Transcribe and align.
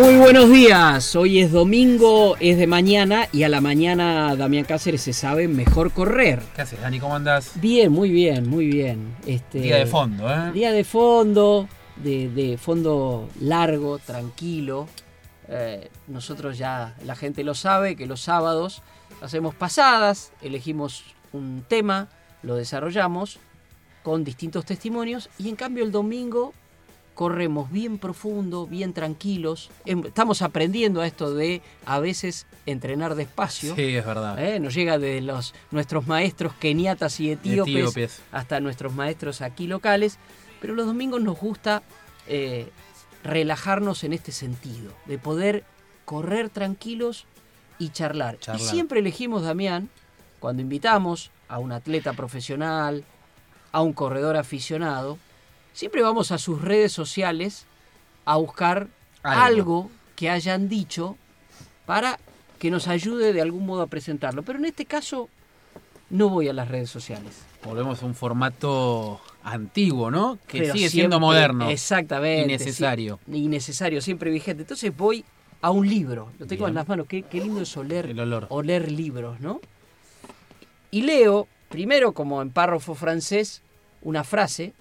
Muy 0.00 0.16
buenos 0.16 0.48
días, 0.48 1.14
hoy 1.14 1.40
es 1.40 1.52
domingo, 1.52 2.34
es 2.40 2.56
de 2.56 2.66
mañana 2.66 3.28
y 3.32 3.42
a 3.42 3.50
la 3.50 3.60
mañana 3.60 4.34
Damián 4.34 4.64
Cáceres 4.64 5.02
se 5.02 5.12
sabe 5.12 5.46
mejor 5.46 5.92
correr. 5.92 6.40
¿Qué 6.56 6.62
haces, 6.62 6.80
Dani? 6.80 6.98
¿Cómo 6.98 7.16
andás? 7.16 7.52
Bien, 7.56 7.92
muy 7.92 8.08
bien, 8.08 8.48
muy 8.48 8.66
bien. 8.66 9.14
Este, 9.26 9.60
Día 9.60 9.76
de 9.76 9.84
fondo, 9.84 10.32
¿eh? 10.32 10.52
Día 10.52 10.72
de 10.72 10.84
fondo, 10.84 11.68
de, 11.96 12.30
de 12.30 12.56
fondo 12.56 13.28
largo, 13.40 13.98
tranquilo. 13.98 14.88
Eh, 15.48 15.90
nosotros 16.08 16.56
ya, 16.56 16.94
la 17.04 17.14
gente 17.14 17.44
lo 17.44 17.54
sabe, 17.54 17.94
que 17.94 18.06
los 18.06 18.22
sábados 18.22 18.82
hacemos 19.20 19.54
pasadas, 19.54 20.32
elegimos 20.40 21.04
un 21.34 21.62
tema, 21.68 22.08
lo 22.42 22.54
desarrollamos 22.54 23.38
con 24.02 24.24
distintos 24.24 24.64
testimonios 24.64 25.28
y 25.38 25.50
en 25.50 25.56
cambio 25.56 25.84
el 25.84 25.92
domingo 25.92 26.54
corremos 27.14 27.70
bien 27.70 27.98
profundo, 27.98 28.66
bien 28.66 28.92
tranquilos. 28.92 29.70
Em- 29.84 30.04
Estamos 30.06 30.42
aprendiendo 30.42 31.00
a 31.00 31.06
esto 31.06 31.34
de 31.34 31.60
a 31.84 31.98
veces 32.00 32.46
entrenar 32.66 33.14
despacio. 33.14 33.74
Sí, 33.74 33.96
es 33.96 34.06
verdad. 34.06 34.38
¿eh? 34.42 34.58
Nos 34.60 34.74
llega 34.74 34.98
de 34.98 35.20
los, 35.20 35.54
nuestros 35.70 36.06
maestros 36.06 36.54
keniatas 36.54 37.20
y 37.20 37.32
etíopes, 37.32 37.74
Etíopes. 37.74 38.22
hasta 38.32 38.60
nuestros 38.60 38.94
maestros 38.94 39.40
aquí 39.42 39.66
locales, 39.66 40.18
pero 40.60 40.74
los 40.74 40.86
domingos 40.86 41.20
nos 41.22 41.38
gusta 41.38 41.82
eh, 42.26 42.70
relajarnos 43.24 44.04
en 44.04 44.12
este 44.12 44.32
sentido, 44.32 44.92
de 45.06 45.18
poder 45.18 45.64
correr 46.04 46.48
tranquilos 46.48 47.26
y 47.78 47.90
charlar. 47.90 48.38
Charlar. 48.38 48.60
Y 48.62 48.64
siempre 48.66 49.00
elegimos, 49.00 49.42
Damián, 49.42 49.88
cuando 50.38 50.62
invitamos 50.62 51.30
a 51.48 51.58
un 51.58 51.72
atleta 51.72 52.12
profesional, 52.14 53.04
a 53.72 53.82
un 53.82 53.92
corredor 53.92 54.36
aficionado, 54.36 55.18
siempre 55.72 56.02
vamos 56.02 56.30
a 56.32 56.38
sus 56.38 56.60
redes 56.60 56.92
sociales 56.92 57.66
a 58.24 58.36
buscar 58.36 58.88
Algo. 59.22 59.42
algo 59.44 59.90
que 60.16 60.30
hayan 60.30 60.68
dicho 60.68 61.16
para 61.86 62.18
que 62.58 62.70
nos 62.70 62.88
ayude 62.88 63.32
de 63.32 63.40
algún 63.40 63.66
modo 63.66 63.82
a 63.82 63.86
presentarlo. 63.86 64.42
Pero 64.42 64.58
en 64.58 64.66
este 64.66 64.84
caso 64.84 65.28
no 66.10 66.28
voy 66.28 66.48
a 66.48 66.52
las 66.52 66.68
redes 66.68 66.90
sociales. 66.90 67.42
Volvemos 67.64 68.02
a 68.02 68.06
un 68.06 68.14
formato 68.14 69.20
antiguo, 69.42 70.10
¿no? 70.10 70.38
Que 70.46 70.60
Pero 70.60 70.72
sigue 70.74 70.88
siendo 70.90 71.16
siempre- 71.16 71.26
moderno. 71.26 71.70
Exactamente. 71.70 72.44
y 72.44 72.46
necesario. 72.58 73.18
sí, 73.26 73.36
innecesario, 73.36 74.00
siempre 74.02 74.30
vigente. 74.30 74.62
Entonces 74.62 74.94
voy 74.96 75.24
a 75.62 75.70
un 75.70 75.88
libro. 75.88 76.30
Lo 76.38 76.46
tengo 76.46 76.64
Bien. 76.64 76.70
en 76.70 76.74
las 76.76 76.88
manos. 76.88 77.06
Qué, 77.06 77.22
qué 77.22 77.40
lindo 77.40 77.60
es 77.62 77.76
oler, 77.76 78.06
El 78.06 78.20
olor. 78.20 78.46
oler 78.50 78.90
libros, 78.90 79.40
¿no? 79.40 79.60
Y 80.90 81.02
leo, 81.02 81.46
primero 81.68 82.12
como 82.12 82.42
en 82.42 82.50
párrafo 82.50 82.94
francés, 82.94 83.62
una 84.02 84.24
frase 84.24 84.72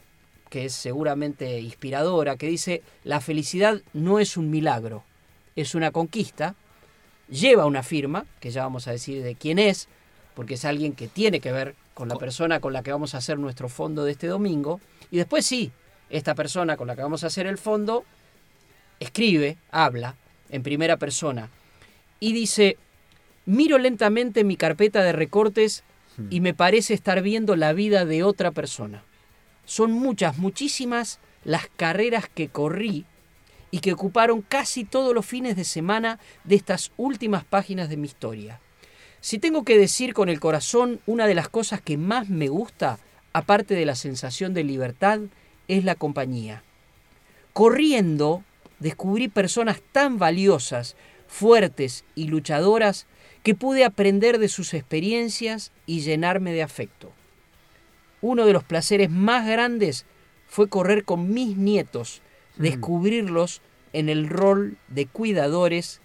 que 0.49 0.65
es 0.65 0.73
seguramente 0.73 1.59
inspiradora, 1.59 2.37
que 2.37 2.47
dice, 2.47 2.81
la 3.03 3.21
felicidad 3.21 3.81
no 3.93 4.19
es 4.19 4.37
un 4.37 4.49
milagro, 4.49 5.03
es 5.55 5.75
una 5.75 5.91
conquista, 5.91 6.55
lleva 7.29 7.65
una 7.65 7.83
firma, 7.83 8.25
que 8.39 8.51
ya 8.51 8.63
vamos 8.63 8.87
a 8.87 8.91
decir 8.91 9.23
de 9.23 9.35
quién 9.35 9.59
es, 9.59 9.87
porque 10.33 10.55
es 10.55 10.65
alguien 10.65 10.93
que 10.93 11.07
tiene 11.07 11.39
que 11.39 11.51
ver 11.51 11.75
con 11.93 12.09
la 12.09 12.15
persona 12.15 12.59
con 12.59 12.73
la 12.73 12.81
que 12.81 12.91
vamos 12.91 13.13
a 13.13 13.19
hacer 13.19 13.37
nuestro 13.37 13.69
fondo 13.69 14.05
de 14.05 14.11
este 14.11 14.27
domingo, 14.27 14.79
y 15.11 15.17
después 15.17 15.45
sí, 15.45 15.71
esta 16.09 16.33
persona 16.33 16.77
con 16.77 16.87
la 16.87 16.95
que 16.95 17.03
vamos 17.03 17.23
a 17.23 17.27
hacer 17.27 17.45
el 17.45 17.57
fondo 17.57 18.03
escribe, 18.99 19.57
habla 19.71 20.15
en 20.49 20.63
primera 20.63 20.97
persona, 20.97 21.49
y 22.19 22.33
dice, 22.33 22.77
miro 23.45 23.77
lentamente 23.77 24.43
mi 24.43 24.57
carpeta 24.57 25.03
de 25.03 25.11
recortes 25.11 25.83
y 26.29 26.41
me 26.41 26.53
parece 26.53 26.93
estar 26.93 27.21
viendo 27.21 27.55
la 27.55 27.71
vida 27.71 28.03
de 28.05 28.23
otra 28.23 28.51
persona. 28.51 29.03
Son 29.69 29.91
muchas, 29.91 30.39
muchísimas 30.39 31.19
las 31.43 31.67
carreras 31.67 32.27
que 32.27 32.47
corrí 32.49 33.05
y 33.69 33.81
que 33.81 33.93
ocuparon 33.93 34.41
casi 34.41 34.83
todos 34.83 35.13
los 35.13 35.27
fines 35.27 35.55
de 35.55 35.63
semana 35.63 36.17
de 36.43 36.55
estas 36.55 36.91
últimas 36.97 37.43
páginas 37.43 37.87
de 37.87 37.95
mi 37.95 38.07
historia. 38.07 38.59
Si 39.21 39.37
tengo 39.37 39.63
que 39.65 39.77
decir 39.77 40.15
con 40.15 40.27
el 40.27 40.39
corazón, 40.39 41.01
una 41.05 41.27
de 41.27 41.35
las 41.35 41.49
cosas 41.49 41.81
que 41.81 41.97
más 41.97 42.29
me 42.29 42.47
gusta, 42.47 42.97
aparte 43.31 43.75
de 43.75 43.85
la 43.85 43.93
sensación 43.93 44.55
de 44.55 44.63
libertad, 44.63 45.19
es 45.67 45.83
la 45.83 45.93
compañía. 45.93 46.63
Corriendo, 47.53 48.43
descubrí 48.79 49.27
personas 49.27 49.83
tan 49.91 50.17
valiosas, 50.17 50.95
fuertes 51.27 52.05
y 52.15 52.23
luchadoras 52.23 53.05
que 53.43 53.53
pude 53.53 53.85
aprender 53.85 54.39
de 54.39 54.47
sus 54.47 54.73
experiencias 54.73 55.71
y 55.85 55.99
llenarme 55.99 56.53
de 56.53 56.63
afecto. 56.63 57.13
Uno 58.21 58.45
de 58.45 58.53
los 58.53 58.63
placeres 58.63 59.09
más 59.09 59.47
grandes 59.47 60.05
fue 60.47 60.67
correr 60.67 61.05
con 61.05 61.33
mis 61.33 61.57
nietos, 61.57 62.21
descubrirlos 62.57 63.61
en 63.93 64.09
el 64.09 64.29
rol 64.29 64.77
de 64.87 65.05
cuidadores 65.05 66.01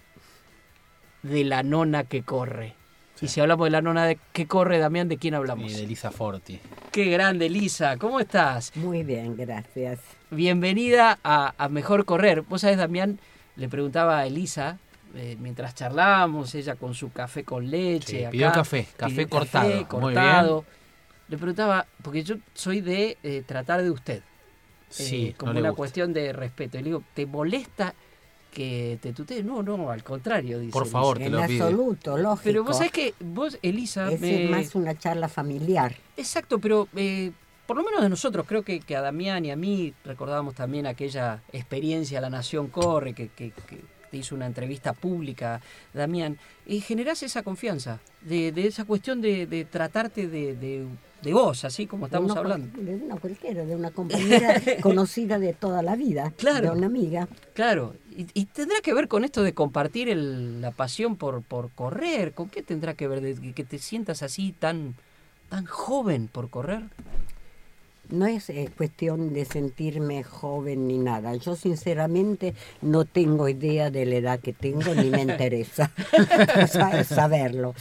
de 1.23 1.43
la 1.43 1.63
nona 1.63 2.03
que 2.03 2.23
corre. 2.23 2.75
Y 3.21 3.29
si 3.29 3.39
hablamos 3.39 3.65
de 3.65 3.71
la 3.71 3.81
nona 3.81 4.05
de 4.05 4.19
que 4.33 4.45
corre, 4.45 4.77
Damián, 4.77 5.07
¿de 5.07 5.17
quién 5.17 5.35
hablamos? 5.35 5.71
Y 5.71 5.75
de 5.75 5.83
Elisa 5.83 6.11
Forti. 6.11 6.59
Qué 6.91 7.05
grande, 7.05 7.49
Lisa. 7.49 7.97
¿Cómo 7.97 8.19
estás? 8.19 8.75
Muy 8.75 9.03
bien, 9.03 9.37
gracias. 9.37 9.99
Bienvenida 10.31 11.17
a, 11.23 11.53
a 11.57 11.69
Mejor 11.69 12.05
Correr. 12.05 12.41
Vos 12.41 12.61
sabés, 12.61 12.77
Damián, 12.77 13.19
le 13.55 13.69
preguntaba 13.69 14.19
a 14.19 14.25
Elisa, 14.25 14.79
eh, 15.15 15.37
mientras 15.39 15.73
charlábamos, 15.75 16.53
ella 16.55 16.75
con 16.75 16.93
su 16.93 17.11
café 17.11 17.45
con 17.45 17.69
leche. 17.71 18.17
Sí, 18.17 18.23
acá, 18.23 18.31
pidió 18.31 18.51
café, 18.51 18.87
café 18.97 19.13
pidió 19.13 19.29
cortado. 19.29 19.69
Muy 19.69 19.85
cortado. 19.85 20.65
Le 21.27 21.37
preguntaba, 21.37 21.85
porque 22.03 22.23
yo 22.23 22.35
soy 22.53 22.81
de 22.81 23.17
eh, 23.23 23.43
tratar 23.45 23.81
de 23.83 23.89
usted, 23.91 24.21
Sí, 24.89 25.27
eh, 25.29 25.35
como 25.37 25.49
no 25.49 25.53
le 25.55 25.59
una 25.61 25.69
gusta. 25.69 25.77
cuestión 25.77 26.13
de 26.13 26.31
respeto. 26.33 26.77
Y 26.77 26.81
le 26.81 26.85
digo, 26.89 27.03
¿te 27.13 27.25
molesta 27.25 27.93
que 28.51 28.97
te 29.01 29.11
tutee? 29.11 29.43
No, 29.43 29.63
no, 29.63 29.89
al 29.89 30.03
contrario, 30.03 30.59
dice. 30.59 30.71
Por 30.71 30.85
favor, 30.87 31.17
te 31.17 31.25
En 31.25 31.31
lo 31.33 31.45
pide. 31.45 31.61
absoluto, 31.63 32.17
lógico. 32.17 32.43
Pero 32.43 32.63
vos 32.63 32.77
sabés 32.77 32.91
que 32.91 33.13
vos, 33.19 33.57
Elisa, 33.61 34.11
es 34.11 34.21
me- 34.21 34.47
más 34.49 34.75
una 34.75 34.97
charla 34.97 35.27
familiar. 35.27 35.95
Exacto, 36.15 36.59
pero 36.59 36.87
eh, 36.95 37.31
por 37.65 37.75
lo 37.75 37.83
menos 37.83 38.01
de 38.03 38.09
nosotros, 38.09 38.45
creo 38.47 38.61
que, 38.63 38.79
que 38.79 38.95
a 38.95 39.01
Damián 39.01 39.43
y 39.45 39.51
a 39.51 39.55
mí 39.55 39.93
recordábamos 40.05 40.53
también 40.53 40.85
aquella 40.85 41.41
experiencia 41.51 42.21
La 42.21 42.29
Nación 42.29 42.67
Corre, 42.67 43.13
que, 43.13 43.29
que- 43.29 43.51
que 43.51 43.79
te 44.11 44.17
hizo 44.17 44.35
una 44.35 44.45
entrevista 44.45 44.93
pública, 44.93 45.59
Damián, 45.93 46.37
y 46.67 46.79
generás 46.79 47.23
esa 47.23 47.41
confianza, 47.43 47.99
de, 48.21 48.51
de 48.51 48.67
esa 48.67 48.85
cuestión 48.85 49.19
de, 49.19 49.47
de 49.47 49.65
tratarte 49.65 50.27
de, 50.27 50.55
de- 50.55 50.85
de 51.25 51.33
vos, 51.33 51.65
así 51.65 51.85
como 51.87 52.05
estamos 52.05 52.35
hablando. 52.37 52.81
De 52.81 52.95
una 52.95 53.17
cualquiera, 53.17 53.65
de 53.65 53.75
una 53.75 53.91
compañera 53.91 54.61
conocida 54.81 55.37
de 55.39 55.51
toda 55.51 55.81
la 55.81 55.97
vida. 55.97 56.31
Claro. 56.37 56.71
De 56.71 56.77
una 56.77 56.87
amiga. 56.87 57.27
Claro, 57.53 57.95
y, 58.15 58.27
y 58.33 58.45
tendrá 58.45 58.77
que 58.81 58.93
ver 58.93 59.09
con 59.09 59.25
esto 59.25 59.43
de 59.43 59.53
compartir 59.53 60.07
el- 60.07 60.61
la 60.61 60.71
pasión 60.71 61.17
por, 61.17 61.41
por 61.41 61.69
correr, 61.71 62.31
¿con 62.33 62.47
qué 62.49 62.61
tendrá 62.63 62.93
que 62.93 63.07
ver? 63.09 63.19
De 63.19 63.53
que- 63.53 63.63
te 63.65 63.79
sientas 63.79 64.23
así 64.23 64.53
tan, 64.57 64.95
tan 65.49 65.65
joven 65.65 66.29
por 66.31 66.49
correr. 66.49 66.83
No 68.07 68.27
es 68.27 68.51
eh, 68.51 68.69
cuestión 68.77 69.33
de 69.33 69.45
sentirme 69.45 70.23
joven 70.23 70.87
ni 70.87 70.99
nada. 70.99 71.35
Yo 71.37 71.55
sinceramente 71.55 72.53
no 72.83 73.03
tengo 73.05 73.49
idea 73.49 73.89
de 73.89 74.05
la 74.05 74.15
edad 74.17 74.39
que 74.39 74.53
tengo 74.53 74.93
ni 74.93 75.09
me 75.09 75.21
interesa 75.23 75.91
sa- 76.67 77.03
saberlo. 77.03 77.73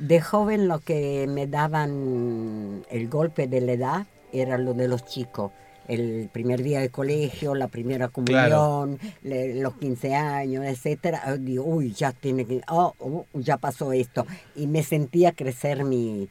De 0.00 0.20
joven 0.20 0.66
lo 0.66 0.80
que 0.80 1.26
me 1.28 1.46
daban 1.46 2.82
el 2.90 3.08
golpe 3.08 3.46
de 3.46 3.60
la 3.60 3.72
edad 3.72 4.06
era 4.32 4.58
lo 4.58 4.74
de 4.74 4.88
los 4.88 5.04
chicos. 5.04 5.52
El 5.88 6.28
primer 6.32 6.62
día 6.62 6.80
de 6.80 6.88
colegio, 6.88 7.54
la 7.54 7.66
primera 7.68 8.08
comunión, 8.08 8.98
le- 9.22 9.56
los 9.60 9.74
15 9.74 10.14
años, 10.14 10.64
etcétera. 10.64 11.20
Ah, 11.24 11.36
Digo, 11.36 11.64
uy, 11.64 11.92
ya 11.92 12.12
tiene 12.12 12.44
que, 12.46 12.60
oh, 12.68 12.94
oh, 13.00 13.26
ya 13.34 13.56
pasó 13.56 13.92
esto. 13.92 14.24
Y 14.54 14.68
me 14.68 14.82
sentía 14.84 15.32
crecer 15.32 15.84
mi, 15.84 16.28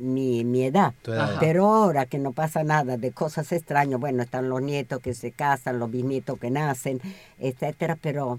mi, 0.00 0.44
mi 0.44 0.62
edad. 0.64 0.94
Edad. 1.04 1.36
Pero 1.40 1.66
ahora 1.66 2.06
que 2.06 2.18
no 2.18 2.32
pasa 2.32 2.62
nada 2.62 2.96
de 2.96 3.10
cosas 3.10 3.50
extrañas, 3.52 3.98
bueno, 3.98 4.22
están 4.22 4.48
los 4.48 4.62
nietos 4.62 5.00
que 5.00 5.12
se 5.14 5.32
casan, 5.32 5.78
los 5.80 5.90
bisnietos 5.90 6.38
que 6.38 6.50
nacen, 6.50 7.00
etcétera, 7.40 7.98
pero 8.00 8.38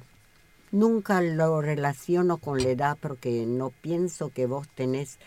nunca 0.71 1.21
lo 1.21 1.61
relaciono 1.61 2.37
con 2.37 2.61
la 2.61 2.69
edad 2.69 2.97
porque 2.99 3.45
no 3.47 3.69
pienso 3.81 4.29
que 4.29 4.45
vos 4.45 4.67
tenés 4.75 5.17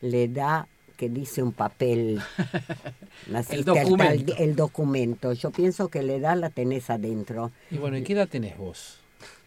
la 0.00 0.16
edad 0.18 0.66
que 0.96 1.08
dice 1.08 1.42
un 1.42 1.52
papel. 1.52 2.20
Tal- 3.32 3.64
documento. 3.64 4.34
el 4.38 4.54
documento. 4.56 5.32
Yo 5.32 5.50
pienso 5.50 5.88
que 5.88 6.02
la 6.02 6.12
edad 6.14 6.36
la 6.36 6.50
tenés 6.50 6.90
adentro. 6.90 7.50
Y 7.70 7.78
bueno, 7.78 7.96
¿y 7.96 8.02
qué 8.02 8.12
edad 8.12 8.28
tenés 8.28 8.58
vos? 8.58 8.98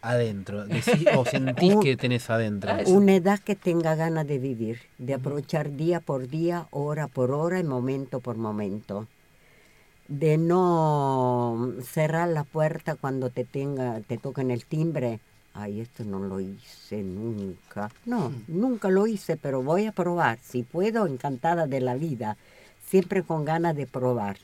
Adentro. 0.01 0.65
Decís- 0.65 1.07
¿O 1.15 1.25
sentís 1.29 1.75
que 1.77 1.95
tenés 1.95 2.29
adentro? 2.29 2.71
Ah. 2.71 2.79
Una 2.87 3.15
edad 3.15 3.39
que 3.39 3.55
tenga 3.55 3.95
ganas 3.95 4.25
de 4.27 4.39
vivir, 4.39 4.79
de 4.97 5.13
aprovechar 5.13 5.71
día 5.75 5.99
por 5.99 6.27
día, 6.27 6.67
hora 6.71 7.07
por 7.07 7.31
hora 7.31 7.59
y 7.59 7.63
momento 7.63 8.19
por 8.19 8.35
momento. 8.35 9.07
De 10.07 10.37
no 10.37 11.71
cerrar 11.83 12.27
la 12.29 12.43
puerta 12.43 12.95
cuando 12.95 13.29
te 13.29 13.45
tenga, 13.45 14.01
te 14.01 14.17
tocan 14.17 14.51
el 14.51 14.65
timbre. 14.65 15.19
Ay, 15.53 15.81
esto 15.81 16.03
no 16.03 16.19
lo 16.19 16.39
hice 16.39 17.03
nunca. 17.03 17.91
No, 18.05 18.33
nunca 18.47 18.89
lo 18.89 19.05
hice, 19.05 19.37
pero 19.37 19.61
voy 19.61 19.85
a 19.85 19.91
probar. 19.91 20.39
Si 20.41 20.63
puedo, 20.63 21.05
encantada 21.05 21.67
de 21.67 21.79
la 21.79 21.95
vida. 21.95 22.37
Siempre 22.89 23.21
con 23.23 23.45
ganas 23.45 23.75
de 23.75 23.85
probar. 23.85 24.37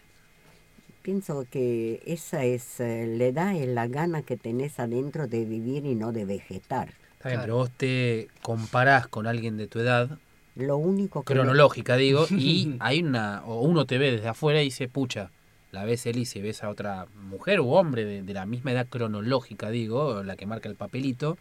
Pienso 1.02 1.46
que 1.50 2.02
esa 2.06 2.44
es 2.44 2.80
eh, 2.80 3.06
la 3.18 3.26
edad, 3.26 3.56
es 3.56 3.68
la 3.68 3.88
gana 3.88 4.22
que 4.22 4.38
tenés 4.38 4.80
adentro 4.80 5.28
de 5.28 5.46
vivir 5.46 5.86
y 5.86 5.96
no 5.96 6.12
de 6.12 6.26
vegetar. 6.26 6.90
Está 7.14 7.30
bien, 7.30 7.40
Claro. 7.40 7.42
pero 7.42 7.56
vos 7.56 7.72
te 7.72 8.28
comparás 8.42 9.08
con 9.08 9.26
alguien 9.26 9.58
de 9.58 9.68
tu 9.68 9.80
edad, 9.80 10.20
Lo 10.56 10.78
único 10.78 11.24
que 11.24 11.34
me- 11.34 11.40
cronológica 11.40 11.96
digo, 11.96 12.28
y 12.30 12.76
hay 12.80 13.02
una, 13.02 13.44
o 13.46 13.62
uno 13.62 13.86
te 13.86 13.98
ve 13.98 14.12
desde 14.12 14.28
afuera 14.28 14.62
y 14.62 14.66
dice, 14.66 14.88
pucha, 14.88 15.32
la 15.72 15.86
ves 15.86 16.06
Elise 16.06 16.40
y 16.40 16.42
ves 16.42 16.64
a 16.64 16.70
otra 16.70 17.06
mujer 17.30 17.60
u 17.62 17.70
hombre 17.74 18.06
de, 18.06 18.24
de 18.24 18.34
la 18.34 18.46
misma 18.46 18.72
edad 18.72 18.88
cronológica, 18.90 19.70
digo, 19.70 20.24
la 20.24 20.36
que 20.36 20.46
marca 20.46 20.70
el 20.70 20.76
papelito, 20.76 21.38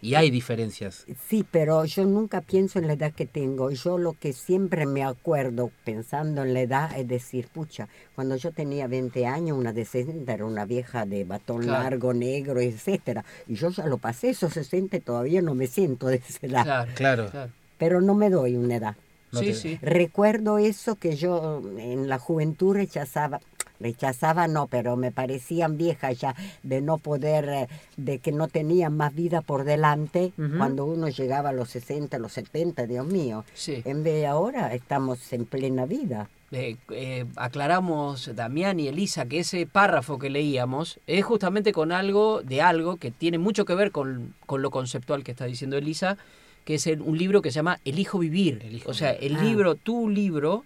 y 0.00 0.14
hay 0.14 0.30
diferencias. 0.30 1.06
Sí, 1.28 1.44
pero 1.50 1.84
yo 1.84 2.04
nunca 2.04 2.40
pienso 2.40 2.78
en 2.78 2.86
la 2.86 2.92
edad 2.92 3.12
que 3.12 3.26
tengo. 3.26 3.72
Yo 3.72 3.98
lo 3.98 4.12
que 4.12 4.32
siempre 4.32 4.86
me 4.86 5.02
acuerdo 5.02 5.72
pensando 5.84 6.42
en 6.44 6.54
la 6.54 6.60
edad 6.60 6.96
es 6.96 7.08
decir, 7.08 7.48
pucha, 7.52 7.88
cuando 8.14 8.36
yo 8.36 8.52
tenía 8.52 8.86
20 8.86 9.26
años, 9.26 9.58
una 9.58 9.72
de 9.72 9.84
60 9.84 10.32
era 10.32 10.44
una 10.44 10.64
vieja 10.66 11.04
de 11.04 11.24
batón 11.24 11.62
Claro. 11.62 11.82
largo, 11.82 12.14
negro, 12.14 12.60
etcétera. 12.60 13.24
Y 13.48 13.56
yo 13.56 13.70
ya 13.70 13.86
lo 13.86 13.98
pasé, 13.98 14.30
esos 14.30 14.52
60 14.52 14.98
y 14.98 15.00
todavía 15.00 15.42
no 15.42 15.54
me 15.56 15.66
siento 15.66 16.06
de 16.06 16.16
esa 16.16 16.46
edad. 16.46 16.62
Claro, 16.64 16.92
Claro. 16.94 17.30
claro. 17.30 17.52
Pero 17.76 18.00
no 18.00 18.14
me 18.14 18.30
doy 18.30 18.54
una 18.56 18.76
edad. 18.76 18.96
No 19.32 19.40
sí, 19.40 19.46
te- 19.46 19.54
sí. 19.54 19.78
Recuerdo 19.82 20.58
eso 20.58 20.94
que 20.94 21.16
yo 21.16 21.60
en 21.76 22.08
la 22.08 22.18
juventud 22.20 22.74
rechazaba, 22.76 23.40
rechazaba 23.80 24.48
no, 24.48 24.66
pero 24.66 24.96
me 24.96 25.12
parecían 25.12 25.76
viejas 25.76 26.18
ya 26.18 26.34
de 26.62 26.80
no 26.80 26.98
poder, 26.98 27.48
eh, 27.48 27.68
de 27.96 28.18
que 28.18 28.32
no 28.32 28.48
tenían 28.48 28.96
más 28.96 29.14
vida 29.14 29.40
por 29.40 29.64
delante 29.64 30.32
cuando 30.56 30.84
uno 30.84 31.08
llegaba 31.08 31.50
a 31.50 31.52
los 31.52 31.70
60, 31.70 32.16
a 32.16 32.20
los 32.20 32.32
70, 32.32 32.86
Dios 32.86 33.06
mío. 33.06 33.44
Sí. 33.54 33.82
En 33.84 34.02
vez 34.02 34.14
de 34.14 34.26
ahora 34.26 34.74
estamos 34.74 35.32
en 35.32 35.44
plena 35.44 35.86
vida. 35.86 36.28
Eh, 36.50 36.76
eh, 36.90 37.26
aclaramos, 37.36 38.30
Damián 38.34 38.80
y 38.80 38.88
Elisa, 38.88 39.26
que 39.26 39.40
ese 39.40 39.66
párrafo 39.66 40.18
que 40.18 40.30
leíamos 40.30 40.98
es 41.06 41.24
justamente 41.24 41.72
con 41.72 41.92
algo 41.92 42.40
de 42.42 42.62
algo 42.62 42.96
que 42.96 43.10
tiene 43.10 43.36
mucho 43.38 43.64
que 43.64 43.74
ver 43.74 43.90
con, 43.90 44.34
con 44.46 44.62
lo 44.62 44.70
conceptual 44.70 45.24
que 45.24 45.32
está 45.32 45.44
diciendo 45.44 45.76
Elisa, 45.76 46.16
que 46.64 46.76
es 46.76 46.86
el- 46.86 47.02
un 47.02 47.18
libro 47.18 47.42
que 47.42 47.50
se 47.50 47.56
llama 47.56 47.80
Elijo 47.84 48.18
Vivir. 48.18 48.62
Elijo 48.64 48.90
o 48.90 48.94
sea, 48.94 49.10
el 49.12 49.36
Ah. 49.36 49.42
libro, 49.44 49.74
tu 49.74 50.08
libro, 50.08 50.64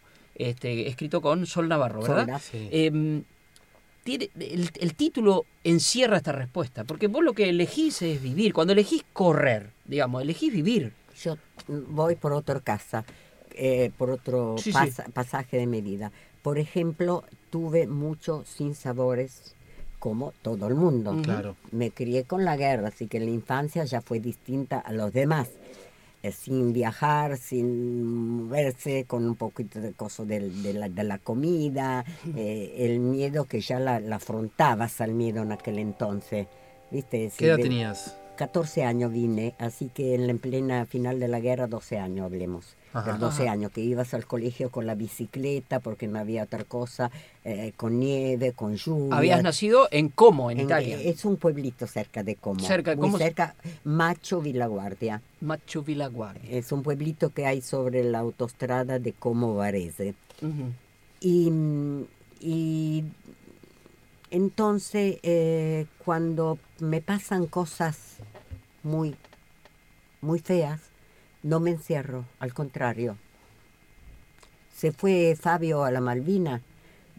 este, 0.48 0.88
escrito 0.88 1.20
con 1.20 1.46
Sol 1.46 1.68
Navarro, 1.68 2.02
¿verdad? 2.02 2.40
Sí. 2.42 2.68
Em, 2.70 3.22
tiene, 4.04 4.30
el, 4.40 4.70
el 4.80 4.94
título 4.94 5.44
encierra 5.64 6.16
esta 6.16 6.32
respuesta, 6.32 6.84
porque 6.84 7.06
vos 7.06 7.22
lo 7.22 7.32
que 7.34 7.48
elegís 7.48 8.02
es 8.02 8.20
vivir. 8.20 8.52
Cuando 8.52 8.72
elegís 8.72 9.04
correr, 9.12 9.70
digamos, 9.84 10.22
elegís 10.22 10.52
vivir. 10.52 10.92
Yo 11.22 11.36
voy 11.68 12.16
por 12.16 12.32
otra 12.32 12.58
casa, 12.60 13.04
eh, 13.54 13.90
por 13.96 14.10
otro 14.10 14.56
Sí, 14.58 14.64
sí. 14.64 14.72
pasa- 14.72 15.04
pasaje 15.12 15.56
de 15.58 15.66
mi 15.66 15.80
vida. 15.82 16.10
Por 16.42 16.58
ejemplo, 16.58 17.22
tuve 17.50 17.86
muchos 17.86 18.48
sinsabores, 18.48 19.54
como 20.00 20.32
todo 20.42 20.66
el 20.66 20.74
mundo. 20.74 21.16
Claro. 21.22 21.54
Me 21.70 21.92
crié 21.92 22.24
con 22.24 22.44
la 22.44 22.56
guerra, 22.56 22.88
así 22.88 23.06
que 23.06 23.20
la 23.20 23.30
infancia 23.30 23.84
ya 23.84 24.00
fue 24.00 24.18
distinta 24.18 24.80
a 24.80 24.92
los 24.92 25.12
demás. 25.12 25.48
Sin 26.30 26.72
viajar, 26.72 27.36
sin 27.36 28.04
moverse, 28.44 29.04
con 29.06 29.26
un 29.26 29.34
poquito 29.34 29.80
de 29.80 29.92
coso 29.92 30.24
del- 30.24 30.62
de, 30.62 30.72
la, 30.74 30.88
de 30.88 31.02
la 31.02 31.18
comida, 31.18 32.04
eh, 32.36 32.74
el 32.78 33.00
miedo 33.00 33.44
que 33.46 33.60
ya 33.60 33.80
la, 33.80 33.98
la 33.98 34.16
afrontabas 34.16 35.00
al 35.00 35.14
miedo 35.14 35.42
en 35.42 35.50
aquel 35.50 35.78
entonces. 35.80 36.46
¿Viste? 36.92 37.28
Si 37.30 37.38
¿Qué 37.38 37.46
edad 37.46 37.56
de- 37.56 37.62
tenías? 37.64 38.16
14 38.36 38.84
años 38.84 39.12
vine, 39.12 39.54
así 39.58 39.88
que 39.92 40.14
en 40.14 40.26
la 40.26 40.32
en 40.32 40.38
plena 40.38 40.86
final 40.86 41.20
de 41.20 41.28
la 41.28 41.40
guerra, 41.40 41.66
12 41.66 41.98
años 41.98 42.24
hablemos. 42.26 42.76
Ajá. 42.94 43.12
De 43.12 43.18
12 43.18 43.44
Ajá. 43.44 43.52
años, 43.52 43.70
que 43.72 43.80
ibas 43.80 44.12
al 44.14 44.26
colegio 44.26 44.70
con 44.70 44.86
la 44.86 44.94
bicicleta 44.94 45.80
porque 45.80 46.06
no 46.08 46.18
había 46.18 46.42
otra 46.42 46.64
cosa, 46.64 47.10
eh, 47.44 47.72
con 47.76 47.98
nieve, 47.98 48.52
con 48.52 48.76
lluvia. 48.76 49.16
Habías 49.16 49.42
nacido 49.42 49.88
en 49.90 50.08
Como, 50.08 50.50
en, 50.50 50.60
En- 50.60 50.66
Italia. 50.66 51.00
Es 51.00 51.24
un 51.24 51.36
pueblito 51.36 51.86
cerca 51.86 52.22
de 52.22 52.36
Como. 52.36 52.60
Cerca, 52.60 52.94
muy 52.94 53.00
¿cómo 53.02 53.18
cerca, 53.18 53.54
Macho 53.84 54.40
Villaguardia. 54.42 55.22
Macho 55.40 55.82
Villaguardia. 55.82 56.50
Es 56.50 56.70
un 56.72 56.82
pueblito 56.82 57.30
que 57.30 57.46
hay 57.46 57.60
sobre 57.62 58.04
la 58.04 58.18
autostrada 58.18 58.98
de 58.98 59.12
Como 59.14 59.54
Varese. 59.54 60.14
Y 62.44 63.04
entonces 64.32 65.18
eh, 65.22 65.86
cuando 66.04 66.58
me 66.80 67.02
pasan 67.02 67.46
cosas 67.46 68.16
muy, 68.82 69.14
muy 70.22 70.38
feas, 70.40 70.80
no 71.42 71.60
me 71.60 71.70
encierro, 71.70 72.24
al 72.40 72.54
contrario. 72.54 73.18
Se 74.74 74.90
fue 74.90 75.36
Fabio 75.38 75.84
a 75.84 75.90
la 75.90 76.00
Malvina. 76.00 76.62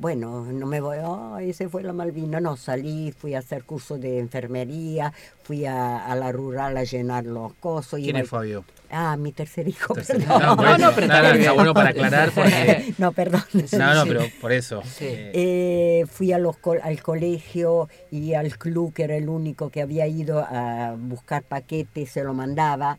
Bueno, 0.07 0.41
no 0.51 0.65
me 0.65 0.81
voy, 0.81 0.97
ay, 1.01 1.53
se 1.53 1.69
fue 1.69 1.79
a 1.81 1.85
la 1.85 1.94
Malvina. 1.94 2.41
No, 2.41 2.57
salí, 2.57 3.13
fui 3.17 3.35
a 3.35 3.39
hacer 3.39 3.63
curso 3.63 3.97
de 3.97 4.19
enfermería, 4.19 5.13
fui 5.44 5.65
a, 5.65 6.05
a 6.05 6.13
la 6.17 6.29
rural 6.33 6.75
a 6.75 6.83
llenar 6.83 7.23
los 7.23 7.53
cosos. 7.53 8.01
¿Quién 8.01 8.17
es 8.17 8.27
Fabio? 8.27 8.65
Ah, 8.91 9.15
mi 9.15 9.31
tercer 9.31 9.65
hijo, 9.65 9.94
Tercer- 9.95 10.17
perdón. 10.17 10.41
No, 10.41 10.55
por 10.57 10.65
no, 10.65 10.75
eso. 10.75 10.85
no, 10.88 10.91
pero 10.94 11.07
no, 11.07 11.21
bien. 11.21 11.35
está 11.38 11.51
bueno 11.53 11.73
para 11.73 11.89
aclarar 11.91 12.31
porque... 12.35 12.94
No, 12.97 13.13
perdón. 13.13 13.44
No, 13.79 13.94
no, 13.95 14.03
pero 14.05 14.21
por 14.41 14.51
eso. 14.51 14.81
Sí. 14.83 15.05
eh, 15.05 15.31
Eh, 16.01 16.05
fui 16.11 16.33
a 16.33 16.38
los 16.38 16.57
col- 16.57 16.81
al 16.83 17.01
colegio 17.01 17.88
y 18.11 18.33
al 18.33 18.57
club, 18.57 18.94
que 18.94 19.03
era 19.03 19.15
el 19.15 19.29
único 19.29 19.69
que 19.69 19.81
había 19.81 20.05
ido 20.05 20.39
a 20.41 20.95
buscar 21.00 21.44
paquetes, 21.44 22.09
se 22.11 22.25
lo 22.25 22.33
mandaba. 22.33 22.97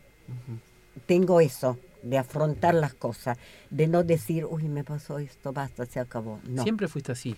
Tengo 1.05 1.41
eso, 1.43 1.77
de 2.05 2.19
afrontar 2.19 2.75
las 2.75 2.95
cosas, 2.95 3.39
de 3.71 3.87
no 3.87 4.05
decir, 4.05 4.45
uy, 4.45 4.65
me 4.65 4.85
pasó 4.85 5.19
esto, 5.19 5.53
basta, 5.53 5.87
se 5.87 5.99
acabó. 5.99 6.39
No. 6.45 6.63
¿Siempre 6.63 6.87
fuiste 6.87 7.13
así? 7.13 7.35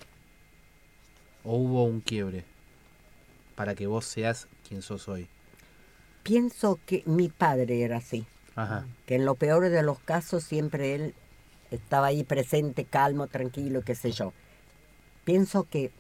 ¿O 1.45 1.57
hubo 1.57 1.85
un 1.85 2.01
quiebre 2.01 2.45
para 3.55 3.75
que 3.75 3.87
vos 3.87 4.05
seas 4.05 4.49
quien 4.69 4.83
sos 4.83 5.09
hoy? 5.09 5.29
Pienso 6.25 6.81
que 6.85 7.05
mi 7.07 7.29
padre 7.29 7.83
era 7.83 7.99
así, 7.99 8.27
Ajá. 8.57 8.85
que 9.07 9.15
en 9.15 9.25
lo 9.25 9.37
peor 9.37 9.69
de 9.69 9.83
los 9.85 10.01
casos 10.01 10.43
siempre 10.43 10.97
él 10.97 11.15
estaba 11.71 12.09
ahí 12.09 12.25
presente, 12.25 12.85
calmo, 12.85 13.29
tranquilo, 13.29 13.83
qué 13.83 13.95
sé 13.95 14.11
yo. 14.11 14.33
Pienso 15.25 15.65
que 15.71 15.93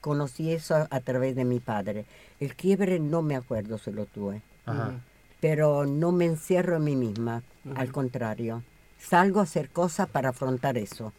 conocí 0.00 0.52
eso 0.52 0.88
a 0.90 1.00
través 1.00 1.36
de 1.36 1.44
mi 1.44 1.60
padre. 1.60 2.04
El 2.40 2.56
quiebre 2.56 2.98
no 2.98 3.22
me 3.22 3.36
acuerdo 3.36 3.78
si 3.78 3.92
lo 3.92 4.06
tuve. 4.06 4.42
Ajá. 4.66 5.00
Pero 5.40 5.86
no 5.86 6.12
me 6.12 6.26
encierro 6.26 6.76
en 6.76 6.84
mí 6.84 6.96
misma, 6.96 7.42
al 7.74 7.92
contrario. 7.92 8.62
Salgo 8.98 9.40
a 9.40 9.44
hacer 9.44 9.70
cosas 9.70 10.08
para 10.08 10.30
afrontar 10.30 10.76
eso. 10.76 11.12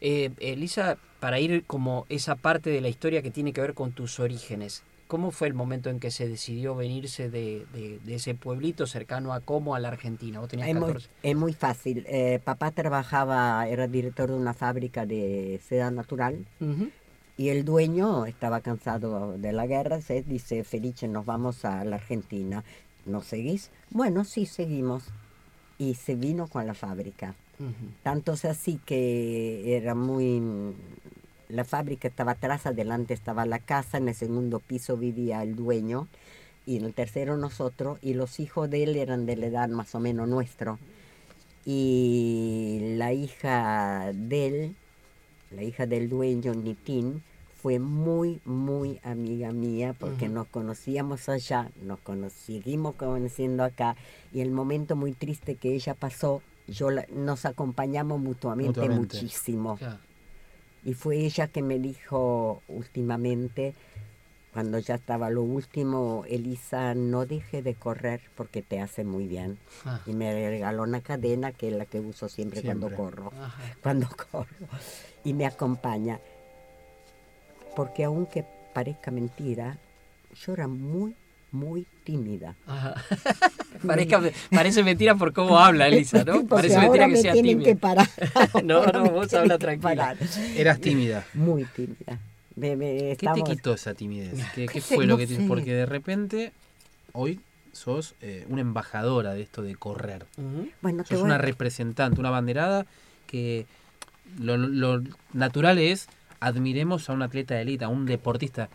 Eh, 0.00 0.30
Elisa, 0.40 0.96
para 1.20 1.38
ir 1.40 1.64
como 1.66 2.06
esa 2.08 2.34
parte 2.36 2.70
de 2.70 2.80
la 2.80 2.88
historia 2.88 3.22
que 3.22 3.30
tiene 3.30 3.52
que 3.52 3.60
ver 3.60 3.74
con 3.74 3.92
tus 3.92 4.20
orígenes, 4.20 4.82
¿cómo 5.06 5.30
fue 5.30 5.48
el 5.48 5.54
momento 5.54 5.88
en 5.90 6.00
que 6.00 6.10
se 6.10 6.28
decidió 6.28 6.74
venirse 6.74 7.30
de, 7.30 7.66
de- 7.72 7.98
de 8.04 8.14
ese 8.14 8.34
pueblito 8.34 8.86
cercano 8.86 9.32
a 9.32 9.40
Como 9.40 9.74
a 9.74 9.80
la 9.80 9.88
Argentina? 9.88 10.40
Vos 10.40 10.48
tenías 10.48 10.68
Es 10.68 10.74
muy, 10.74 10.86
14. 10.88 11.08
es 11.22 11.36
muy 11.36 11.52
fácil. 11.52 12.04
Eh, 12.08 12.40
papá 12.44 12.70
trabajaba, 12.70 13.66
era 13.68 13.86
director 13.86 14.30
de 14.30 14.36
una 14.36 14.54
fábrica 14.54 15.04
de 15.06 15.60
seda 15.66 15.90
natural 15.90 16.46
Ujú. 16.60 16.90
y 17.38 17.48
el 17.50 17.64
dueño 17.64 18.26
estaba 18.26 18.60
cansado 18.60 19.36
de 19.38 19.52
la 19.52 19.66
guerra. 19.66 20.00
Se 20.02 20.22
dice, 20.22 20.64
Felice, 20.64 21.08
nos 21.08 21.24
vamos 21.26 21.64
a 21.64 21.84
la 21.84 21.96
Argentina. 21.96 22.64
¿No 23.06 23.22
seguís? 23.22 23.70
Bueno, 23.90 24.24
sí, 24.24 24.46
seguimos. 24.46 25.04
Y 25.78 25.94
se 25.94 26.14
vino 26.16 26.48
con 26.48 26.66
la 26.66 26.74
fábrica. 26.74 27.34
Tanto 28.02 28.34
es 28.34 28.44
así 28.44 28.78
que 28.84 29.76
era 29.76 29.94
muy... 29.94 30.74
La 31.48 31.64
fábrica 31.64 32.08
estaba 32.08 32.32
atrás, 32.32 32.66
adelante 32.66 33.14
estaba 33.14 33.46
la 33.46 33.60
casa, 33.60 33.98
en 33.98 34.08
el 34.08 34.14
segundo 34.14 34.58
piso 34.58 34.96
vivía 34.96 35.42
el 35.42 35.54
dueño 35.54 36.08
y 36.66 36.76
en 36.76 36.84
el 36.84 36.92
tercero 36.92 37.36
nosotros 37.36 37.98
y 38.02 38.14
los 38.14 38.40
hijos 38.40 38.68
de 38.68 38.82
él 38.82 38.96
eran 38.96 39.24
de 39.24 39.36
la 39.36 39.46
edad 39.46 39.68
más 39.68 39.94
o 39.94 40.00
menos 40.00 40.28
nuestro. 40.28 40.78
Y 41.64 42.94
la 42.96 43.12
hija 43.12 44.10
de 44.12 44.46
él, 44.46 44.76
la 45.52 45.62
hija 45.62 45.86
del 45.86 46.08
dueño, 46.08 46.52
Nitín, 46.54 47.22
fue 47.66 47.80
muy, 47.80 48.40
muy 48.44 49.00
amiga 49.02 49.50
mía 49.50 49.92
porque 49.98 50.26
Ujú. 50.26 50.34
nos 50.34 50.46
conocíamos 50.46 51.28
allá, 51.28 51.68
nos 51.82 51.98
cono- 51.98 52.30
seguimos 52.30 52.94
conociendo 52.94 53.64
acá 53.64 53.96
y 54.32 54.38
el 54.40 54.52
momento 54.52 54.94
muy 54.94 55.10
triste 55.14 55.56
que 55.56 55.74
ella 55.74 55.94
pasó 55.94 56.42
yo 56.68 56.92
la- 56.92 57.06
nos 57.12 57.44
acompañamos 57.44 58.20
mutuamente, 58.20 58.78
Mutuamente. 58.82 59.16
muchísimo. 59.16 59.78
Claro. 59.78 59.98
Y 60.84 60.94
fue 60.94 61.16
ella 61.16 61.48
que 61.48 61.60
me 61.62 61.80
dijo 61.80 62.62
últimamente, 62.68 63.74
cuando 64.52 64.78
ya 64.78 64.94
estaba 64.94 65.28
lo 65.28 65.42
último, 65.42 66.22
Elisa, 66.28 66.94
no 66.94 67.26
deje 67.26 67.62
de 67.62 67.74
correr 67.74 68.20
porque 68.36 68.62
te 68.62 68.80
hace 68.80 69.02
muy 69.02 69.26
bien. 69.26 69.58
Ah. 69.84 70.00
Y 70.06 70.12
me 70.12 70.32
regaló 70.32 70.84
una 70.84 71.00
cadena 71.00 71.50
que 71.50 71.66
es 71.70 71.74
la 71.74 71.84
que 71.84 71.98
uso 71.98 72.28
siempre, 72.28 72.62
cuando 72.62 72.86
Siempre. 72.86 73.04
corro. 73.10 73.32
Ajá. 73.42 73.60
Cuando 73.82 74.06
corro. 74.30 74.46
Y 75.24 75.34
me 75.34 75.46
acompaña. 75.46 76.20
Porque 77.76 78.02
aunque 78.04 78.44
parezca 78.74 79.10
mentira, 79.12 79.78
yo 80.44 80.52
era 80.54 80.66
muy, 80.66 81.14
muy 81.52 81.86
tímida. 82.04 82.56
Ajá. 82.66 82.94
Parezca- 83.86 84.32
parece 84.50 84.82
mentira 84.82 85.14
por 85.14 85.32
cómo 85.32 85.58
habla 85.58 85.86
Elisa, 85.88 86.24
¿no? 86.24 86.32
Porque 86.32 86.46
Parece 86.48 86.76
ahora 86.76 86.88
mentira 86.88 87.06
que 87.06 87.12
me 87.12 87.20
sea 87.22 87.32
tienen 87.34 87.50
tímida. 87.58 87.68
que 87.68 87.76
parar. 87.76 88.08
No, 88.64 88.84
no, 88.86 89.02
me 89.04 89.10
vos 89.10 89.32
habla 89.34 89.58
tranquila. 89.58 89.82
parar. 89.90 90.16
Eras 90.56 90.80
tímida. 90.80 91.24
Muy 91.34 91.64
tímida. 91.66 92.18
Me- 92.56 92.74
me- 92.74 93.16
¿Qué 93.18 93.26
te 93.34 93.42
quitó 93.42 93.74
esa 93.74 93.92
timidez? 93.92 94.32
¿Qué, 94.54 94.66
fue 94.80 95.06
lo 95.06 95.18
que 95.18 95.26
te. 95.26 95.36
Porque 95.46 95.74
de 95.74 95.84
repente, 95.84 96.52
hoy 97.12 97.38
sos 97.72 98.14
eh, 98.22 98.46
una 98.48 98.62
embajadora 98.62 99.34
de 99.34 99.42
esto 99.42 99.60
de 99.60 99.74
correr. 99.76 100.24
Bueno, 100.80 101.04
Sos 101.04 101.20
una 101.20 101.34
a- 101.34 101.38
representante, 101.38 102.18
una 102.18 102.30
banderada 102.30 102.86
que 103.26 103.66
lo, 104.38 104.56
lo 104.56 105.02
natural 105.34 105.76
es 105.78 106.08
admiremos 106.40 107.08
a 107.08 107.12
un 107.14 107.22
atleta 107.22 107.54
de 107.54 107.62
élite, 107.62 107.84
a 107.84 107.88
un 107.88 108.06
deportista. 108.06 108.68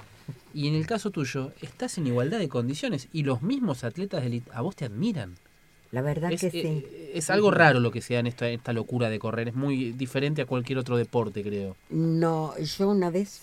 Y 0.54 0.68
en 0.68 0.76
el 0.76 0.86
caso 0.88 1.12
tuyo, 1.12 1.54
estás 1.62 1.98
en 1.98 2.08
igualdad 2.08 2.40
de 2.40 2.50
condiciones 2.50 3.08
y 3.14 3.24
los 3.24 3.42
mismos 3.42 3.84
atletas 3.84 4.22
de 4.22 4.28
élite 4.28 4.52
a 4.54 4.62
vos 4.62 4.76
te 4.76 4.86
admiran. 4.86 5.36
La 5.92 6.02
verdad 6.02 6.32
Es, 6.32 6.42
que 6.42 6.52
sí. 6.52 6.68
eh, 6.68 7.12
es 7.16 7.30
algo 7.30 7.52
raro 7.52 7.80
lo 7.80 7.92
que 7.92 8.02
sea 8.02 8.20
en 8.20 8.28
esta, 8.28 8.50
esta 8.50 8.74
locura 8.74 9.10
de 9.10 9.20
correr. 9.20 9.50
Es 9.50 9.56
muy 9.56 9.92
diferente 9.94 10.42
a 10.42 10.46
cualquier 10.46 10.78
otro 10.80 10.98
deporte, 10.98 11.44
creo. 11.44 11.76
No, 11.90 12.58
yo 12.58 12.90
una 12.90 13.12
vez, 13.12 13.42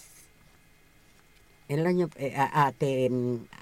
el 1.69 1.87
año, 1.87 2.09
eh, 2.17 2.35
ah, 2.37 2.73
te, 2.77 3.11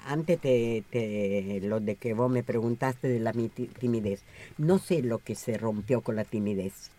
antes 0.05 0.39
te, 0.39 0.85
te- 0.89 1.59
lo 1.63 1.79
de 1.81 1.97
que 1.97 2.13
vos 2.13 2.31
me 2.31 2.43
preguntaste 2.43 3.07
de 3.09 3.19
la 3.19 3.33
mi 3.33 3.49
ti- 3.49 3.67
timidez, 3.67 4.23
no 4.57 4.79
sé 4.79 5.01
lo 5.03 5.19
que 5.19 5.35
se 5.35 5.57
rompió 5.57 6.01
con 6.01 6.15
la 6.15 6.23
timidez. 6.25 6.91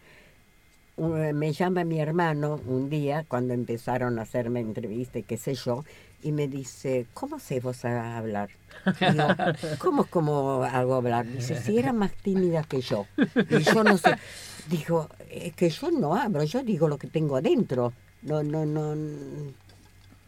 Eh, 0.99 1.33
me 1.33 1.53
llama 1.53 1.85
mi 1.85 2.01
hermano 2.01 2.61
un 2.67 2.91
día 2.91 3.25
cuando 3.29 3.55
empezaron 3.55 4.19
a 4.19 4.23
hacerme 4.23 4.61
entrevista 4.61 5.19
y 5.19 5.23
qué 5.23 5.37
sé 5.37 5.55
yo, 5.55 5.85
y 6.23 6.33
me 6.33 6.49
dice, 6.49 7.07
¿cómo 7.15 7.39
sé 7.39 7.61
vos 7.61 7.85
a 7.85 8.19
hablar? 8.19 8.51
Digo, 9.01 9.29
¿cómo, 9.79 10.05
¿cómo 10.07 10.65
hago 10.65 10.97
hablar? 10.97 11.27
Dice, 11.27 11.61
si 11.63 11.79
era 11.79 11.93
más 11.93 12.13
tímida 12.15 12.65
que 12.65 12.81
yo. 12.81 13.07
Y 13.49 13.61
yo 13.63 13.85
no 13.85 13.97
sé. 13.97 14.15
Digo, 14.69 15.09
es 15.31 15.55
que 15.55 15.71
yo 15.71 15.91
no 15.93 16.17
hablo, 16.17 16.43
yo 16.43 16.63
digo 16.63 16.89
lo 16.89 16.99
que 16.99 17.07
tengo 17.07 17.37
adentro. 17.37 17.93
No, 18.23 18.43
no, 18.43 18.67
no. 18.67 18.97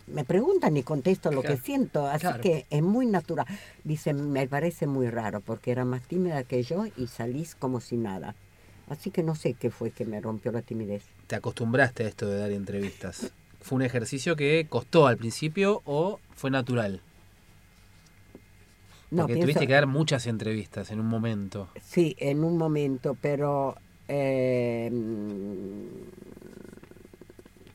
Me 0.07 0.25
preguntan 0.25 0.77
y 0.77 0.83
contesto 0.85 1.31
lo 1.33 1.41
Claro, 1.43 1.57
que 1.57 1.63
siento, 1.63 2.07
así 2.07 2.21
claro. 2.23 2.41
que 2.41 2.67
es 2.71 2.83
muy 2.83 3.07
natural. 3.07 3.47
Dice, 3.85 4.13
me 4.15 4.47
parece 4.47 4.87
muy 4.87 5.09
raro 5.09 5.41
porque 5.41 5.73
era 5.73 5.85
más 5.85 6.03
tímida 6.03 6.45
que 6.45 6.63
yo 6.63 6.85
y 6.97 7.09
salís 7.09 7.55
como 7.57 7.81
si 7.81 7.97
nada. 7.97 8.35
Así 8.91 9.11
que 9.11 9.23
no 9.23 9.35
sé 9.37 9.55
qué 9.55 9.71
fue 9.71 9.91
que 9.93 10.05
me 10.05 10.21
rompió 10.21 10.53
la 10.53 10.61
timidez. 10.63 11.05
¿Te 11.29 11.37
acostumbraste 11.37 12.05
a 12.05 12.09
esto 12.09 12.27
de 12.27 12.37
dar 12.39 12.51
entrevistas? 12.51 13.33
¿Fue 13.63 13.77
un 13.77 13.83
ejercicio 13.83 14.37
que 14.37 14.67
costó 14.69 15.07
al 15.07 15.17
principio 15.17 15.81
o 15.87 16.19
fue 16.35 16.51
natural? 16.51 17.01
No, 19.13 19.23
Porque 19.23 19.35
pienso- 19.35 19.47
tuviste 19.47 19.67
que 19.67 19.73
dar 19.73 19.87
muchas 19.87 20.27
entrevistas 20.27 20.91
en 20.91 21.01
un 21.01 21.07
momento. 21.07 21.69
Sí, 21.83 22.17
en 22.19 22.43
un 22.45 22.57
momento, 22.59 23.17
pero 23.21 23.77
eh, 24.09 24.91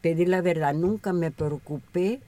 te 0.02 0.16
di 0.16 0.26
la 0.26 0.42
verdad, 0.42 0.74
nunca 0.74 1.14
me 1.14 1.32
preocupé 1.32 2.20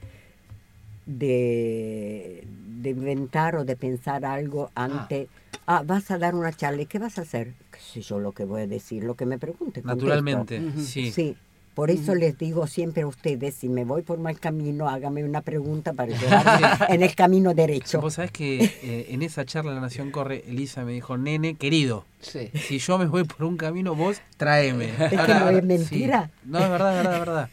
de, 1.05 2.45
de 2.79 2.89
inventar 2.89 3.55
o 3.57 3.65
de 3.65 3.75
pensar 3.75 4.25
algo 4.25 4.71
antes. 4.75 5.27
Ah. 5.69 5.83
vas 5.85 6.09
a 6.11 6.17
dar 6.17 6.33
una 6.35 6.53
charla, 6.53 6.83
¿y 6.83 6.85
qué 6.85 6.97
vas 6.99 7.17
a 7.17 7.21
hacer? 7.23 7.53
¿Qué 7.77 7.83
sé 7.93 8.01
yo 8.01 8.19
lo 8.19 8.31
que 8.31 8.43
voy 8.45 8.61
a 8.63 8.67
decir? 8.67 9.03
Lo 9.03 9.13
que 9.15 9.25
me 9.25 9.37
pregunte. 9.37 9.81
contesto. 9.81 9.87
Naturalmente, 9.87 10.61
sí. 10.79 11.11
Sí. 11.11 11.35
Por 11.75 11.91
eso 11.91 12.15
les 12.15 12.35
digo 12.39 12.65
siempre 12.65 13.03
a 13.03 13.07
ustedes, 13.07 13.53
si 13.53 13.69
me 13.69 13.85
voy 13.85 14.01
por 14.01 14.17
mal 14.17 14.39
camino, 14.39 14.89
hágame 14.89 15.23
una 15.23 15.43
pregunta 15.43 15.93
para 15.93 16.11
llevarme 16.17 16.67
en 16.89 17.03
el 17.03 17.13
camino 17.13 17.53
derecho. 17.53 18.01
Vos 18.01 18.15
sabés 18.15 18.31
que 18.31 18.63
eh, 18.81 19.05
en 19.09 19.21
esa 19.21 19.45
charla 19.45 19.75
La 19.75 19.81
Nación 19.81 20.09
Corre, 20.09 20.43
Elisa 20.47 20.83
me 20.85 20.93
dijo, 20.93 21.17
nene, 21.19 21.53
querido, 21.53 22.03
Sí. 22.19 22.49
si 22.55 22.79
yo 22.79 22.97
me 22.97 23.05
voy 23.05 23.25
por 23.25 23.43
un 23.45 23.57
camino, 23.57 23.93
vos 23.93 24.19
tráeme. 24.37 24.85
Es 24.99 25.09
que 25.21 25.33
no 25.35 25.49
es 25.49 25.63
mentira. 25.63 26.31
Sí. 26.33 26.49
No, 26.49 26.57
es 26.63 26.69
verdad, 26.71 26.97
es 26.97 27.03
verdad, 27.03 27.13
es 27.13 27.19
verdad. 27.19 27.49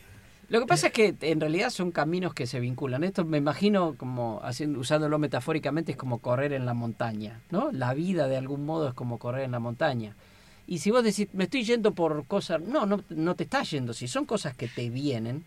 Lo 0.54 0.61
que 0.61 0.66
pasa 0.66 0.87
es 0.87 0.92
que 0.92 1.16
en 1.20 1.40
realidad 1.40 1.70
son 1.70 1.90
caminos 1.90 2.32
que 2.32 2.46
se 2.46 2.61
vinculan. 2.61 3.02
Esto 3.02 3.25
me 3.25 3.38
imagino 3.38 3.96
como 3.96 4.40
haciendo, 4.44 4.78
usándolo 4.78 5.18
metafóricamente 5.18 5.90
es 5.90 5.99
como 5.99 6.18
correr 6.18 6.52
en 6.52 6.64
la 6.64 6.75
montaña, 6.75 7.40
¿no? 7.50 7.73
La 7.73 7.92
vida 7.92 8.28
de 8.28 8.37
algún 8.37 8.64
modo 8.64 8.87
es 8.87 8.94
como 8.94 9.18
correr 9.18 9.42
en 9.42 9.50
la 9.50 9.58
montaña. 9.58 10.14
Y 10.68 10.78
si 10.78 10.92
vos 10.92 11.02
decís, 11.02 11.26
me 11.32 11.44
estoy 11.44 11.64
yendo 11.64 11.92
por 11.92 12.25
cosas, 12.26 12.61
no, 12.61 12.87
no, 12.87 13.02
no 13.08 13.34
te 13.34 13.42
estás 13.42 13.68
yendo. 13.73 13.92
Si 13.92 14.06
son 14.06 14.26
cosas 14.26 14.56
que 14.56 14.68
te 14.68 14.90
vienen, 14.90 15.44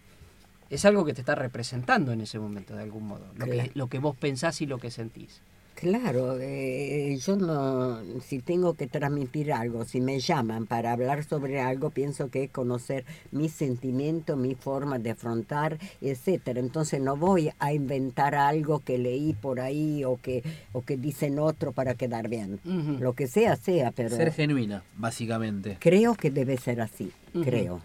es 0.69 0.83
algo 0.83 1.05
que 1.05 1.13
te 1.13 1.21
está 1.21 1.35
representando 1.35 2.11
en 2.11 2.19
ese 2.19 2.37
momento 2.37 2.75
de 2.75 2.83
algún 2.83 3.07
modo. 3.07 3.27
Lo, 3.37 3.45
Claro. 3.45 3.63
que, 3.63 3.71
lo 3.79 3.87
que 3.87 3.99
vos 3.99 4.13
pensás 4.17 4.61
y 4.61 4.65
lo 4.65 4.77
que 4.77 4.91
sentís. 4.91 5.41
Claro, 5.79 6.39
eh, 6.41 7.15
yo 7.23 7.35
no, 7.35 7.99
si 8.21 8.39
tengo 8.39 8.73
que 8.73 8.87
transmitir 8.87 9.53
algo, 9.53 9.85
si 9.85 10.01
me 10.01 10.19
llaman 10.19 10.65
para 10.65 10.91
hablar 10.91 11.23
sobre 11.23 11.61
algo, 11.61 11.91
pienso 11.91 12.31
que 12.31 12.45
es 12.45 12.49
conocer 12.49 13.05
mi 13.29 13.47
sentimiento, 13.47 14.37
mi 14.37 14.55
forma 14.55 14.97
de 14.97 15.11
afrontar, 15.11 15.77
etcétera. 16.01 16.61
Entonces 16.61 16.99
no 16.99 17.15
voy 17.15 17.51
a 17.59 17.73
inventar 17.73 18.33
algo 18.33 18.79
que 18.79 18.97
leí 18.97 19.33
por 19.33 19.59
ahí 19.59 20.03
o 20.03 20.19
que, 20.19 20.41
o 20.73 20.81
que 20.81 20.97
dicen 20.97 21.37
otro 21.37 21.73
para 21.73 21.93
quedar 21.93 22.27
bien. 22.27 22.59
Lo 22.99 23.13
que 23.13 23.27
sea, 23.27 23.55
sea, 23.55 23.91
pero 23.91 24.09
Ser 24.09 24.33
genuina, 24.33 24.81
básicamente. 24.95 25.77
creo 25.79 26.15
que 26.15 26.31
debe 26.31 26.57
ser 26.57 26.81
así, 26.81 27.11
creo. 27.43 27.83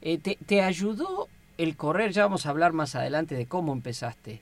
Eh, 0.00 0.16
te, 0.16 0.38
te 0.46 0.62
ayudó 0.62 1.28
el 1.58 1.76
correr? 1.76 2.12
Ya 2.12 2.22
vamos 2.22 2.46
a 2.46 2.48
hablar 2.48 2.72
más 2.72 2.94
adelante 2.94 3.34
de 3.34 3.44
cómo 3.44 3.74
empezaste. 3.74 4.40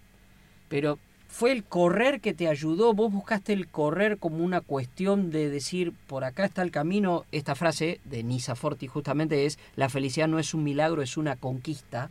Pero 0.68 1.00
fue 1.32 1.50
el 1.50 1.64
correr 1.64 2.20
que 2.20 2.34
te 2.34 2.46
ayudó. 2.46 2.92
Vos 2.92 3.10
buscaste 3.10 3.54
el 3.54 3.66
correr 3.66 4.18
como 4.18 4.44
una 4.44 4.60
cuestión 4.60 5.30
de 5.30 5.48
decir, 5.48 5.94
por 6.06 6.24
acá 6.24 6.44
está 6.44 6.60
el 6.60 6.70
camino. 6.70 7.24
Esta 7.32 7.54
frase 7.54 8.00
de 8.04 8.22
Nisa 8.22 8.54
Forti 8.54 8.86
justamente 8.86 9.46
es, 9.46 9.58
la 9.74 9.88
felicidad 9.88 10.28
no 10.28 10.38
es 10.38 10.52
un 10.52 10.62
milagro, 10.62 11.00
es 11.00 11.16
una 11.16 11.36
conquista. 11.36 12.10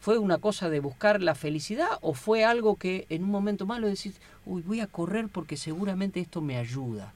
¿Fue 0.00 0.18
una 0.18 0.38
cosa 0.38 0.68
de 0.70 0.80
buscar 0.80 1.22
la 1.22 1.36
felicidad 1.36 1.86
o 2.00 2.14
fue 2.14 2.44
algo 2.44 2.74
que 2.74 3.06
en 3.10 3.22
un 3.22 3.30
momento 3.30 3.64
malo 3.64 3.86
decís, 3.86 4.20
uy, 4.44 4.62
voy 4.62 4.80
a 4.80 4.88
correr 4.88 5.28
porque 5.28 5.56
seguramente 5.56 6.18
esto 6.18 6.40
me 6.40 6.56
ayuda? 6.56 7.12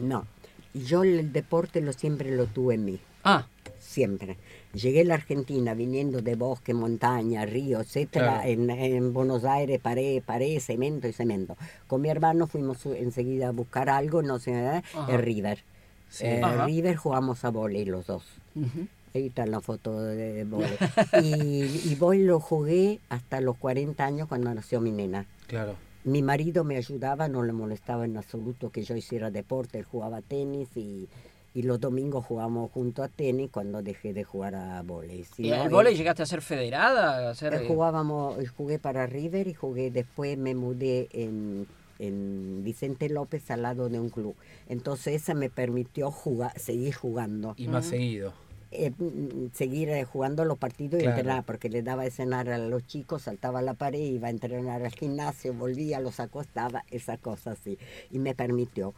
No, 0.00 0.26
yo 0.72 1.02
el 1.02 1.34
deporte 1.34 1.82
lo 1.82 1.92
siempre 1.92 2.34
lo 2.34 2.46
tuve 2.46 2.76
en 2.76 2.84
mí. 2.86 2.98
Ah, 3.24 3.46
siempre. 3.78 4.36
Llegué 4.74 5.00
a 5.00 5.04
la 5.04 5.14
Argentina 5.14 5.74
viniendo 5.74 6.20
de 6.20 6.34
bosque, 6.34 6.74
montaña, 6.74 7.44
río, 7.46 7.80
etcétera. 7.80 8.42
Claro. 8.42 8.48
En, 8.48 8.70
en 8.70 9.12
Buenos 9.12 9.44
Aires 9.44 9.80
paré, 9.80 10.22
paré, 10.24 10.60
cemento 10.60 11.08
y 11.08 11.12
cemento. 11.12 11.56
Con 11.86 12.02
mi 12.02 12.08
hermano 12.10 12.46
fuimos 12.46 12.84
enseguida 12.86 13.48
a 13.48 13.52
buscar 13.52 13.88
algo, 13.90 14.22
no 14.22 14.38
sé, 14.38 14.52
¿eh? 14.52 14.82
El 15.08 15.18
River. 15.18 15.64
Sí. 16.08 16.26
Eh. 16.26 16.42
River 16.64 16.96
jugamos 16.96 17.44
a 17.44 17.50
volei 17.50 17.84
los 17.84 18.06
dos. 18.06 18.24
ujú. 18.54 18.86
Ahí 19.14 19.28
está 19.28 19.46
la 19.46 19.60
foto 19.60 20.02
de 20.02 20.44
volei. 20.44 20.76
y, 21.22 21.90
y 21.90 21.96
voy 21.98 22.22
lo 22.22 22.40
jugué 22.40 23.00
hasta 23.08 23.40
los 23.40 23.56
40 23.56 24.04
años 24.04 24.28
cuando 24.28 24.52
nació 24.52 24.80
mi 24.80 24.90
nena. 24.90 25.26
Claro. 25.46 25.76
Mi 26.04 26.22
marido 26.22 26.62
me 26.62 26.76
ayudaba, 26.76 27.28
no 27.28 27.42
le 27.42 27.52
molestaba 27.52 28.04
en 28.04 28.16
absoluto 28.16 28.70
que 28.70 28.82
yo 28.82 28.96
hiciera 28.96 29.30
deporte, 29.30 29.78
él 29.78 29.84
jugaba 29.84 30.22
tenis 30.22 30.68
y, 30.76 31.08
y 31.54 31.62
los 31.62 31.80
domingos 31.80 32.24
jugábamos 32.26 32.70
junto 32.70 33.02
a 33.02 33.08
tenis 33.08 33.50
cuando 33.50 33.82
dejé 33.82 34.12
de 34.12 34.24
jugar 34.24 34.54
a 34.54 34.82
volei. 34.82 35.24
Si 35.24 35.46
¿Y 35.46 35.50
no, 35.50 35.64
el 35.64 35.70
vóley 35.70 35.92
él- 35.92 35.98
llegaste 35.98 36.22
a 36.22 36.26
ser 36.26 36.42
federada? 36.42 37.30
A 37.30 37.34
ser, 37.34 37.54
eh, 37.54 37.58
eh, 37.62 37.64
jugábamos, 37.66 38.36
jugué 38.56 38.78
para 38.78 39.06
River 39.06 39.48
y 39.48 39.54
jugué, 39.54 39.90
después 39.90 40.36
me 40.38 40.54
mudé 40.54 41.08
en, 41.12 41.66
en 41.98 42.62
Vicente 42.62 43.08
López 43.08 43.50
al 43.50 43.62
lado 43.62 43.88
de 43.88 43.98
un 43.98 44.10
club. 44.10 44.34
Entonces 44.68 45.14
esa 45.22 45.34
me 45.34 45.50
permitió 45.50 46.10
jugar, 46.10 46.58
seguir 46.58 46.94
jugando. 46.94 47.54
Y 47.56 47.68
más 47.68 47.86
seguido. 47.86 48.32
Eh, 48.70 48.90
mm, 48.90 49.48
seguir 49.54 49.88
eh, 49.88 50.04
jugando 50.04 50.44
los 50.44 50.58
partidos 50.58 51.00
y 51.00 51.04
Claro. 51.04 51.16
entrenar, 51.18 51.44
porque 51.44 51.70
le 51.70 51.82
daba 51.82 52.04
de 52.04 52.10
cenar 52.10 52.50
a 52.50 52.58
los 52.58 52.86
chicos, 52.86 53.22
saltaba 53.22 53.60
a 53.60 53.62
la 53.62 53.72
pared, 53.72 53.98
iba 53.98 54.28
a 54.28 54.30
entrenar 54.30 54.82
al 54.84 54.92
gimnasio, 54.94 55.54
volvía, 55.54 56.00
los 56.00 56.20
acostaba, 56.20 56.84
esa 56.90 57.16
cosa 57.16 57.52
así, 57.52 57.78
y 58.10 58.18
me 58.18 58.34
permitió. 58.34 58.94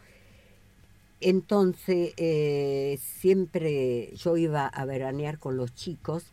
Entonces, 1.21 2.13
eh, 2.17 2.99
siempre 3.21 4.11
yo 4.17 4.37
iba 4.37 4.67
a 4.67 4.85
veranear 4.85 5.39
con 5.39 5.57
los 5.57 5.75
chicos 5.75 6.25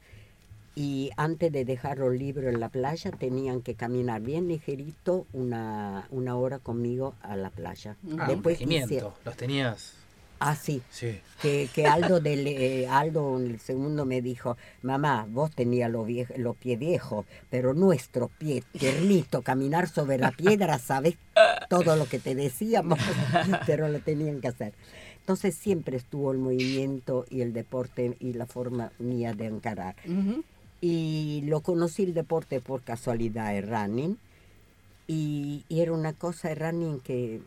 y 0.76 1.10
antes 1.18 1.52
de 1.52 1.66
dejar 1.66 1.98
los 1.98 2.14
libros 2.14 2.54
en 2.54 2.60
la 2.60 2.70
playa 2.70 3.12
tenían 3.12 3.62
que 3.62 3.74
caminar 3.76 4.22
bien 4.22 4.48
ligerito 4.48 5.26
una, 5.34 6.08
una 6.12 6.38
hora 6.38 6.60
conmigo 6.60 7.16
a 7.22 7.36
la 7.36 7.50
playa. 7.50 7.96
Ah, 8.04 8.08
un 8.24 8.28
Después 8.28 8.60
regimiento. 8.60 8.88
quisiera- 8.88 9.14
Los 9.26 9.36
tenías. 9.38 9.94
Ah, 10.40 10.56
sí. 10.56 10.84
Sí. 10.92 11.20
Que, 11.42 11.68
que 11.74 11.88
Aldo, 11.88 12.20
del, 12.20 12.46
eh, 12.46 12.88
Aldo 12.88 13.40
el 13.40 13.60
segundo 13.60 14.06
me 14.06 14.22
dijo, 14.22 14.56
mamá, 14.84 15.26
vos 15.28 15.50
tenías 15.50 15.90
los, 15.90 16.08
los 16.38 16.56
pies 16.58 16.78
viejos, 16.78 17.26
pero 17.50 17.74
nuestro 17.74 18.28
pie 18.38 18.64
tiernito, 18.72 19.42
caminar 19.42 19.90
sobre 19.90 20.20
la 20.20 20.32
piedra, 20.32 20.78
sabes 20.78 21.16
todo 21.70 21.96
lo 21.96 22.06
que 22.06 22.20
te 22.20 22.36
decíamos, 22.36 23.00
pero 23.66 23.88
lo 23.90 24.00
tenían 24.00 24.42
que 24.42 24.48
hacer. 24.48 24.74
Entonces 25.20 25.56
siempre 25.56 25.98
estuvo 25.98 26.32
el 26.32 26.38
movimiento 26.38 27.26
y 27.30 27.42
el 27.42 27.52
deporte 27.54 28.16
y 28.20 28.34
la 28.34 28.46
forma 28.46 28.92
mía 28.98 29.34
de 29.34 29.48
encarar. 29.48 29.96
Ujú. 30.06 30.44
Y 30.80 31.42
lo 31.46 31.62
conocí 31.62 32.04
el 32.04 32.14
deporte 32.14 32.62
por 32.62 32.82
casualidad, 32.82 33.56
el 33.56 33.68
running. 33.68 34.18
Y, 35.08 35.66
y 35.70 35.82
era 35.82 35.94
una 35.94 36.14
cosa 36.14 36.52
el 36.52 36.58
running 36.58 37.00
que 37.00 37.42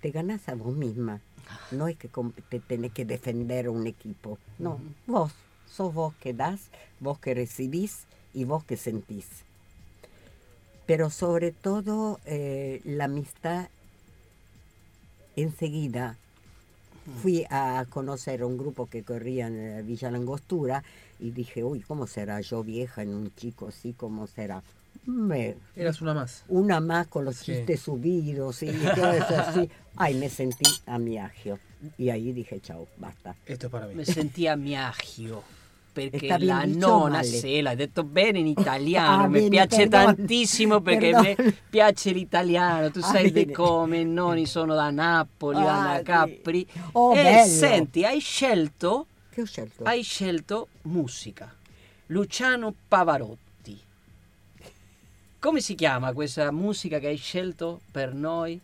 te 0.00 0.10
ganas 0.10 0.48
a 0.48 0.54
vos 0.54 0.74
misma. 0.74 1.20
No 1.70 1.88
es 1.88 1.96
que 1.96 2.08
te 2.48 2.60
tenés 2.60 2.92
que 2.92 3.04
defender 3.04 3.66
a 3.66 3.70
un 3.70 3.86
equipo. 3.86 4.38
No, 4.58 4.80
vos. 5.06 5.32
Sos 5.66 5.94
vos 5.94 6.14
que 6.20 6.32
das, 6.32 6.70
vos 6.98 7.18
que 7.18 7.34
recibís 7.34 8.06
y 8.34 8.44
vos 8.44 8.64
que 8.64 8.76
sentís. 8.76 9.44
Pero 10.90 11.08
sobre 11.08 11.52
todo 11.52 12.18
eh, 12.24 12.80
la 12.84 13.04
amistad 13.04 13.68
enseguida 15.36 16.16
fui 17.22 17.46
a 17.48 17.86
conocer 17.88 18.42
un 18.42 18.58
grupo 18.58 18.86
que 18.86 19.04
corría 19.04 19.46
en 19.46 19.56
eh, 19.60 19.82
Villa 19.82 20.10
Langostura 20.10 20.82
y 21.20 21.30
dije, 21.30 21.62
uy, 21.62 21.78
¿cómo 21.78 22.08
será 22.08 22.40
yo 22.40 22.64
vieja 22.64 23.02
en 23.02 23.10
un 23.14 23.32
chico 23.36 23.68
así? 23.68 23.92
¿Cómo 23.96 24.26
será? 24.26 24.64
Me- 25.06 25.54
Eras 25.76 26.02
una 26.02 26.12
más. 26.12 26.42
una 26.48 26.80
más 26.80 27.06
con 27.06 27.24
los 27.24 27.36
Sí. 27.36 27.44
chistes 27.54 27.82
subidos 27.82 28.60
y 28.64 28.72
todo 28.72 29.12
eso 29.12 29.36
así. 29.38 29.70
Ay, 29.94 30.14
me 30.16 30.28
sentí 30.28 30.68
a 30.86 30.98
mi 30.98 31.18
agio. 31.18 31.60
Y 31.98 32.10
ahí 32.10 32.32
dije, 32.32 32.58
chao, 32.60 32.88
basta. 32.98 33.36
Esto 33.46 33.66
es 33.68 33.70
para 33.72 33.86
mí. 33.86 33.94
Me 33.94 34.04
sentía 34.04 34.56
miagio. 34.56 35.36
Perché 35.36 35.50
Está 35.52 35.59
bien 35.92 36.46
la 36.46 36.64
nonna, 36.64 37.08
male. 37.16 37.24
sì, 37.24 37.60
l'hai 37.60 37.76
detto 37.76 38.04
bene 38.04 38.38
in 38.38 38.46
italiano, 38.58 39.24
Ah, 39.24 39.26
mi 39.26 39.38
bene, 39.38 39.48
piace 39.48 39.88
perdon, 39.88 40.14
tantissimo 40.16 40.80
perché 40.80 41.12
perdon. 41.12 41.44
mi 41.44 41.54
piace 41.68 42.12
l'italiano, 42.12 42.90
tu 42.90 43.00
Ah, 43.00 43.02
sai 43.02 43.26
di 43.26 43.44
bene. 43.44 43.52
come 43.52 43.98
i 43.98 44.04
nonni 44.04 44.46
sono 44.46 44.74
da 44.74 44.90
Napoli, 44.90 45.58
Ah, 45.58 45.96
da. 45.96 46.02
Capri. 46.02 46.66
Oh, 46.92 47.12
e 47.14 47.22
bello. 47.22 47.46
senti, 47.46 48.04
hai 48.04 48.20
scelto, 48.20 49.06
¿Qué 49.30 49.42
ho 49.42 49.44
scelto? 49.46 49.84
hai 49.84 50.02
scelto 50.02 50.68
musica. 50.82 51.52
Luciano 52.06 52.74
Pavarotti. 52.88 53.78
Come 55.38 55.60
si 55.60 55.74
chiama 55.74 56.12
questa 56.12 56.50
musica 56.50 56.98
che 56.98 57.06
hai 57.08 57.16
scelto 57.16 57.80
per 57.90 58.12
noi? 58.12 58.60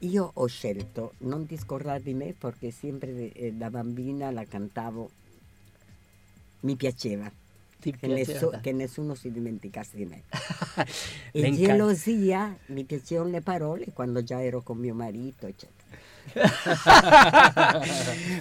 Io 0.00 0.30
ho 0.34 0.46
scelto 0.46 1.12
non 1.18 1.46
ti 1.46 1.56
scordare 1.56 2.02
di 2.02 2.12
me 2.14 2.34
perché 2.36 2.70
sempre 2.70 3.32
eh, 3.32 3.52
da 3.52 3.70
bambina 3.70 4.30
la 4.30 4.44
cantavo, 4.44 5.10
mi 6.66 6.76
piaceva. 6.76 7.30
Ti 7.78 7.92
Che, 7.92 7.98
piaceva 7.98 8.16
nessu- 8.32 8.50
tanto? 8.50 8.60
che 8.62 8.72
nessuno 8.72 9.14
si 9.14 9.30
dimenticasse 9.30 9.96
di 9.96 10.04
me. 10.06 10.22
Le 11.32 11.46
e 11.46 11.52
gelosia, 11.52 12.56
mi 12.66 12.84
piacevano 12.84 13.30
le 13.30 13.40
parole 13.40 13.86
quando 13.94 14.22
già 14.24 14.42
ero 14.42 14.60
con 14.62 14.78
mio 14.78 14.94
marito, 14.94 15.46
eccetera. 15.46 15.74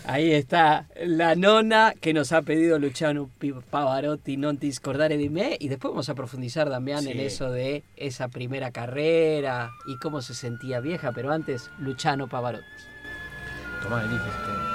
Ahí 0.05 0.31
está 0.31 0.87
la 1.05 1.35
nona 1.35 1.93
que 2.01 2.13
nos 2.13 2.31
ha 2.31 2.41
pedido 2.41 2.79
Luciano 2.79 3.29
Pavarotti, 3.69 4.37
non 4.37 4.57
ti 4.57 4.71
scordare 4.71 5.17
di 5.17 5.29
me. 5.29 5.55
Y 5.59 5.67
después 5.67 5.91
vamos 5.91 6.09
a 6.09 6.15
profundizar, 6.15 6.67
Damián, 6.69 7.05
en 7.07 7.13
Sí. 7.13 7.21
eso 7.25 7.51
de 7.51 7.83
esa 7.95 8.27
primera 8.29 8.71
carrera 8.71 9.69
y 9.85 9.97
cómo 9.97 10.21
se 10.23 10.33
sentía 10.33 10.79
vieja. 10.79 11.11
Pero 11.13 11.31
antes, 11.31 11.69
Luciano 11.77 12.27
Pavarotti. 12.27 12.65
Tomá, 13.83 14.01
elige 14.03 14.74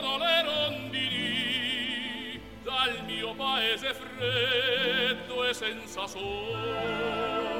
sono 0.00 0.16
le 0.16 0.42
rondini 0.42 2.40
dal 2.62 3.04
mio 3.04 3.34
paese 3.34 3.92
freddo 3.92 5.44
e 5.44 5.52
senza 5.52 6.06
sole 6.06 7.59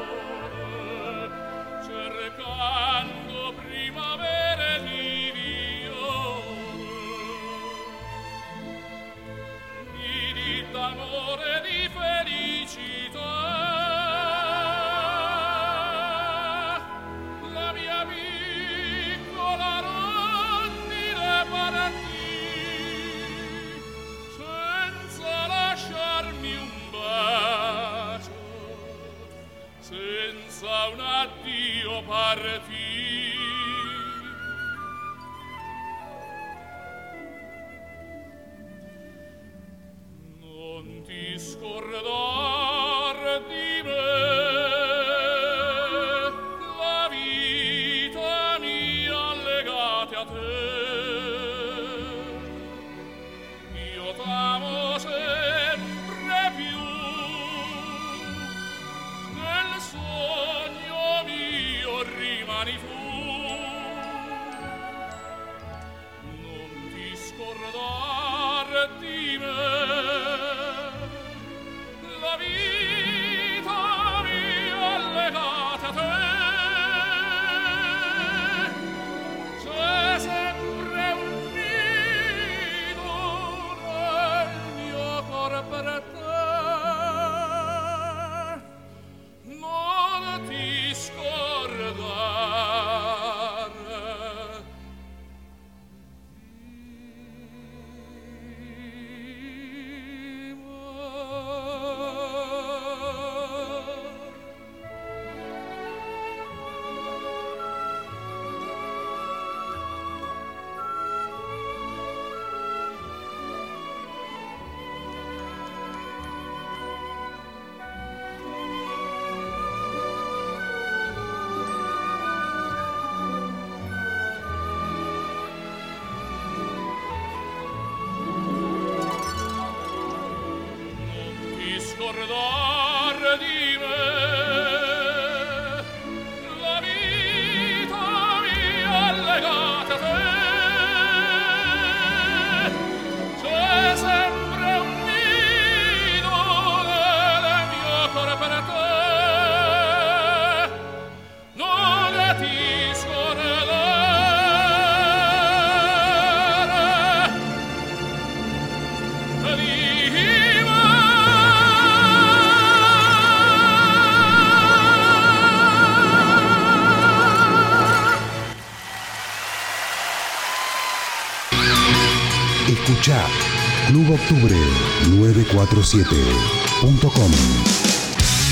947.com 175.70 177.30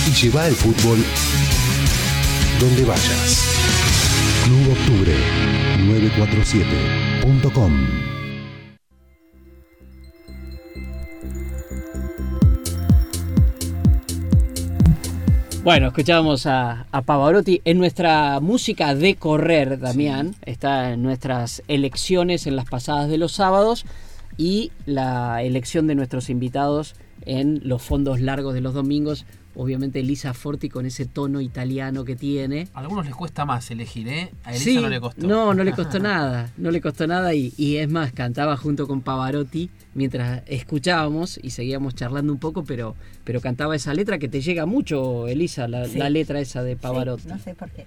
y 0.06 0.10
lleva 0.12 0.46
el 0.46 0.54
fútbol 0.54 0.98
donde 2.60 2.84
vayas. 2.84 3.44
Club 4.44 4.70
Octubre 4.70 5.16
947.com 5.80 7.72
Bueno, 15.64 15.88
escuchábamos 15.88 16.46
a, 16.46 16.86
a 16.92 17.02
Pavarotti. 17.02 17.60
En 17.64 17.78
nuestra 17.78 18.38
música 18.38 18.94
de 18.94 19.16
correr, 19.16 19.80
Damián, 19.80 20.36
está 20.46 20.92
en 20.92 21.02
nuestras 21.02 21.64
elecciones 21.66 22.46
en 22.46 22.54
las 22.54 22.66
pasadas 22.66 23.10
de 23.10 23.18
los 23.18 23.32
sábados 23.32 23.84
y 24.36 24.70
la 24.86 25.42
elección 25.42 25.88
de 25.88 25.96
nuestros 25.96 26.30
invitados 26.30 26.94
en 27.26 27.60
los 27.64 27.82
fondos 27.82 28.20
largos 28.20 28.54
de 28.54 28.60
los 28.60 28.74
domingos. 28.74 29.26
Obviamente 29.60 29.98
Elisa 29.98 30.34
Forti 30.34 30.68
con 30.68 30.86
ese 30.86 31.04
tono 31.04 31.40
italiano 31.40 32.04
que 32.04 32.14
tiene. 32.14 32.68
A 32.74 32.78
algunos 32.80 33.04
les 33.06 33.14
cuesta 33.14 33.44
más 33.44 33.68
elegir, 33.72 34.06
¿eh? 34.06 34.30
A 34.44 34.50
Elisa 34.50 34.64
Sí, 34.64 34.76
no 34.76 34.88
le 34.88 35.00
costó. 35.00 35.26
No, 35.26 35.52
no 35.52 35.64
le 35.64 35.72
costó 35.72 35.98
nada. 36.00 36.52
No 36.56 36.70
le 36.70 36.80
costó 36.80 37.08
nada 37.08 37.34
y, 37.34 37.52
y 37.56 37.76
es 37.78 37.90
más, 37.90 38.12
cantaba 38.12 38.56
junto 38.56 38.86
con 38.86 39.00
Pavarotti 39.00 39.68
mientras 39.94 40.42
escuchábamos 40.46 41.40
y 41.42 41.50
seguíamos 41.50 41.96
charlando 41.96 42.32
un 42.32 42.38
poco, 42.38 42.62
pero, 42.64 42.94
pero 43.24 43.40
cantaba 43.40 43.74
esa 43.74 43.92
letra 43.94 44.18
que 44.18 44.28
te 44.28 44.40
llega 44.40 44.64
mucho, 44.64 45.26
Elisa, 45.26 45.66
la, 45.66 45.86
Sí. 45.86 45.98
la 45.98 46.08
letra 46.08 46.38
esa 46.40 46.62
de 46.62 46.74
Sí, 46.74 46.78
Pavarotti. 46.80 47.26
no 47.26 47.38
sé 47.40 47.54
por 47.56 47.68
qué. 47.70 47.84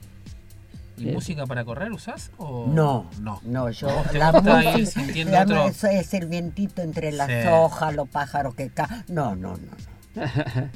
¿Y 1.01 1.11
música 1.13 1.45
para 1.45 1.63
correr 1.65 1.91
usás? 1.91 2.31
O... 2.37 2.67
No, 2.67 3.09
No. 3.21 3.39
no, 3.43 3.69
yo 3.71 3.87
¿Te 4.11 4.17
la 4.19 4.31
gusta 4.31 4.63
ir 4.63 4.79
música, 4.81 5.01
sintiendo 5.01 5.31
la- 5.33 5.41
otro? 5.43 5.67
eso 5.67 5.87
es 5.87 6.13
el 6.13 6.27
vientito 6.27 6.81
entre 6.81 7.11
las 7.11 7.27
Sí. 7.27 7.47
hojas, 7.49 7.95
los 7.95 8.07
pájaros 8.09 8.55
que 8.55 8.69
caen. 8.69 9.03
No, 9.07 9.35
no, 9.35 9.53
no, 9.57 9.57
no. 10.15 10.21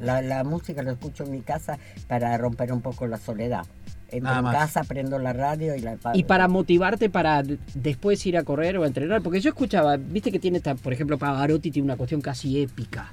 La, 0.00 0.22
la 0.22 0.44
música 0.44 0.80
la 0.84 0.92
escucho 0.92 1.24
en 1.24 1.32
mi 1.32 1.40
casa 1.40 1.76
para 2.06 2.36
romper 2.38 2.72
un 2.72 2.80
poco 2.82 3.06
la 3.08 3.18
soledad. 3.18 3.66
Entro 4.10 4.20
Nada 4.28 4.38
en 4.38 4.44
más. 4.44 4.54
casa, 4.56 4.84
prendo 4.84 5.18
la 5.18 5.32
radio 5.32 5.74
y 5.74 5.80
la 5.80 5.98
Y 6.14 6.22
para 6.22 6.46
motivarte 6.46 7.10
para 7.10 7.42
después 7.74 8.24
ir 8.24 8.38
a 8.38 8.44
correr 8.44 8.78
o 8.78 8.84
a 8.84 8.86
entrenar, 8.86 9.22
porque 9.22 9.40
yo 9.40 9.48
escuchaba, 9.50 9.96
viste 9.96 10.30
que 10.30 10.38
tiene, 10.38 10.58
esta, 10.58 10.76
por 10.76 10.92
ejemplo, 10.92 11.18
Pavarotti 11.18 11.70
tiene 11.72 11.84
una 11.86 11.96
cuestión 11.96 12.20
casi 12.20 12.62
épica. 12.62 13.12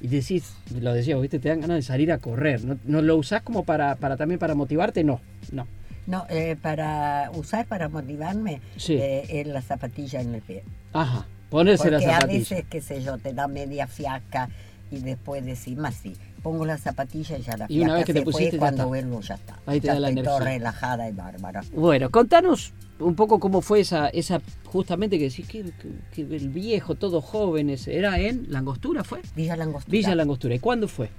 Y 0.00 0.08
decís, 0.08 0.54
lo 0.78 0.94
decías, 0.94 1.20
viste, 1.20 1.38
te 1.38 1.50
dan 1.50 1.60
ganas 1.60 1.76
de 1.76 1.82
salir 1.82 2.10
a 2.10 2.18
correr. 2.18 2.64
¿No, 2.64 2.78
no 2.84 3.02
lo 3.02 3.16
usás 3.16 3.42
como 3.42 3.64
para, 3.64 3.96
para 3.96 4.16
también 4.16 4.38
para 4.38 4.54
motivarte? 4.54 5.04
No, 5.04 5.20
no. 5.52 5.66
No, 6.06 6.26
eh, 6.30 6.56
para 6.60 7.30
usar 7.34 7.66
para 7.66 7.88
motivarme 7.88 8.60
Sí. 8.76 8.94
eh, 8.94 9.26
es 9.28 9.46
la 9.46 9.60
zapatilla 9.62 10.20
en 10.22 10.34
el 10.34 10.40
pie. 10.40 10.64
Ajá, 10.92 11.26
ponerse 11.50 11.90
la 11.90 11.98
Porque 11.98 12.10
a 12.10 12.14
zapatilla. 12.14 12.38
veces, 12.38 12.64
qué 12.70 12.80
sé 12.80 13.02
yo, 13.02 13.18
te 13.18 13.34
da 13.34 13.46
media 13.46 13.86
fiaca 13.86 14.48
y 14.90 15.00
después 15.00 15.44
decís, 15.44 15.76
más 15.76 15.94
sí, 15.94 16.16
pongo 16.42 16.64
la 16.66 16.76
zapatilla 16.78 17.38
y 17.38 17.42
ya 17.42 17.56
la 17.56 17.66
Y 17.68 17.80
una 17.80 17.94
vez 17.94 18.04
que 18.06 18.14
te 18.14 18.22
fue, 18.22 18.32
pusiste, 18.32 18.52
ya 18.52 18.58
cuando 18.58 18.82
está. 18.82 18.86
vuelvo 18.88 19.20
ya 19.20 19.34
está. 19.34 19.58
Ahí 19.66 19.80
te 19.80 19.86
ya 19.88 19.94
da 19.94 20.00
la 20.00 20.08
energía. 20.10 20.38
relajada 20.38 21.08
y 21.08 21.12
bárbara. 21.12 21.62
Bueno, 21.74 22.10
contanos 22.10 22.72
un 22.98 23.14
poco 23.14 23.38
cómo 23.40 23.60
fue 23.62 23.80
esa, 23.80 24.08
esa 24.08 24.40
justamente 24.66 25.18
que 25.18 25.24
decís 25.24 25.46
que, 25.48 25.64
que- 25.64 25.92
que 26.26 26.36
el 26.36 26.48
viejo, 26.50 26.94
todos 26.96 27.24
jóvenes, 27.24 27.88
¿era 27.88 28.18
en 28.18 28.46
Langostura 28.50 29.04
fue? 29.04 29.20
Villa 29.34 29.56
Langostura. 29.56 29.90
Villa 29.92 30.14
Langostura. 30.14 30.54
¿Y 30.54 30.58
cuándo 30.58 30.86
fue? 30.88 31.10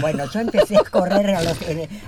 Bueno, 0.00 0.24
yo 0.32 0.40
empecé 0.40 0.76
a 0.76 0.82
correr 0.90 1.30
a 1.30 1.42
los, 1.42 1.56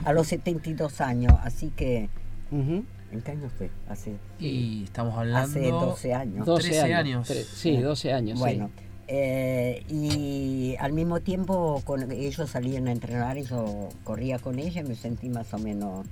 a 0.05 0.13
los 0.13 0.27
72 0.27 1.01
años, 1.01 1.33
así 1.45 1.73
que... 1.77 2.09
Ujú. 2.51 2.85
¿En 3.11 3.23
qué 3.23 3.31
año 3.31 3.49
fue? 3.57 3.71
Hace, 3.89 4.17
Y 4.39 4.85
estamos 4.85 5.17
hablando... 5.17 5.49
hace 5.49 5.71
12 5.71 6.13
años. 6.15 6.45
12 6.45 6.69
13 6.69 6.83
años. 6.93 6.99
años. 6.99 7.31
Tre- 7.31 7.45
sí, 7.45 7.77
12 7.79 8.13
años. 8.13 8.39
Bueno, 8.39 8.71
eh, 9.09 9.83
y 9.89 10.77
al 10.79 10.93
mismo 10.93 11.21
tiempo 11.21 11.81
con 11.85 12.11
ellos 12.13 12.51
salían 12.51 12.89
a 12.89 12.93
entrenar 12.93 13.39
y 13.39 13.43
yo 13.45 13.89
corría 14.05 14.39
con 14.39 14.59
ella 14.59 14.83
y 14.83 14.85
me 14.85 14.95
sentí 14.95 15.29
más 15.31 15.53
o 15.55 15.59
menos 15.59 16.07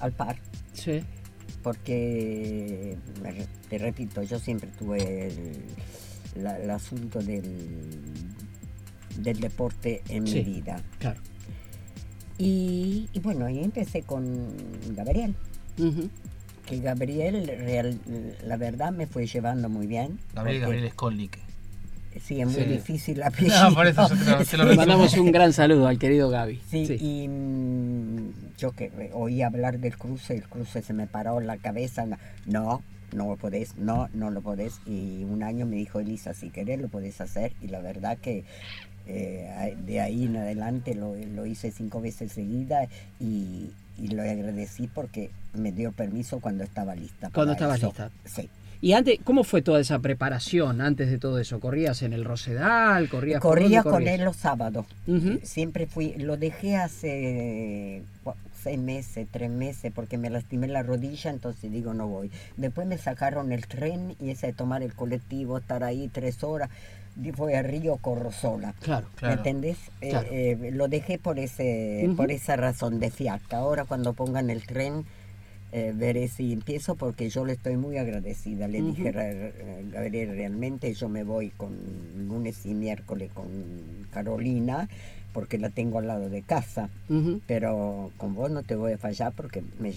al 0.00 0.12
par. 0.12 0.36
sí. 0.72 1.02
Porque, 1.62 2.98
te 3.70 3.78
repito, 3.78 4.22
yo 4.22 4.38
siempre 4.38 4.68
tuve 4.78 5.28
el, 5.28 5.62
la- 6.42 6.58
el 6.58 6.68
asunto 6.70 7.20
del, 7.20 8.02
del 9.18 9.40
deporte 9.40 10.02
en 10.10 10.26
Sí. 10.26 10.36
mi 10.44 10.44
vida. 10.56 10.82
Claro. 10.98 11.20
Y, 12.36 13.08
y 13.14 13.20
bueno, 13.20 13.46
ahí 13.46 13.64
empecé 13.64 14.02
con 14.02 14.52
Gabriel, 14.94 15.34
que 16.66 16.78
Gabriel, 16.80 17.46
real- 17.46 17.98
la 18.44 18.56
verdad, 18.58 18.92
me 18.92 19.06
fue 19.06 19.26
llevando 19.26 19.68
muy 19.70 19.86
bien. 19.86 20.18
Gabriel 20.34 20.60
porque- 20.60 20.60
Gabriel 20.60 20.90
Skolnik. 20.92 21.38
Sí, 22.22 22.40
es 22.40 22.46
muy 22.46 22.54
Sí. 22.62 22.64
difícil 22.64 23.18
la 23.18 23.28
apellido. 23.28 23.68
No, 23.70 23.74
por 23.74 23.86
eso 23.86 24.06
te 24.08 24.14
lo- 24.30 24.44
te 24.44 24.56
lo 24.56 24.74
mandamos 24.76 25.16
un 25.16 25.32
gran 25.32 25.52
saludo 25.52 25.86
al 25.88 25.98
querido 25.98 26.30
Gaby. 26.30 26.60
Sí, 26.70 26.86
Sí. 26.86 26.94
y 27.00 27.28
mm, 27.28 28.32
yo 28.58 28.72
que 28.72 28.90
oí 29.12 29.42
hablar 29.42 29.78
del 29.78 29.96
cruce, 29.96 30.34
el 30.36 30.44
cruce 30.44 30.82
se 30.82 30.92
me 30.92 31.06
paró 31.06 31.40
en 31.40 31.46
la 31.46 31.56
cabeza. 31.56 32.06
No, 32.06 32.18
no, 32.46 32.82
lo 33.28 33.36
podés, 33.36 33.76
no, 33.76 34.08
no 34.14 34.30
lo 34.30 34.40
podés. 34.42 34.74
Y 34.86 35.24
un 35.24 35.42
año 35.42 35.66
me 35.66 35.76
dijo 35.76 36.00
Elisa, 36.00 36.34
si 36.34 36.50
querés 36.50 36.80
lo 36.80 36.88
podés 36.88 37.20
hacer. 37.20 37.52
Y 37.60 37.68
la 37.68 37.80
verdad 37.80 38.16
que 38.18 38.44
eh, 39.06 39.76
de 39.86 40.00
ahí 40.00 40.24
en 40.24 40.36
adelante 40.36 40.94
lo, 40.94 41.14
lo 41.14 41.46
hice 41.46 41.70
cinco 41.70 42.00
veces 42.00 42.32
seguida 42.32 42.88
y, 43.20 43.70
y 43.98 44.08
lo 44.08 44.22
agradecí 44.22 44.86
porque 44.88 45.30
me 45.52 45.72
dio 45.72 45.92
permiso 45.92 46.40
cuando 46.40 46.64
estaba 46.64 46.94
lista. 46.94 47.30
Cuando 47.32 47.52
eso. 47.74 47.88
lista. 47.88 48.10
Sí. 48.24 48.48
Y 48.84 48.92
antes, 48.92 49.18
¿cómo 49.24 49.44
fue 49.44 49.62
toda 49.62 49.80
esa 49.80 49.98
preparación 50.00 50.82
antes 50.82 51.08
de 51.10 51.16
todo 51.16 51.38
eso? 51.38 51.58
¿Corrías 51.58 52.02
en 52.02 52.12
el 52.12 52.22
Rosedal? 52.22 53.08
¿Corrías 53.08 53.40
Corría 53.40 53.82
con 53.82 53.92
corrías? 53.92 54.18
él 54.18 54.24
los 54.26 54.36
sábados. 54.36 54.84
Ujú. 55.06 55.40
Siempre 55.42 55.86
fui, 55.86 56.12
lo 56.18 56.36
dejé 56.36 56.76
hace 56.76 58.02
seis 58.62 58.78
meses, 58.78 59.26
tres 59.30 59.48
meses, 59.48 59.90
porque 59.94 60.18
me 60.18 60.28
lastimé 60.28 60.68
la 60.68 60.82
rodilla, 60.82 61.30
entonces 61.30 61.72
digo 61.72 61.94
no 61.94 62.08
voy. 62.08 62.30
Después 62.58 62.86
me 62.86 62.98
sacaron 62.98 63.52
el 63.52 63.66
tren 63.66 64.16
y 64.20 64.28
ese 64.28 64.48
de 64.48 64.52
tomar 64.52 64.82
el 64.82 64.92
colectivo, 64.92 65.56
estar 65.56 65.82
ahí 65.82 66.08
tres 66.12 66.44
horas, 66.44 66.68
voy 67.16 67.54
a 67.54 67.62
Río, 67.62 67.96
corro 67.96 68.32
sola. 68.32 68.74
Claro. 68.82 69.06
Claro. 69.14 69.34
¿Me 69.34 69.38
entendés? 69.38 69.78
Eh, 70.02 70.10
Claro. 70.10 70.28
eh, 70.30 70.70
lo 70.74 70.88
dejé 70.88 71.16
por 71.18 71.38
ese, 71.38 72.02
Ujú. 72.08 72.16
por 72.16 72.30
esa 72.30 72.56
razón 72.56 73.00
de 73.00 73.10
fiaca. 73.10 73.56
Ahora 73.56 73.86
cuando 73.86 74.12
pongan 74.12 74.50
el 74.50 74.66
tren 74.66 75.06
eh, 75.76 75.92
veré 75.92 76.28
si 76.28 76.52
empiezo 76.52 76.94
porque 76.94 77.28
yo 77.30 77.44
le 77.44 77.54
estoy 77.54 77.76
muy 77.76 77.98
agradecida. 77.98 78.68
Le 78.68 78.80
dije 78.80 79.08
Ujú. 79.10 79.18
a 79.18 79.92
Gabriel, 79.92 80.28
realmente 80.36 80.94
yo 80.94 81.08
me 81.08 81.24
voy 81.24 81.50
con 81.50 81.76
lunes 82.28 82.64
y 82.64 82.74
miércoles 82.74 83.32
con 83.34 83.46
Carolina 84.12 84.88
porque 85.32 85.58
la 85.58 85.70
tengo 85.70 85.98
al 85.98 86.06
lado 86.06 86.30
de 86.30 86.42
casa. 86.42 86.90
Pero 87.48 88.12
con 88.18 88.36
vos 88.36 88.52
no 88.52 88.62
te 88.62 88.76
voy 88.76 88.92
a 88.92 88.98
fallar 88.98 89.32
porque 89.32 89.64
me 89.80 89.92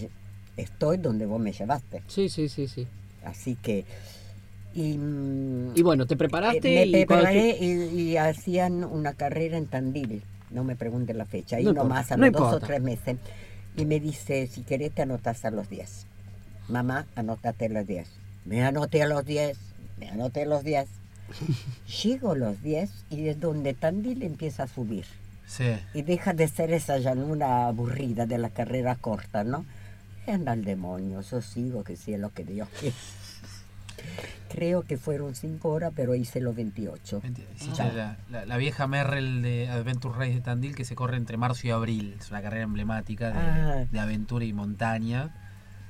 estoy 0.58 0.98
donde 0.98 1.28
vos 1.28 1.40
me 1.40 1.52
llevaste. 1.52 2.02
Sí, 2.08 2.28
sí, 2.28 2.50
sí, 2.50 2.68
sí. 2.68 2.88
Así 3.24 3.56
que... 3.56 3.86
Y, 4.74 4.98
mm, 4.98 5.74
Y 5.76 5.84
bueno, 5.84 6.08
te 6.08 6.18
preparaste 6.18 6.58
eh, 6.58 6.74
me 6.74 6.86
y 6.88 7.06
preparé 7.06 7.56
y, 7.60 8.00
y 8.02 8.18
hacían 8.18 8.84
una 8.84 9.14
carrera 9.14 9.58
en 9.58 9.68
Tandil. 9.68 10.24
No 10.50 10.64
me 10.64 10.76
pregunte 10.76 11.14
la 11.14 11.26
fecha. 11.26 11.58
Ahí 11.58 11.66
No 11.66 11.74
nomás 11.74 12.10
importa, 12.10 12.14
a 12.14 12.18
no 12.18 12.26
los 12.26 12.34
dos 12.34 12.54
o 12.54 12.60
tres 12.66 12.82
meses. 12.82 13.18
Y 13.78 13.86
me 13.86 14.00
dice, 14.00 14.48
si 14.48 14.64
querés 14.64 14.92
te 14.92 15.04
anotas 15.04 15.46
a 15.46 15.52
los 15.52 15.70
10. 15.70 16.08
Mamá, 16.68 17.06
anótate 17.16 17.68
a 17.68 17.70
los 17.70 17.88
10. 17.88 18.08
Me 18.44 18.64
anoté 18.64 19.04
a 19.04 19.08
los 19.08 19.24
10. 19.24 19.58
Me 19.98 20.10
anoté 20.10 20.44
a 20.44 20.46
los 20.48 20.64
10. 20.64 20.88
Llego 22.04 22.32
a 22.32 22.36
los 22.36 22.62
10 22.62 22.90
y 23.12 23.28
es 23.30 23.40
donde 23.40 23.74
Tandil 23.74 24.24
empieza 24.24 24.64
a 24.64 24.68
subir. 24.68 25.06
Sí. 25.46 25.78
Y 25.94 26.02
deja 26.02 26.34
de 26.34 26.48
ser 26.48 26.74
esa 26.74 26.98
llanura 26.98 27.68
aburrida 27.68 28.26
de 28.26 28.38
la 28.38 28.50
carrera 28.50 28.96
corta, 28.96 29.44
¿no? 29.44 29.66
Anda 30.26 30.52
al 30.52 30.66
demonio, 30.66 31.22
yo 31.22 31.42
sigo 31.42 31.86
que 31.86 31.96
sea 31.96 32.18
lo 32.18 32.32
que 32.34 32.44
Dios 32.44 32.68
quiere. 32.80 32.96
Creo 34.58 34.82
que 34.82 34.98
fueron 34.98 35.36
5 35.36 35.70
horas, 35.70 35.94
pero 35.96 36.16
hice 36.16 36.42
los 36.42 36.56
28. 36.56 37.20
Mentira, 37.22 37.48
hiciste 37.56 37.76
Chao. 37.78 37.92
la, 37.96 38.18
la- 38.32 38.46
la 38.48 38.58
vieja 38.58 38.88
Merrell 38.88 39.44
de 39.44 39.70
Adventure 39.70 40.18
Race 40.18 40.34
de 40.34 40.42
Tandil 40.42 40.74
que 40.76 40.84
se 40.84 40.96
corre 40.96 41.16
entre 41.18 41.38
marzo 41.38 41.68
y 41.68 41.70
abril. 41.70 42.16
Es 42.20 42.32
una 42.32 42.42
carrera 42.42 42.64
emblemática 42.64 43.28
de, 43.28 43.38
Ah. 43.38 43.86
de 43.92 44.00
aventura 44.00 44.46
y 44.46 44.54
montaña. 44.54 45.30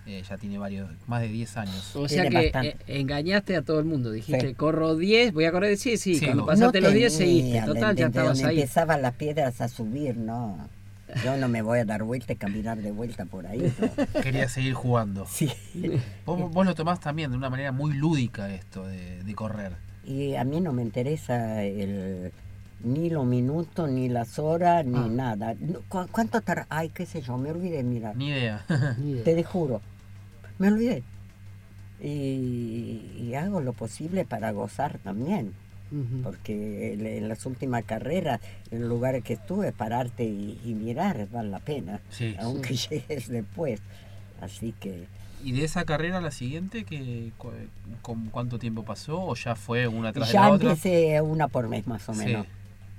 Eh, 0.06 0.22
ya 0.30 0.38
tiene 0.38 0.58
varios, 0.58 0.90
más 1.08 1.22
de 1.22 1.30
10 1.30 1.56
años. 1.58 1.96
O 1.96 2.08
sea 2.10 2.24
Tiene 2.30 2.52
que 2.52 2.68
eh, 2.68 2.78
engañaste 2.88 3.56
a 3.56 3.62
todo 3.62 3.80
el 3.80 3.86
mundo. 3.86 4.12
Dijiste, 4.12 4.50
Sí. 4.50 4.54
corro 4.54 4.96
10, 4.98 5.32
voy 5.34 5.46
a 5.46 5.52
correr. 5.54 5.78
Sí, 5.78 5.96
sí, 5.98 6.16
Sí, 6.16 6.26
cuando 6.26 6.44
no 6.44 6.48
pasaste 6.48 6.82
los 6.82 6.94
10 6.94 7.18
tenía 7.18 7.28
seguiste. 7.42 7.62
Total, 7.66 7.96
ya 7.96 8.08
estabas 8.08 8.44
ahí. 8.44 8.56
empezaban 8.60 9.02
las 9.02 9.14
piedras 9.14 9.60
a 9.62 9.68
subir, 9.70 10.18
no. 10.18 10.70
Yo 11.24 11.38
no 11.38 11.48
me 11.48 11.62
voy 11.62 11.80
a 11.80 11.86
dar 11.86 12.04
vuelta 12.04 12.34
y 12.34 12.36
caminar 12.36 12.78
de 12.80 12.92
vuelta 12.92 13.26
por 13.26 13.48
ahí. 13.48 13.74
Quería 14.22 14.50
seguir 14.50 14.74
jugando. 14.74 15.26
Sí. 15.30 15.52
Vos, 16.26 16.52
vos 16.52 16.66
lo 16.66 16.76
tomás 16.76 17.00
también 17.00 17.32
de 17.32 17.38
una 17.38 17.50
manera 17.50 17.72
muy 17.72 17.94
lúdica 17.94 18.54
esto 18.54 18.86
de, 18.86 19.24
de 19.24 19.36
correr. 19.36 19.74
Y 20.04 20.36
a 20.36 20.44
mí 20.44 20.60
no 20.62 20.74
me 20.74 20.82
interesa 20.84 21.64
el, 21.64 22.32
ni 22.84 23.10
los 23.10 23.26
minutos, 23.26 23.90
ni 23.90 24.10
las 24.10 24.38
horas, 24.40 24.86
ni 24.86 24.98
Ah. 24.98 25.08
nada. 25.10 25.54
No, 25.60 25.80
¿cu- 25.88 26.08
¿Cuánto 26.12 26.42
tarda? 26.42 26.66
Ay, 26.70 26.90
qué 26.90 27.06
sé 27.06 27.22
yo, 27.22 27.38
me 27.38 27.52
olvidé 27.52 27.84
mirar. 27.84 28.16
Ni 28.16 28.28
idea. 28.30 28.66
Te 29.24 29.44
juro. 29.44 29.82
Me 30.60 30.68
olvidé. 30.70 31.04
y, 32.02 33.12
y 33.20 33.34
hago 33.36 33.60
lo 33.62 33.74
posible 33.74 34.26
para 34.26 34.52
gozar 34.52 34.98
también. 35.00 35.54
Ujú. 35.92 36.22
Porque 36.24 36.94
en- 36.94 37.28
las 37.30 37.46
últimas 37.46 37.84
carreras, 37.86 38.40
en 38.72 38.82
los 38.82 38.90
lugares 38.90 39.24
que 39.24 39.34
estuve, 39.34 39.72
pararte 39.72 40.24
y, 40.26 40.60
y 40.66 40.74
mirar 40.74 41.28
vale 41.32 41.50
la 41.50 41.60
pena, 41.60 42.00
Sí. 42.10 42.36
aunque 42.40 42.76
llegues 42.90 43.28
después. 43.30 43.80
Así 44.42 44.74
que 44.80 45.06
¿Y 45.44 45.52
de 45.52 45.64
esa 45.66 45.86
carrera 45.86 46.18
a 46.18 46.22
la 46.22 46.32
siguiente, 46.32 46.84
que, 46.84 47.32
cu- 47.38 47.52
con 48.02 48.26
cuánto 48.30 48.58
tiempo 48.58 48.84
pasó? 48.84 49.22
¿O 49.22 49.36
ya 49.36 49.56
fue 49.56 49.88
una 49.88 50.12
tras 50.12 50.28
de 50.30 50.34
ya 50.34 50.42
la 50.42 50.52
otra? 50.52 50.70
empecé 50.72 51.22
una 51.22 51.48
por 51.48 51.68
mes 51.70 51.86
más 51.88 52.10
o 52.10 52.14
Sí. 52.16 52.26
menos. 52.26 52.48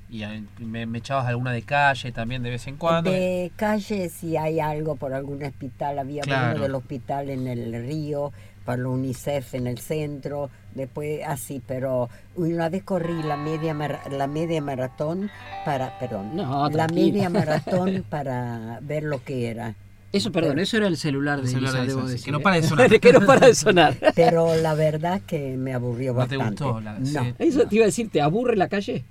Y 0.08 0.22
a- 0.22 0.40
me, 0.58 0.86
me 0.86 0.98
echabas 0.98 1.26
alguna 1.26 1.52
de 1.52 1.62
calle 1.62 2.12
también 2.12 2.42
de 2.44 2.50
vez 2.50 2.66
en 2.68 2.76
cuando. 2.76 3.10
De 3.10 3.50
calle, 3.56 4.08
si 4.08 4.36
hay 4.36 4.60
algo 4.60 4.94
por 4.96 5.12
algún 5.14 5.42
hospital, 5.44 5.98
había 5.98 6.22
Claro. 6.22 6.54
uno 6.54 6.62
del 6.62 6.74
hospital 6.76 7.28
en 7.28 7.46
el 7.48 7.72
río, 7.86 8.32
para 8.64 8.82
la 8.82 8.88
UNICEF 8.88 9.54
en 9.54 9.66
el 9.66 9.78
centro, 9.78 10.48
después 10.78 11.20
así, 11.26 11.60
pero 11.66 12.08
una 12.36 12.70
vez 12.70 12.82
corrí 12.84 13.22
la 13.22 13.36
media 13.36 13.74
la 14.10 14.26
media 14.26 14.62
maratón 14.62 15.30
para, 15.66 15.98
perdón, 15.98 16.34
No, 16.34 16.70
la 16.70 16.86
media 16.88 17.28
maratón 17.38 18.04
para 18.08 18.78
ver 18.80 19.02
lo 19.02 19.22
que 19.22 19.50
era. 19.50 19.74
Eso, 20.10 20.32
perdón, 20.32 20.58
eso 20.58 20.78
era 20.78 20.86
el 20.86 20.96
celular 20.96 21.38
El 21.40 21.44
de 21.44 21.50
celular 21.50 21.74
Elisa, 21.74 21.82
de 21.86 21.88
debo 21.94 22.08
decir. 22.08 22.24
que 22.24 22.32
no 22.32 22.38
¿eh? 22.38 22.42
para 22.42 22.56
de 22.56 22.62
sonar. 22.62 22.88
que 23.00 23.12
no 23.12 23.20
para 23.26 23.46
de 23.46 23.54
sonar. 23.54 23.94
Pero 24.14 24.56
la 24.56 24.72
verdad 24.74 25.20
que 25.26 25.54
me 25.58 25.74
aburrió 25.74 26.14
¿No 26.14 26.26
te 26.26 26.38
bastante. 26.38 26.64
gustó 26.64 26.80
la- 26.80 26.98
no. 26.98 27.04
sí. 27.06 27.34
Eso 27.38 27.66
te 27.66 27.74
iba 27.76 27.84
a 27.84 27.86
decir, 27.86 28.08
¿te 28.10 28.22
aburre 28.22 28.56
la 28.56 28.68
calle? 28.68 29.04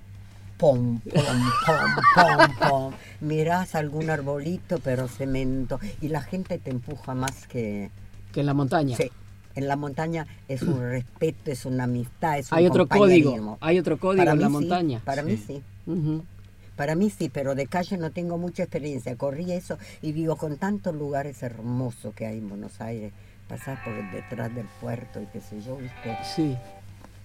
Pom, 0.58 1.00
pom, 1.02 1.24
pom, 1.68 1.78
pom, 2.16 2.70
pom. 2.70 2.94
Mirás 3.22 3.76
algún 3.76 4.10
arbolito, 4.10 4.80
pero 4.80 5.08
cemento. 5.08 5.80
Y 6.02 6.08
la 6.08 6.22
gente 6.22 6.58
te 6.58 6.72
empuja 6.72 7.14
más 7.14 7.46
que... 7.46 7.92
Que 8.32 8.40
en 8.40 8.48
la 8.48 8.56
montaña. 8.56 8.98
Sí. 8.98 9.12
En 9.58 9.68
la 9.68 9.76
montaña 9.76 10.28
es 10.48 10.62
un 10.62 10.80
respeto, 10.80 11.50
es 11.50 11.66
una 11.66 11.86
amistad, 11.86 12.38
es 12.38 12.52
un 12.52 12.60
Hay 12.60 12.68
otro 12.68 12.88
código. 12.88 13.58
Hay 13.60 13.80
otro 13.80 13.98
código 13.98 14.22
Para 14.22 14.34
en 14.34 14.40
la 14.42 14.46
sí, 14.46 14.54
montaña. 14.54 15.02
para 15.04 15.24
mí 15.24 15.36
sí. 15.36 15.64
Para 16.76 16.94
mí 16.94 17.10
sí, 17.10 17.28
pero 17.34 17.56
de 17.56 17.66
calle 17.66 17.98
no 17.98 18.12
tengo 18.12 18.38
mucha 18.38 18.62
experiencia. 18.62 19.16
Corrí 19.16 19.52
eso 19.52 19.80
y 20.04 20.12
digo, 20.12 20.36
con 20.36 20.58
tantos 20.58 20.94
lugares 20.94 21.42
hermosos 21.42 22.14
que 22.14 22.28
hay 22.28 22.38
en 22.38 22.50
Buenos 22.50 22.80
Aires, 22.82 23.14
pasar 23.50 23.84
por 23.84 23.96
detrás 24.12 24.54
del 24.54 24.68
puerto 24.80 25.20
y 25.20 25.26
qué 25.34 25.42
sé 25.42 25.60
yo, 25.60 25.78
¿viste? 25.78 26.16
Sí, 26.36 26.56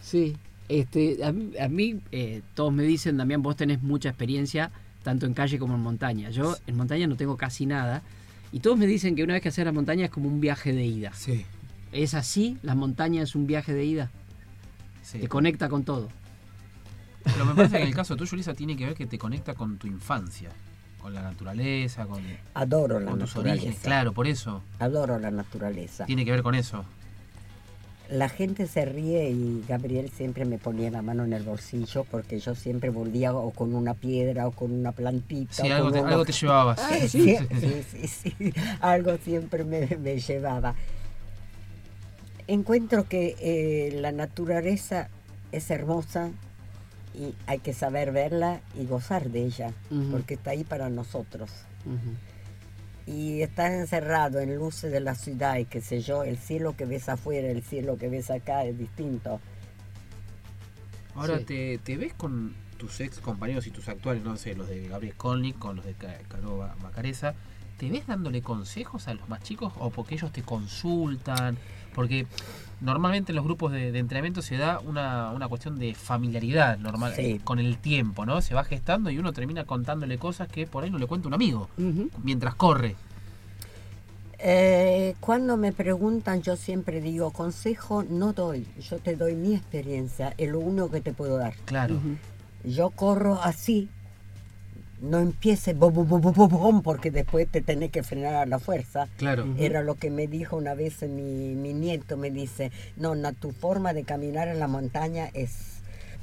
sí. 0.00 0.34
Este, 0.70 1.22
a 1.22 1.32
mí, 1.32 1.52
a 1.60 1.68
mí, 1.68 2.00
eh, 2.12 2.40
todos 2.54 2.72
me 2.72 2.84
dicen, 2.84 3.18
Damián, 3.18 3.42
vos 3.42 3.56
tenés 3.56 3.82
mucha 3.82 4.08
experiencia, 4.08 4.70
tanto 5.02 5.26
en 5.26 5.34
calle 5.34 5.58
como 5.58 5.74
en 5.74 5.80
montaña. 5.82 6.30
Yo 6.30 6.56
en 6.66 6.78
montaña 6.78 7.06
no 7.06 7.16
tengo 7.16 7.36
casi 7.36 7.66
nada. 7.66 8.00
Y 8.52 8.60
todos 8.60 8.78
me 8.78 8.86
dicen 8.86 9.16
que 9.16 9.22
una 9.22 9.34
vez 9.34 9.42
que 9.42 9.50
haces 9.50 9.66
la 9.66 9.72
montaña 9.72 10.06
es 10.06 10.10
como 10.10 10.28
un 10.28 10.40
viaje 10.40 10.72
de 10.72 10.86
ida. 10.86 11.12
Sí, 11.14 11.44
¿Es 11.92 12.14
así? 12.14 12.58
¿La 12.62 12.74
montaña 12.74 13.22
es 13.22 13.34
un 13.34 13.46
viaje 13.46 13.72
de 13.74 13.84
ida? 13.84 14.10
sí. 15.02 15.18
Te 15.18 15.28
conecta 15.28 15.68
con 15.68 15.84
todo. 15.84 16.08
Pero 17.24 17.44
me 17.44 17.54
parece 17.54 17.76
que 17.76 17.82
en 17.82 17.88
el 17.88 17.94
caso 18.02 18.16
tuyo, 18.16 18.36
Lisa, 18.36 18.54
tiene 18.54 18.76
que 18.76 18.86
ver 18.86 18.94
que 18.94 19.06
te 19.06 19.18
conecta 19.18 19.54
con 19.54 19.76
tu 19.78 19.86
infancia, 19.86 20.50
con 21.00 21.14
la 21.14 21.22
naturaleza, 21.22 22.06
con, 22.06 22.22
Adoro 22.54 22.98
la 22.98 23.10
con 23.10 23.20
tus 23.20 23.30
naturaleza. 23.30 23.62
orígenes. 23.62 23.78
Claro, 23.84 24.12
por 24.12 24.26
eso. 24.26 24.62
Adoro 24.78 25.18
la 25.18 25.30
naturaleza. 25.30 26.06
Tiene 26.06 26.24
que 26.24 26.30
ver 26.32 26.42
con 26.42 26.54
eso. 26.54 26.84
La 28.10 28.28
gente 28.28 28.66
se 28.66 28.84
ríe 28.84 29.30
y 29.30 29.64
Gabriel 29.66 30.10
siempre 30.10 30.44
me 30.44 30.58
ponía 30.58 30.90
la 30.90 31.00
mano 31.00 31.24
en 31.24 31.32
el 31.32 31.44
bolsillo 31.44 32.04
porque 32.10 32.40
yo 32.40 32.54
siempre 32.54 32.90
volvía 32.90 33.32
o 33.32 33.50
con 33.52 33.74
una 33.74 33.94
piedra 33.94 34.46
o 34.48 34.50
con 34.50 34.72
una 34.72 34.92
plantita. 34.92 35.54
Sí, 35.62 35.70
o 35.70 35.74
algo 35.74 35.84
con 35.86 35.92
te, 35.94 36.00
un 36.00 36.08
algo 36.08 36.24
te 36.24 36.32
llevabas. 36.32 36.80
Sí, 37.08 37.08
sí, 37.08 37.38
sí, 37.90 38.08
sí. 38.08 38.52
Algo 38.80 39.16
siempre 39.18 39.64
me, 39.64 39.96
me 39.96 40.18
llevaba. 40.18 40.74
Encuentro 42.48 43.08
que 43.08 43.36
eh, 43.40 43.92
la 44.00 44.12
naturaleza 44.12 45.08
es 45.52 45.70
hermosa 45.70 46.30
y 47.14 47.34
hay 47.46 47.58
que 47.60 47.72
saber 47.72 48.10
verla 48.12 48.60
y 48.78 48.86
gozar 48.86 49.30
de 49.30 49.44
ella, 49.44 49.72
porque 50.10 50.34
está 50.34 50.50
ahí 50.50 50.64
para 50.64 50.88
nosotros. 50.88 51.50
Y 53.06 53.42
estar 53.42 53.72
encerrado 53.72 54.40
en 54.40 54.56
luces 54.56 54.90
de 54.92 55.00
la 55.00 55.14
ciudad 55.14 55.56
y 55.58 55.64
qué 55.66 55.80
sé 55.80 56.00
yo, 56.00 56.22
el 56.24 56.38
cielo 56.38 56.76
que 56.76 56.84
ves 56.86 57.08
afuera, 57.08 57.48
el 57.48 57.62
cielo 57.62 57.96
que 57.98 58.08
ves 58.08 58.30
acá 58.30 58.64
es 58.64 58.78
distinto. 58.78 59.40
Ahora, 61.14 61.38
Sí. 61.38 61.44
te, 61.44 61.78
¿te 61.78 61.96
ves 61.98 62.14
con 62.14 62.54
tus 62.78 63.00
ex 63.00 63.18
compañeros 63.18 63.66
y 63.66 63.70
tus 63.70 63.88
actuales, 63.88 64.22
no 64.24 64.36
sé, 64.36 64.54
los 64.54 64.68
de 64.68 64.88
Gabriel 64.88 65.14
Skolnik, 65.14 65.58
con 65.58 65.76
los 65.76 65.84
de 65.84 65.94
Ca- 65.94 66.18
Caro 66.28 66.58
Bacareza? 66.82 67.34
¿Te 67.76 67.90
ves 67.90 68.06
dándole 68.06 68.40
consejos 68.42 69.08
a 69.08 69.14
los 69.14 69.28
más 69.28 69.42
chicos 69.42 69.72
o 69.78 69.90
porque 69.90 70.14
ellos 70.14 70.32
te 70.32 70.42
consultan? 70.42 71.58
Porque 71.94 72.26
normalmente 72.80 73.32
en 73.32 73.36
los 73.36 73.44
grupos 73.44 73.70
de, 73.72 73.92
de 73.92 73.98
entrenamiento 73.98 74.42
se 74.42 74.56
da 74.56 74.80
una, 74.80 75.30
una 75.30 75.46
cuestión 75.48 75.78
de 75.78 75.94
familiaridad 75.94 76.78
normal 76.78 77.12
Sí. 77.14 77.40
con 77.44 77.58
el 77.58 77.78
tiempo, 77.78 78.26
¿no? 78.26 78.40
Se 78.42 78.54
va 78.54 78.64
gestando 78.64 79.10
y 79.10 79.18
uno 79.18 79.32
termina 79.32 79.64
contándole 79.64 80.18
cosas 80.18 80.48
que 80.48 80.66
por 80.66 80.82
ahí 80.84 80.90
no 80.90 80.98
le 80.98 81.06
cuenta 81.06 81.28
un 81.28 81.34
amigo 81.34 81.68
mientras 82.22 82.54
corre. 82.54 82.96
Eh, 84.44 85.14
cuando 85.20 85.56
me 85.56 85.72
preguntan, 85.72 86.42
yo 86.42 86.56
siempre 86.56 87.00
digo, 87.00 87.30
consejo 87.30 88.02
no 88.02 88.32
doy, 88.32 88.66
yo 88.90 88.98
te 88.98 89.14
doy 89.14 89.36
mi 89.36 89.54
experiencia, 89.54 90.34
es 90.36 90.50
lo 90.50 90.58
único 90.58 90.90
que 90.90 91.00
te 91.00 91.12
puedo 91.12 91.36
dar. 91.36 91.54
Claro. 91.64 92.00
Yo 92.64 92.90
corro 92.90 93.40
así, 93.40 93.88
no 95.02 95.18
empiece 95.18 95.74
bom, 95.74 95.92
bom, 95.92 96.06
bom, 96.08 96.20
bom, 96.20 96.32
bom, 96.34 96.48
bom, 96.48 96.82
porque 96.82 97.10
después 97.10 97.48
te 97.50 97.60
tenés 97.60 97.90
que 97.90 98.02
frenar 98.02 98.34
a 98.36 98.46
la 98.46 98.58
fuerza. 98.58 99.08
Claro. 99.16 99.44
Era 99.58 99.82
lo 99.82 99.96
que 99.96 100.10
me 100.10 100.28
dijo 100.28 100.56
una 100.56 100.74
vez 100.74 101.02
mi, 101.02 101.54
mi 101.54 101.74
nieto, 101.74 102.16
me 102.16 102.30
dice, 102.30 102.70
no, 102.96 103.14
na- 103.14 103.32
tu 103.32 103.50
forma 103.50 103.92
de 103.92 104.04
caminar 104.04 104.48
en 104.48 104.58
la 104.60 104.68
montaña 104.68 105.28
es 105.34 105.50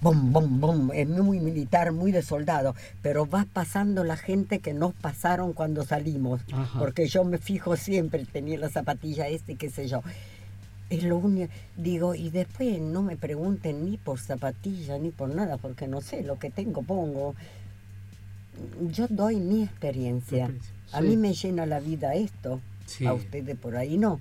bom, 0.01 0.31
bom, 0.31 0.61
bom, 0.61 0.91
es 0.93 1.09
muy 1.09 1.41
militar, 1.41 1.91
muy 1.91 2.13
de 2.13 2.21
soldado, 2.21 2.73
pero 3.01 3.25
vas 3.25 3.45
pasando 3.45 4.05
la 4.05 4.15
gente 4.15 4.59
que 4.59 4.73
nos 4.73 4.93
pasaron 4.93 5.51
cuando 5.51 5.83
salimos, 5.83 6.39
Ajá. 6.53 6.79
porque 6.79 7.07
yo 7.07 7.25
me 7.25 7.37
fijo 7.37 7.75
siempre, 7.75 8.25
tenía 8.25 8.57
la 8.57 8.69
zapatilla 8.69 9.27
este, 9.27 9.55
qué 9.55 9.69
sé 9.69 9.89
yo. 9.89 10.01
Es 10.89 11.03
lo 11.03 11.17
único, 11.17 11.51
digo, 11.75 12.15
y 12.15 12.29
después 12.29 12.79
no 12.79 13.03
me 13.03 13.17
pregunten 13.17 13.85
ni 13.91 13.97
por 13.97 14.19
zapatilla 14.19 14.97
ni 14.97 15.09
por 15.11 15.29
nada, 15.35 15.57
porque 15.57 15.85
no 15.87 15.99
sé, 16.01 16.23
lo 16.23 16.39
que 16.39 16.49
tengo 16.49 16.81
pongo. 16.81 17.35
Yo 18.91 19.07
doy 19.09 19.37
mi 19.37 19.63
experiencia. 19.63 20.45
experiencia, 20.45 20.73
A 20.91 21.01
mí 21.01 21.17
me 21.17 21.33
llena 21.33 21.65
la 21.65 21.79
vida 21.79 22.15
esto, 22.15 22.59
Sí. 22.85 23.05
a 23.05 23.13
ustedes 23.13 23.55
por 23.57 23.75
ahí 23.77 23.97
no. 23.97 24.19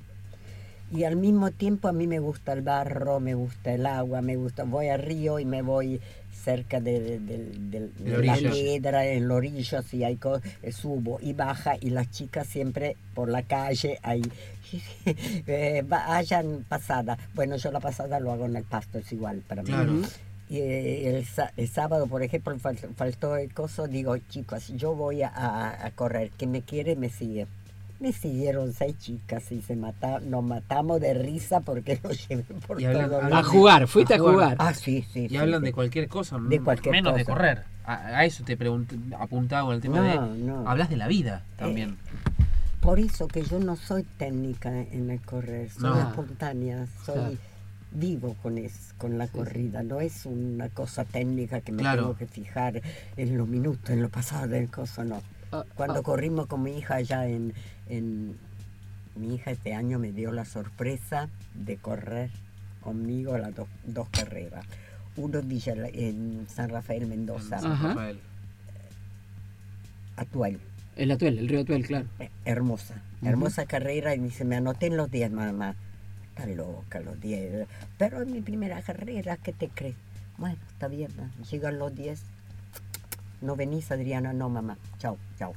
Y 0.92 1.04
al 1.04 1.16
mismo 1.16 1.50
tiempo 1.50 1.88
a 1.88 1.92
mí 1.92 2.06
me 2.06 2.18
gusta 2.18 2.52
el 2.52 2.62
barro, 2.62 3.20
me 3.20 3.34
gusta 3.34 3.72
el 3.74 3.84
agua, 3.86 4.20
me 4.22 4.36
gusta, 4.36 4.64
voy 4.64 4.88
al 4.88 5.02
río 5.02 5.38
y 5.38 5.44
me 5.44 5.62
voy 5.62 6.00
cerca 6.44 6.80
de, 6.80 7.00
de- 7.00 7.18
de- 7.18 7.38
de- 7.58 7.88
de 8.18 8.22
la 8.26 8.36
piedra, 8.50 9.06
en 9.06 9.28
la 9.28 9.34
orilla, 9.34 9.82
si 9.82 10.02
hay 10.04 10.16
co- 10.16 10.40
eh, 10.62 10.72
subo 10.72 11.18
y 11.20 11.32
baja 11.34 11.76
y 11.80 11.90
las 11.90 12.10
chicas 12.10 12.46
siempre 12.46 12.96
por 13.14 13.28
la 13.28 13.42
calle 13.42 13.98
ahí 14.02 14.22
eh, 15.46 15.82
vayan 15.86 16.64
pasada. 16.68 17.18
Bueno, 17.34 17.56
yo 17.56 17.70
la 17.70 17.80
pasada 17.80 18.18
lo 18.20 18.32
hago 18.32 18.46
en 18.46 18.56
el 18.56 18.64
pasto, 18.64 18.98
es 18.98 19.12
igual 19.12 19.42
para 19.46 19.62
mí. 19.62 19.68
Claro. 19.68 19.92
Y 20.50 20.58
eh, 20.58 21.10
el, 21.18 21.26
el 21.56 21.68
sábado, 21.68 22.06
por 22.06 22.22
ejemplo, 22.22 22.54
fal- 22.56 22.94
faltó 22.96 23.36
el 23.36 23.52
coso, 23.52 23.86
digo, 23.86 24.16
chicos, 24.30 24.68
yo 24.68 24.94
voy 24.94 25.22
a, 25.22 25.92
correr, 25.94 26.30
que 26.30 26.46
me 26.46 26.62
quiere 26.62 26.96
me 26.96 27.10
sigue. 27.10 27.46
Me 28.00 28.12
siguieron 28.12 28.72
seis 28.72 28.96
chicas 28.98 29.50
y 29.50 29.60
se 29.60 29.74
mata, 29.74 30.20
nos 30.20 30.44
matamos 30.44 31.00
de 31.00 31.14
risa 31.14 31.60
porque 31.60 31.98
nos 32.04 32.28
llevé 32.28 32.44
por 32.66 32.80
Y 32.80 32.84
hablan- 32.86 33.12
hablan 33.12 33.32
A 33.32 33.42
jugar, 33.42 33.86
fuiste 33.88 34.14
a 34.14 34.18
jugar. 34.18 34.56
Ah, 34.60 34.72
sí, 34.72 35.04
sí. 35.12 35.24
Y 35.24 35.28
sí, 35.30 35.36
hablan 35.36 35.60
sí. 35.60 35.66
de 35.66 35.72
cualquier 35.72 36.08
cosa, 36.08 36.38
De 36.40 36.60
cualquier 36.60 36.92
menos 36.92 37.14
de 37.16 37.24
correr. 37.24 37.64
A, 37.84 37.94
a 38.18 38.24
eso 38.24 38.44
te 38.44 38.56
pregunté, 38.56 38.96
apuntaba 39.18 39.66
con 39.66 39.74
el 39.74 39.80
tema 39.80 39.96
No, 39.98 40.28
de... 40.34 40.38
no. 40.44 40.68
Hablas 40.68 40.88
de 40.90 40.96
la 40.96 41.08
vida 41.08 41.42
también. 41.56 41.96
Por 42.80 43.00
eso 43.00 43.26
que 43.26 43.42
yo 43.42 43.58
no 43.58 43.74
soy 43.76 44.04
técnica 44.04 44.70
en 44.70 45.10
el 45.10 45.20
correr, 45.20 45.68
soy 45.70 45.90
No. 45.90 45.98
espontánea, 46.08 46.86
soy 47.04 47.14
Claro. 47.16 47.36
Vivo 47.90 48.34
con 48.42 48.58
es, 48.58 48.92
con 48.98 49.18
la 49.18 49.28
corrida, 49.28 49.82
no 49.82 50.00
es 50.00 50.26
una 50.26 50.68
cosa 50.68 51.04
técnica 51.04 51.60
que 51.60 51.72
me 51.72 51.78
Claro. 51.78 52.02
tengo 52.02 52.16
que 52.16 52.26
fijar 52.26 52.80
en 53.16 53.36
los 53.38 53.48
minutos, 53.48 53.90
en 53.90 54.02
lo 54.02 54.08
pasado 54.08 54.48
del 54.48 54.68
coso, 54.70 55.04
no. 55.04 55.22
Ah, 55.52 55.64
Cuando 55.74 56.00
ah, 56.00 56.02
corrimos 56.02 56.46
con 56.46 56.62
mi 56.62 56.76
hija 56.78 56.96
allá 56.96 57.26
en, 57.26 57.54
en... 57.88 58.36
Mi 59.16 59.34
hija 59.34 59.50
este 59.50 59.74
año 59.74 59.98
me 59.98 60.12
dio 60.12 60.30
la 60.30 60.44
sorpresa 60.44 61.28
de 61.54 61.76
correr 61.76 62.30
conmigo 62.82 63.36
las 63.36 63.54
dos, 63.54 63.66
dos 63.84 64.08
carreras. 64.10 64.64
Uno 65.16 65.40
en, 65.40 65.50
en 65.94 66.46
San 66.48 66.68
Rafael 66.70 67.06
Mendoza, 67.06 67.56
En 67.56 67.62
San 67.62 67.72
Ajá. 67.72 67.88
Rafael. 67.88 68.20
actual. 70.16 70.58
El 70.96 71.10
Atuel, 71.10 71.38
el 71.38 71.48
río 71.48 71.60
Atuel, 71.60 71.86
claro. 71.86 72.06
Eh, 72.18 72.28
Hermosa, 72.44 73.02
hermosa 73.22 73.66
carrera 73.66 74.14
y 74.14 74.18
dice, 74.20 74.44
me 74.44 74.56
anoté 74.56 74.86
en 74.86 74.96
los 74.96 75.10
10, 75.10 75.30
mamá. 75.32 75.74
Está 76.38 76.46
loca 76.54 77.00
los 77.00 77.20
10. 77.20 77.66
Pero 77.98 78.22
es 78.22 78.28
mi 78.28 78.40
primera 78.40 78.80
carrera, 78.82 79.36
¿qué 79.36 79.52
te 79.52 79.68
crees? 79.68 79.96
Bueno, 80.36 80.56
está 80.70 80.86
bien, 80.88 81.10
llegan 81.50 81.78
los 81.78 81.94
10. 81.94 82.20
No 83.40 83.56
venís, 83.56 83.90
Adriana, 83.90 84.32
no, 84.32 84.48
mamá. 84.48 84.76
Chao, 84.98 85.18
chao. 85.38 85.52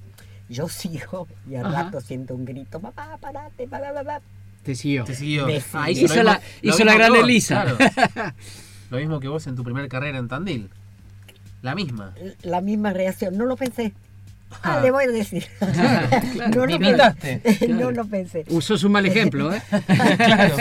Yo 0.49 0.67
sigo 0.67 1.27
y 1.49 1.55
al 1.55 1.67
Ajá. 1.67 1.83
rato 1.83 2.01
siento 2.01 2.35
un 2.35 2.45
grito, 2.45 2.79
papá, 2.79 3.17
parate, 3.21 3.67
papá, 3.67 3.93
papá. 3.93 4.21
Te 4.63 4.75
siguió. 4.75 5.03
Te 5.05 5.15
siguió. 5.15 5.47
Ah. 5.73 5.89
Hizo 5.89 6.21
la- 6.23 6.41
hizo 6.61 6.83
la 6.83 6.93
gran 6.95 7.11
vos, 7.11 7.23
Elisa. 7.23 7.63
claro. 7.77 8.33
Lo 8.91 8.97
mismo 8.97 9.19
que 9.19 9.27
vos 9.27 9.47
en 9.47 9.55
tu 9.55 9.63
primera 9.63 9.87
carrera 9.87 10.17
en 10.17 10.27
Tandil. 10.27 10.69
La 11.61 11.75
misma. 11.75 12.13
La 12.41 12.59
misma 12.61 12.91
reacción, 12.91 13.37
no 13.37 13.45
lo 13.45 13.55
pensé. 13.55 13.93
Ah, 14.63 14.79
le 14.81 14.91
voy 14.91 15.05
a 15.05 15.07
decir. 15.07 15.45
no, 16.55 16.65
lo 16.65 16.71
imitaste. 16.71 17.41
no 17.69 17.91
lo 17.91 18.05
pensé. 18.05 18.45
Usó 18.49 18.75
un 18.85 18.93
mal 18.93 19.05
ejemplo, 19.05 19.53
¿eh? 19.53 19.61
claro. 20.17 20.57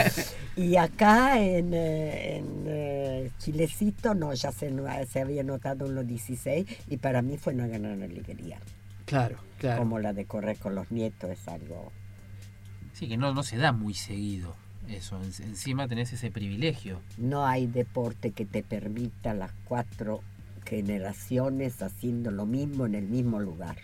Y 0.55 0.75
acá 0.75 1.39
en, 1.39 1.73
eh, 1.73 2.37
en, 2.37 2.63
eh, 2.67 3.31
Chilecito, 3.39 4.13
no, 4.13 4.33
ya 4.33 4.51
se, 4.51 4.71
había 5.19 5.43
notado 5.43 5.85
en 5.87 5.95
los 5.95 6.07
16 6.07 6.65
y 6.89 6.97
para 6.97 7.21
mí 7.21 7.37
fue 7.37 7.53
una 7.53 7.67
gran 7.67 7.85
alegría. 8.03 8.59
Claro, 9.05 9.37
claro. 9.59 9.79
Como 9.79 9.99
la 9.99 10.13
de 10.13 10.25
correr 10.25 10.57
con 10.57 10.75
los 10.75 10.91
nietos 10.91 11.29
es 11.29 11.47
algo... 11.47 11.91
Sí, 12.93 13.07
que 13.07 13.17
no, 13.17 13.33
no 13.33 13.43
se 13.43 13.57
da 13.57 13.71
muy 13.71 13.93
seguido 13.93 14.55
eso. 14.89 15.19
En- 15.21 15.47
encima 15.49 15.87
tenés 15.87 16.13
ese 16.13 16.31
privilegio. 16.31 16.99
No 17.17 17.45
hay 17.45 17.67
deporte 17.67 18.31
que 18.31 18.45
te 18.45 18.63
permita 18.63 19.33
las 19.33 19.51
cuatro 19.65 20.21
generaciones 20.65 21.81
haciendo 21.81 22.31
lo 22.31 22.45
mismo 22.45 22.85
en 22.85 22.95
el 22.95 23.07
mismo 23.07 23.39
lugar. 23.39 23.77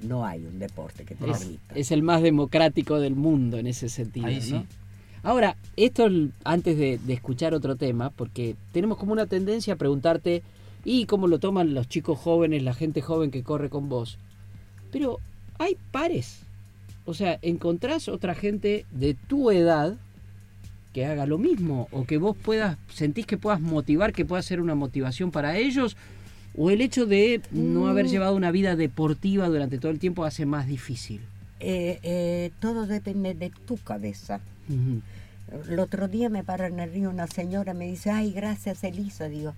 No 0.00 0.24
hay 0.26 0.44
un 0.44 0.58
deporte 0.58 1.04
que 1.04 1.14
te 1.14 1.30
Es, 1.30 1.38
permita. 1.38 1.74
es 1.74 1.90
el 1.92 2.02
más 2.02 2.22
democrático 2.22 2.98
del 2.98 3.14
mundo 3.14 3.58
en 3.58 3.66
ese 3.66 3.88
sentido. 3.88 4.26
Ahí 4.26 4.36
¿no? 4.36 4.42
sí. 4.42 4.66
Ahora, 5.22 5.56
esto 5.76 6.08
antes 6.42 6.76
de, 6.76 6.98
de 6.98 7.12
escuchar 7.12 7.54
otro 7.54 7.76
tema, 7.76 8.10
porque 8.10 8.56
tenemos 8.72 8.98
como 8.98 9.12
una 9.12 9.26
tendencia 9.26 9.74
a 9.74 9.76
preguntarte, 9.76 10.42
¿y 10.84 11.06
cómo 11.06 11.28
lo 11.28 11.38
toman 11.38 11.74
los 11.74 11.88
chicos 11.88 12.18
jóvenes, 12.18 12.64
la 12.64 12.74
gente 12.74 13.00
joven 13.00 13.30
que 13.30 13.44
corre 13.44 13.70
con 13.70 13.88
vos? 13.88 14.18
Pero 14.90 15.18
hay 15.58 15.76
pares. 15.92 16.40
O 17.04 17.14
sea, 17.14 17.38
encontrás 17.42 18.08
otra 18.08 18.34
gente 18.34 18.84
de 18.90 19.14
tu 19.14 19.52
edad 19.52 19.96
que 20.92 21.06
haga 21.06 21.26
lo 21.26 21.38
mismo 21.38 21.88
o 21.90 22.04
que 22.04 22.18
vos 22.18 22.36
puedas, 22.36 22.76
sentís 22.92 23.26
que 23.26 23.38
puedas 23.38 23.60
motivar, 23.60 24.12
que 24.12 24.24
pueda 24.24 24.42
ser 24.42 24.60
una 24.60 24.74
motivación 24.74 25.30
para 25.30 25.56
ellos, 25.56 25.96
o 26.56 26.70
el 26.70 26.80
hecho 26.82 27.06
de 27.06 27.40
no 27.50 27.88
haber 27.88 28.06
Mm. 28.06 28.08
llevado 28.08 28.36
una 28.36 28.50
vida 28.50 28.76
deportiva 28.76 29.48
durante 29.48 29.78
todo 29.78 29.90
el 29.90 29.98
tiempo 29.98 30.24
hace 30.24 30.44
más 30.44 30.66
difícil. 30.66 31.20
Eh, 31.60 31.98
eh, 32.02 32.50
todo 32.60 32.86
depende 32.86 33.34
de 33.34 33.50
tu 33.66 33.76
cabeza. 33.78 34.40
El 35.68 35.78
otro 35.78 36.08
día 36.08 36.28
me 36.28 36.44
para 36.44 36.66
en 36.66 36.78
el 36.80 36.92
río 36.92 37.10
una 37.10 37.26
señora, 37.26 37.72
me 37.74 37.86
dice, 37.86 38.10
ay, 38.10 38.32
gracias 38.32 38.84
Elisa, 38.84 39.28
digo, 39.28 39.54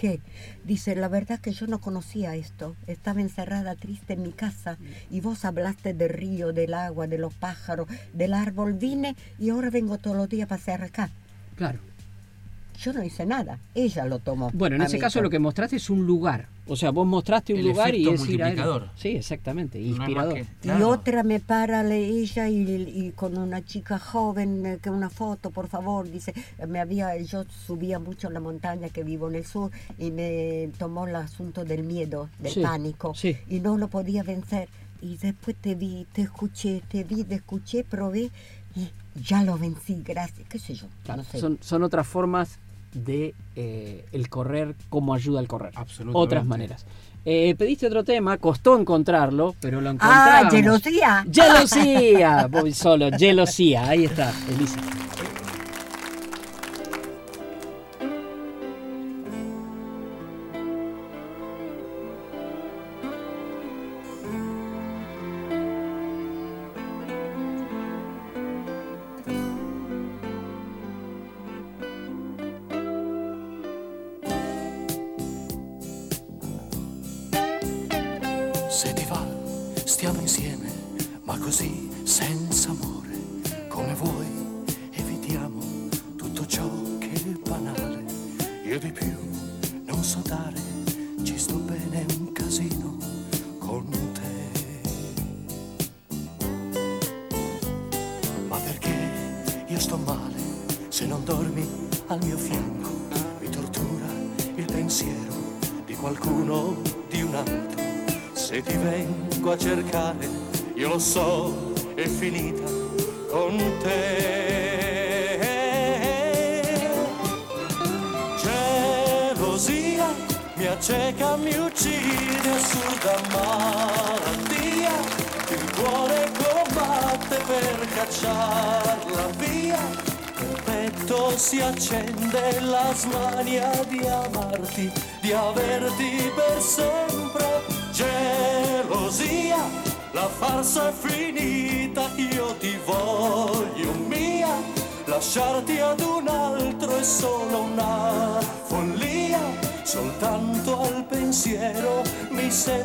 ¿qué? 0.00 0.20
Dice, 0.64 0.96
la 0.96 1.08
verdad 1.08 1.40
que 1.40 1.52
yo 1.52 1.66
no 1.66 1.78
conocía 1.78 2.34
esto, 2.34 2.74
estaba 2.86 3.20
encerrada 3.20 3.74
triste 3.74 4.14
en 4.14 4.22
mi 4.22 4.32
casa 4.32 4.78
y 5.10 5.20
vos 5.20 5.44
hablaste 5.44 5.92
del 5.92 6.08
río, 6.08 6.54
del 6.54 6.72
agua, 6.72 7.06
de 7.06 7.18
los 7.18 7.34
pájaros, 7.34 7.86
del 8.14 8.32
árbol, 8.32 8.72
vine 8.72 9.14
y 9.38 9.50
ahora 9.50 9.68
vengo 9.68 9.98
todos 9.98 10.16
los 10.16 10.30
días 10.30 10.46
a 10.46 10.56
pasear 10.56 10.82
acá. 10.82 11.10
Claro. 11.54 11.80
Yo 12.82 12.92
no 12.94 13.04
hice 13.04 13.26
nada, 13.26 13.58
ella 13.74 14.06
lo 14.06 14.20
tomó. 14.20 14.50
Bueno, 14.54 14.76
en 14.76 14.82
ese 14.82 14.98
caso 14.98 15.20
lo 15.20 15.28
que 15.28 15.38
mostraste 15.38 15.76
es 15.76 15.90
un 15.90 16.06
lugar. 16.06 16.48
O 16.66 16.76
sea, 16.76 16.90
vos 16.90 17.06
mostraste 17.06 17.52
un 17.52 17.58
El 17.60 17.66
lugar 17.66 17.94
y 17.94 18.02
es 18.08 18.12
ir 18.12 18.18
multiplicador. 18.18 18.90
Sí, 18.96 19.08
exactamente, 19.08 19.78
No 19.80 19.86
inspirador. 19.86 20.38
Y 20.62 20.70
otra 20.82 21.22
me 21.22 21.40
para 21.40 21.82
le- 21.82 22.06
ella 22.06 22.48
y, 22.48 22.62
y 22.62 23.10
con 23.14 23.36
una 23.36 23.62
chica 23.64 23.98
joven, 23.98 24.64
eh, 24.64 24.78
que 24.80 24.88
una 24.88 25.10
foto, 25.10 25.50
por 25.50 25.68
favor, 25.68 26.10
dice, 26.10 26.32
me 26.68 26.78
había, 26.80 27.16
yo 27.18 27.44
subía 27.66 27.98
mucho 27.98 28.28
a 28.28 28.30
la 28.30 28.40
montaña 28.40 28.88
que 28.88 29.02
vivo 29.04 29.28
en 29.28 29.34
el 29.34 29.44
sur 29.44 29.70
y 29.98 30.10
me 30.10 30.70
tomó 30.78 31.06
el 31.06 31.16
asunto 31.16 31.64
del 31.64 31.82
miedo, 31.82 32.30
del 32.38 32.52
Sí, 32.52 32.60
pánico 32.62 33.14
sí. 33.14 33.36
y 33.48 33.60
no 33.60 33.76
lo 33.76 33.88
podía 33.88 34.22
vencer. 34.22 34.68
Y 35.02 35.16
después 35.18 35.56
te 35.56 35.74
vi, 35.74 36.06
te 36.12 36.22
escuché, 36.22 36.82
te 36.88 37.04
vi, 37.04 37.24
te 37.24 37.34
escuché, 37.36 37.84
probé 37.84 38.30
y 38.76 38.88
ya 39.22 39.42
lo 39.42 39.58
vencí, 39.58 40.02
gracias, 40.06 40.48
qué 40.48 40.58
sé 40.58 40.74
yo, 40.74 40.86
Claro, 41.04 41.22
no 41.22 41.28
sé. 41.28 41.40
son, 41.40 41.58
son 41.60 41.82
otras 41.82 42.06
formas 42.06 42.58
de 42.92 43.34
eh, 43.56 44.04
el 44.12 44.28
correr, 44.28 44.74
cómo 44.88 45.14
ayuda 45.14 45.40
al 45.40 45.48
correr. 45.48 45.72
Absolutamente. 45.74 46.18
Otras 46.18 46.44
maneras. 46.46 46.86
Eh, 47.24 47.54
pediste 47.58 47.86
otro 47.86 48.02
tema, 48.02 48.38
costó 48.38 48.78
encontrarlo, 48.78 49.54
pero 49.60 49.80
lo 49.80 49.90
Ah, 49.90 49.92
encontramos. 50.48 50.54
gelosía. 50.54 51.26
Gelosía, 51.30 52.46
voy 52.50 52.72
solo, 52.72 53.10
gelosía, 53.16 53.88
ahí 53.88 54.04
está, 54.06 54.32
Elisa. 54.48 54.80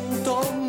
Mi 0.10 0.65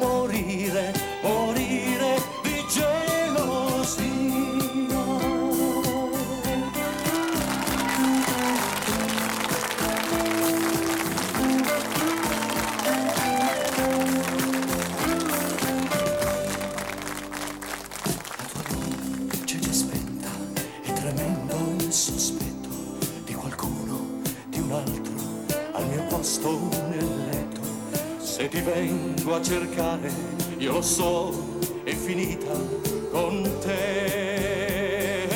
cercare, 29.47 30.13
io 30.59 30.73
lo 30.73 30.83
so, 30.83 31.33
è 31.85 31.95
finita 31.95 32.51
con 33.13 33.49
te. 33.61 35.29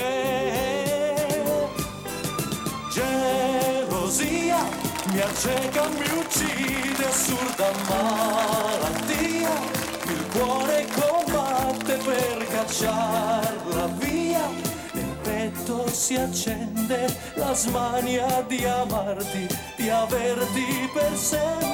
Gelosia 2.92 4.66
mi 5.12 5.20
acceca, 5.20 5.88
mi 5.90 6.08
uccide, 6.18 7.04
assurda 7.06 7.70
malattia. 7.88 9.50
Il 10.06 10.26
cuore 10.32 10.88
combatte 10.92 11.96
per 11.98 12.46
cacciarla 12.48 13.86
via. 13.98 14.44
Nel 14.92 15.16
petto 15.22 15.88
si 15.88 16.16
accende 16.16 17.16
la 17.34 17.54
smania 17.54 18.44
di 18.48 18.64
amarti, 18.64 19.46
di 19.76 19.88
averti 19.88 20.90
per 20.92 21.16
sempre. 21.16 21.69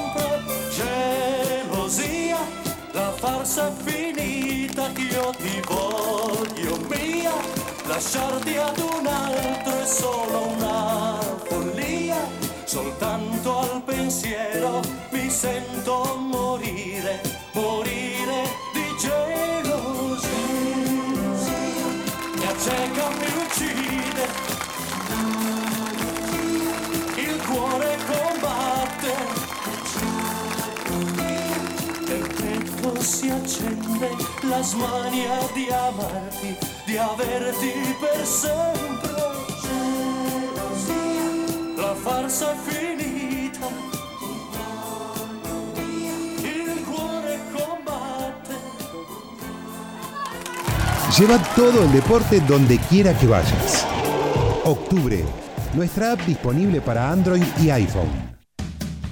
Farsa 3.17 3.71
finita, 3.83 4.91
io 4.95 5.31
ti 5.37 5.61
voglio 5.67 6.77
mia. 6.87 7.33
Lasciarti 7.85 8.57
ad 8.57 8.77
un 8.77 9.07
altro 9.07 9.79
è 9.79 9.85
solo 9.85 10.47
una 10.55 11.17
follia, 11.45 12.17
soltanto 12.65 13.59
al 13.59 13.81
pensiero 13.83 14.81
mi 15.11 15.29
sento 15.29 16.16
accende 34.57 34.59
la 34.59 34.61
smania 34.61 35.39
di 35.53 35.67
amarti, 35.69 36.57
di 36.85 36.97
averti 36.97 37.95
per 37.99 38.25
sempre. 38.25 39.15
La 41.75 41.93
farsa 41.95 42.51
è 42.51 42.55
finita, 42.65 43.67
il 46.41 46.83
cuore 46.85 47.39
combatte. 47.53 48.55
Lleva 51.17 51.37
todo 51.55 51.83
el 51.83 51.91
deporte 51.91 52.41
donde 52.41 52.77
quiera 52.89 53.13
que 53.13 53.27
vayas. 53.27 53.85
Octubre, 54.63 55.23
nuestra 55.73 56.11
app 56.11 56.21
disponible 56.25 56.81
para 56.81 57.09
Android 57.09 57.45
y 57.59 57.69
iPhone. 57.69 58.26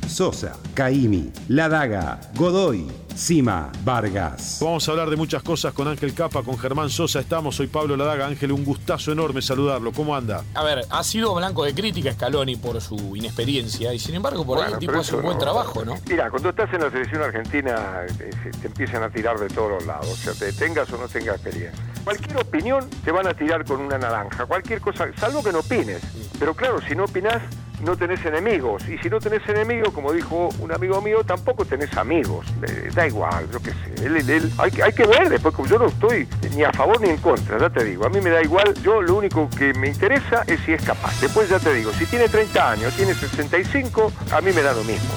Sosa, 0.09 0.53
Caimi, 0.73 1.31
La 1.49 1.67
Daga, 1.69 2.19
Godoy, 2.35 2.87
Sima, 3.15 3.71
Vargas. 3.83 4.59
Vamos 4.61 4.87
a 4.87 4.91
hablar 4.91 5.09
de 5.09 5.15
muchas 5.15 5.41
cosas 5.41 5.73
con 5.73 5.87
Ángel 5.87 6.13
Capa, 6.13 6.43
con 6.43 6.57
Germán 6.57 6.89
Sosa. 6.89 7.19
Estamos, 7.21 7.55
soy 7.55 7.67
Pablo 7.67 7.95
Ladaga. 7.95 8.27
Ángel, 8.27 8.51
un 8.51 8.65
gustazo 8.65 9.11
enorme 9.11 9.41
saludarlo. 9.41 9.91
¿Cómo 9.93 10.15
anda? 10.15 10.43
A 10.53 10.63
ver, 10.63 10.81
ha 10.89 11.03
sido 11.03 11.33
blanco 11.33 11.63
de 11.63 11.73
crítica 11.73 12.11
Scaloni 12.11 12.55
por 12.57 12.81
su 12.81 13.15
inexperiencia 13.15 13.93
y 13.93 13.99
sin 13.99 14.15
embargo 14.15 14.45
por 14.45 14.59
ahí 14.61 14.73
el 14.73 14.79
tipo 14.79 14.93
hace 14.97 15.15
un 15.15 15.21
buen 15.21 15.37
no- 15.37 15.43
trabajo, 15.43 15.85
¿no? 15.85 15.95
Mira, 16.09 16.29
cuando 16.29 16.49
estás 16.49 16.73
en 16.73 16.81
la 16.81 16.91
selección 16.91 17.21
argentina 17.21 18.01
eh, 18.19 18.31
te 18.61 18.67
empiezan 18.67 19.03
a 19.03 19.09
tirar 19.09 19.39
de 19.39 19.47
todos 19.47 19.69
los 19.71 19.85
lados, 19.85 20.07
o 20.09 20.15
sea, 20.15 20.33
te 20.33 20.51
tengas 20.53 20.91
o 20.91 20.97
no 20.97 21.07
tengas 21.07 21.35
experiencia. 21.35 21.81
Cualquier 22.03 22.37
opinión 22.37 22.89
te 23.03 23.11
van 23.11 23.27
a 23.27 23.33
tirar 23.33 23.63
con 23.65 23.79
una 23.81 23.97
naranja, 23.97 24.45
cualquier 24.45 24.81
cosa, 24.81 25.07
salvo 25.17 25.41
que 25.43 25.51
no 25.51 25.59
opines. 25.59 26.01
Pero 26.37 26.53
claro, 26.53 26.79
si 26.87 26.95
no 26.95 27.05
opinás, 27.05 27.41
no 27.85 27.95
tenés 27.95 28.25
enemigos. 28.25 28.83
Y 28.89 28.97
si 28.97 29.09
no 29.09 29.19
tenés 29.19 29.47
enemigos, 29.47 29.93
como 29.93 30.11
dijo 30.11 30.49
un 30.59 30.71
amigo 30.73 31.01
mío, 31.01 31.23
tampoco 31.25 31.63
tenés 31.65 31.95
amigos. 31.95 32.45
Da 32.93 33.07
igual, 33.07 33.47
yo 33.51 33.59
qué 33.61 33.71
sé. 33.71 34.05
Él- 34.05 34.29
él- 34.29 34.51
hay, 34.57 34.71
hay 34.83 34.91
que 34.93 35.05
ver 35.05 35.29
después, 35.29 35.53
como 35.55 35.67
yo 35.69 35.77
no 35.79 35.85
estoy 35.87 36.27
ni 36.55 36.63
a 36.63 36.71
favor 36.73 36.99
ni 36.99 37.09
en 37.09 37.17
contra, 37.17 37.57
ya 37.59 37.69
te 37.69 37.83
digo. 37.83 38.05
A 38.05 38.09
mí 38.09 38.19
me 38.21 38.29
da 38.31 38.41
igual, 38.41 38.73
yo 38.83 39.01
lo 39.01 39.15
único 39.15 39.49
que 39.57 39.73
me 39.75 39.87
interesa 39.87 40.43
es 40.47 40.59
si 40.65 40.73
es 40.73 40.81
capaz. 40.81 41.19
Después 41.21 41.47
ya 41.49 41.59
te 41.59 41.73
digo, 41.73 41.91
si 41.97 42.05
tiene 42.05 42.27
30 42.27 42.71
años, 42.71 42.93
tiene 42.95 43.13
65, 43.13 44.11
a 44.31 44.41
mí 44.41 44.51
me 44.53 44.61
da 44.61 44.73
lo 44.73 44.83
mismo. 44.83 45.09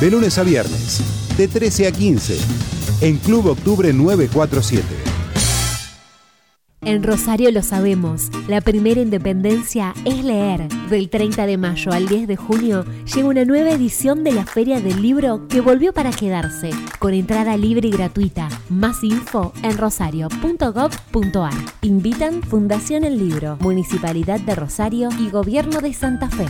De 0.00 0.10
lunes 0.10 0.36
a 0.38 0.42
viernes, 0.42 1.02
de 1.36 1.48
13 1.48 1.86
a 1.86 1.92
15, 1.92 2.38
en 3.02 3.18
Club 3.18 3.46
Octubre 3.46 3.92
947. 3.92 5.09
En 6.82 7.02
Rosario 7.02 7.50
lo 7.50 7.62
sabemos, 7.62 8.30
la 8.48 8.62
primera 8.62 9.02
independencia 9.02 9.92
es 10.06 10.24
leer. 10.24 10.66
Del 10.88 11.10
30 11.10 11.44
de 11.44 11.58
mayo 11.58 11.92
al 11.92 12.08
10 12.08 12.26
de 12.26 12.36
junio 12.36 12.86
llega 13.04 13.28
una 13.28 13.44
nueva 13.44 13.72
edición 13.72 14.24
de 14.24 14.32
la 14.32 14.46
Feria 14.46 14.80
del 14.80 15.02
Libro 15.02 15.46
que 15.46 15.60
volvió 15.60 15.92
para 15.92 16.10
quedarse, 16.10 16.70
con 16.98 17.12
entrada 17.12 17.58
libre 17.58 17.88
y 17.88 17.90
gratuita. 17.90 18.48
Más 18.70 19.04
info 19.04 19.52
en 19.62 19.76
rosario.gov.ar. 19.76 21.52
Invitan 21.82 22.42
Fundación 22.42 23.04
El 23.04 23.18
Libro, 23.18 23.58
Municipalidad 23.60 24.40
de 24.40 24.54
Rosario 24.54 25.10
y 25.18 25.28
Gobierno 25.28 25.82
de 25.82 25.92
Santa 25.92 26.30
Fe. 26.30 26.46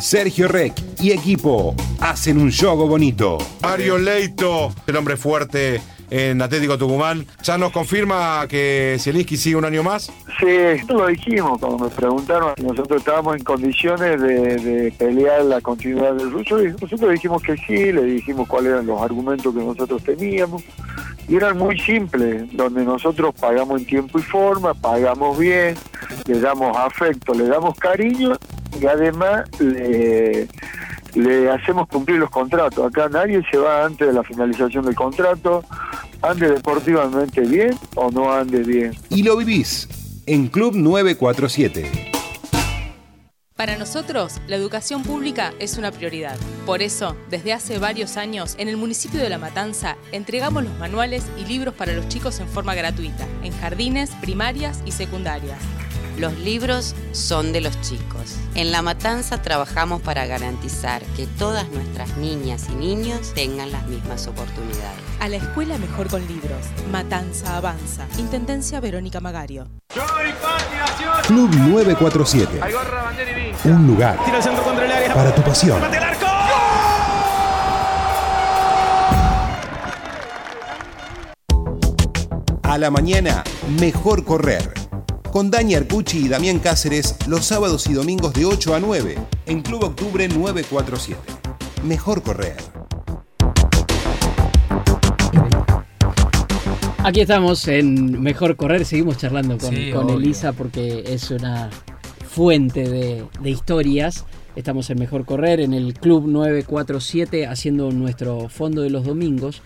Sergio 0.00 0.46
Rec 0.46 0.80
y 1.00 1.10
equipo 1.10 1.74
hacen 1.98 2.38
un 2.38 2.52
juego 2.52 2.86
bonito. 2.86 3.38
Mario 3.60 3.98
Leito, 3.98 4.72
el 4.86 4.96
hombre 4.96 5.16
fuerte 5.16 5.80
en 6.10 6.40
Atlético 6.40 6.78
Tucumán, 6.78 7.26
ya 7.42 7.58
nos 7.58 7.72
confirma 7.72 8.46
que 8.48 8.96
Zielinski 8.98 9.36
sigue 9.36 9.56
un 9.56 9.64
año 9.64 9.82
más. 9.82 10.12
Sí, 10.38 10.46
esto 10.48 10.94
lo 10.94 11.06
dijimos 11.06 11.58
cuando 11.58 11.84
nos 11.84 11.92
preguntaron 11.92 12.54
nosotros 12.62 12.98
estábamos 12.98 13.36
en 13.36 13.44
condiciones 13.44 14.20
de, 14.20 14.56
de 14.56 14.92
pelear 14.92 15.44
la 15.44 15.60
continuidad 15.60 16.14
del 16.14 16.30
ruso. 16.30 16.58
Nosotros 16.58 17.10
dijimos 17.12 17.42
que 17.42 17.56
sí, 17.56 17.92
le 17.92 18.02
dijimos 18.02 18.48
cuáles 18.48 18.72
eran 18.72 18.86
los 18.86 19.00
argumentos 19.00 19.54
que 19.54 19.60
nosotros 19.60 20.02
teníamos. 20.02 20.62
Y 21.28 21.36
eran 21.36 21.58
muy 21.58 21.78
simples, 21.80 22.44
donde 22.52 22.84
nosotros 22.84 23.34
pagamos 23.40 23.80
en 23.80 23.86
tiempo 23.86 24.18
y 24.18 24.22
forma, 24.22 24.74
pagamos 24.74 25.36
bien, 25.38 25.74
le 26.26 26.40
damos 26.40 26.76
afecto, 26.76 27.34
le 27.34 27.46
damos 27.48 27.76
cariño 27.78 28.36
y 28.80 28.86
además 28.86 29.44
le, 29.58 30.46
le 31.16 31.50
hacemos 31.50 31.88
cumplir 31.88 32.18
los 32.18 32.30
contratos. 32.30 32.86
Acá 32.86 33.08
nadie 33.08 33.42
se 33.50 33.56
va 33.58 33.84
antes 33.84 34.06
de 34.06 34.12
la 34.12 34.22
finalización 34.22 34.84
del 34.84 34.94
contrato, 34.94 35.64
ande 36.22 36.50
deportivamente 36.50 37.40
bien 37.40 37.76
o 37.94 38.10
no 38.10 38.32
ande 38.32 38.62
bien. 38.62 38.92
Y 39.08 39.22
lo 39.22 39.36
vivís 39.36 39.88
en 40.26 40.48
Club 40.48 40.74
947. 40.76 42.12
Para 43.56 43.78
nosotros, 43.78 44.42
la 44.48 44.56
educación 44.56 45.02
pública 45.02 45.54
es 45.58 45.78
una 45.78 45.90
prioridad. 45.90 46.36
Por 46.66 46.82
eso, 46.82 47.16
desde 47.30 47.54
hace 47.54 47.78
varios 47.78 48.18
años, 48.18 48.54
en 48.58 48.68
el 48.68 48.76
municipio 48.76 49.18
de 49.18 49.30
La 49.30 49.38
Matanza, 49.38 49.96
entregamos 50.12 50.64
los 50.64 50.78
manuales 50.78 51.24
y 51.38 51.46
libros 51.46 51.72
para 51.72 51.94
los 51.94 52.06
chicos 52.08 52.38
en 52.40 52.48
forma 52.48 52.74
gratuita, 52.74 53.26
en 53.42 53.52
jardines, 53.52 54.10
primarias 54.20 54.82
y 54.84 54.92
secundarias. 54.92 55.58
Los 56.18 56.38
libros 56.38 56.94
son 57.12 57.52
de 57.52 57.60
los 57.60 57.78
chicos. 57.82 58.36
En 58.54 58.72
La 58.72 58.80
Matanza 58.80 59.42
trabajamos 59.42 60.00
para 60.00 60.24
garantizar 60.26 61.02
que 61.14 61.26
todas 61.26 61.68
nuestras 61.70 62.16
niñas 62.16 62.66
y 62.70 62.74
niños 62.74 63.32
tengan 63.34 63.70
las 63.70 63.86
mismas 63.86 64.26
oportunidades. 64.26 64.98
A 65.20 65.28
la 65.28 65.36
escuela 65.36 65.76
mejor 65.76 66.08
con 66.08 66.26
libros. 66.26 66.64
Matanza 66.90 67.56
Avanza. 67.58 68.06
Intendencia 68.18 68.80
Verónica 68.80 69.20
Magario. 69.20 69.68
Club 71.26 71.50
947. 71.54 72.60
Un 73.64 73.86
lugar 73.86 74.18
Tira 74.24 74.38
el 74.38 74.42
centro 74.42 74.62
contra 74.64 74.84
el 74.86 74.92
área. 74.92 75.14
para 75.14 75.34
tu 75.34 75.42
pasión. 75.42 75.80
¡Mate 75.80 75.96
el 75.98 76.02
arco! 76.02 76.26
A 82.62 82.78
la 82.78 82.90
mañana, 82.90 83.44
mejor 83.80 84.24
correr. 84.24 84.85
Con 85.36 85.50
Dani 85.50 85.74
Arcucci 85.74 86.24
y 86.24 86.28
Damián 86.28 86.60
Cáceres 86.60 87.14
los 87.28 87.44
sábados 87.44 87.86
y 87.88 87.92
domingos 87.92 88.32
de 88.32 88.46
8 88.46 88.74
a 88.74 88.80
9 88.80 89.18
en 89.44 89.60
Club 89.60 89.84
Octubre 89.84 90.26
947. 90.26 91.20
Mejor 91.84 92.22
correr. 92.22 92.56
Aquí 97.04 97.20
estamos 97.20 97.68
en 97.68 98.22
Mejor 98.22 98.56
Correr, 98.56 98.86
seguimos 98.86 99.18
charlando 99.18 99.58
con, 99.58 99.76
Sí, 99.76 99.90
con 99.90 100.06
obvio. 100.06 100.16
Elisa 100.16 100.54
porque 100.54 101.04
es 101.06 101.30
una 101.30 101.68
fuente 102.26 102.88
de, 102.88 103.26
de 103.38 103.50
historias. 103.50 104.24
Estamos 104.54 104.88
en 104.88 104.98
Mejor 104.98 105.26
Correr, 105.26 105.60
en 105.60 105.74
el 105.74 105.92
Club 105.92 106.28
947, 106.28 107.46
haciendo 107.46 107.90
nuestro 107.90 108.48
fondo 108.48 108.80
de 108.80 108.88
los 108.88 109.04
domingos. 109.04 109.60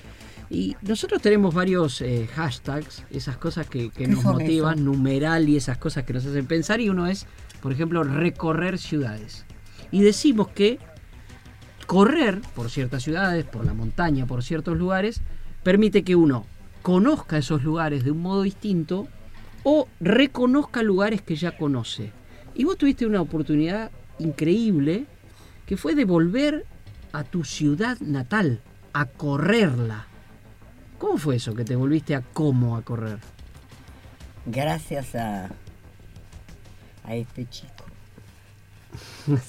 Y 0.51 0.77
nosotros 0.83 1.23
tenemos 1.23 1.55
varios 1.55 2.01
eh, 2.01 2.29
hashtags, 2.35 3.05
esas 3.11 3.37
cosas 3.37 3.69
que, 3.69 3.91
que 3.91 4.05
¿Qué 4.05 4.09
nos 4.09 4.25
motivan, 4.25 4.85
numeral 4.85 5.49
y 5.49 5.57
esas 5.57 5.79
cosas 5.79 6.03
que 6.03 6.13
nos 6.13 6.27
hacen 6.27 6.47
pensar. 6.47 6.81
Y 6.81 6.91
uno 6.91 7.07
es, 7.07 7.27
por 7.63 7.73
ejemplo, 7.73 8.03
recorrer 8.03 8.79
ciudades. 8.79 9.47
Y 9.93 10.03
decimos 10.03 10.49
que 10.49 10.81
correr 11.87 12.41
por 12.55 12.69
ciertas 12.69 13.05
ciudades, 13.05 13.45
por 13.45 13.65
la 13.65 13.75
montaña, 13.75 14.27
por 14.27 14.43
ciertos 14.43 14.77
lugares, 14.77 15.23
permite 15.63 16.03
que 16.03 16.17
uno 16.17 16.47
conozca 16.83 17.39
esos 17.39 17.63
lugares 17.63 18.05
de 18.05 18.11
un 18.11 18.23
modo 18.23 18.43
distinto 18.43 19.07
o 19.63 19.89
reconozca 20.01 20.83
lugares 20.83 21.23
que 21.23 21.37
ya 21.37 21.57
conoce. 21.57 22.13
Y 22.55 22.65
vos 22.65 22.77
tuviste 22.77 23.07
una 23.07 23.21
oportunidad 23.21 23.91
increíble 24.19 25.07
que 25.67 25.77
fue 25.77 25.95
de 25.95 26.05
volver 26.05 26.67
a 27.13 27.25
tu 27.25 27.45
ciudad 27.45 27.99
natal, 28.01 28.61
a 28.93 29.07
correrla. 29.07 30.10
¿Cómo 31.01 31.19
fue 31.19 31.35
eso 31.37 31.53
que 31.55 31.65
te 31.65 31.75
volviste 31.75 32.15
a 32.15 32.21
cómo 32.21 32.77
a 32.77 32.83
correr? 32.83 33.19
Gracias 34.47 35.17
a, 35.17 35.49
a 37.05 37.15
este 37.17 37.49
chico. 37.49 37.85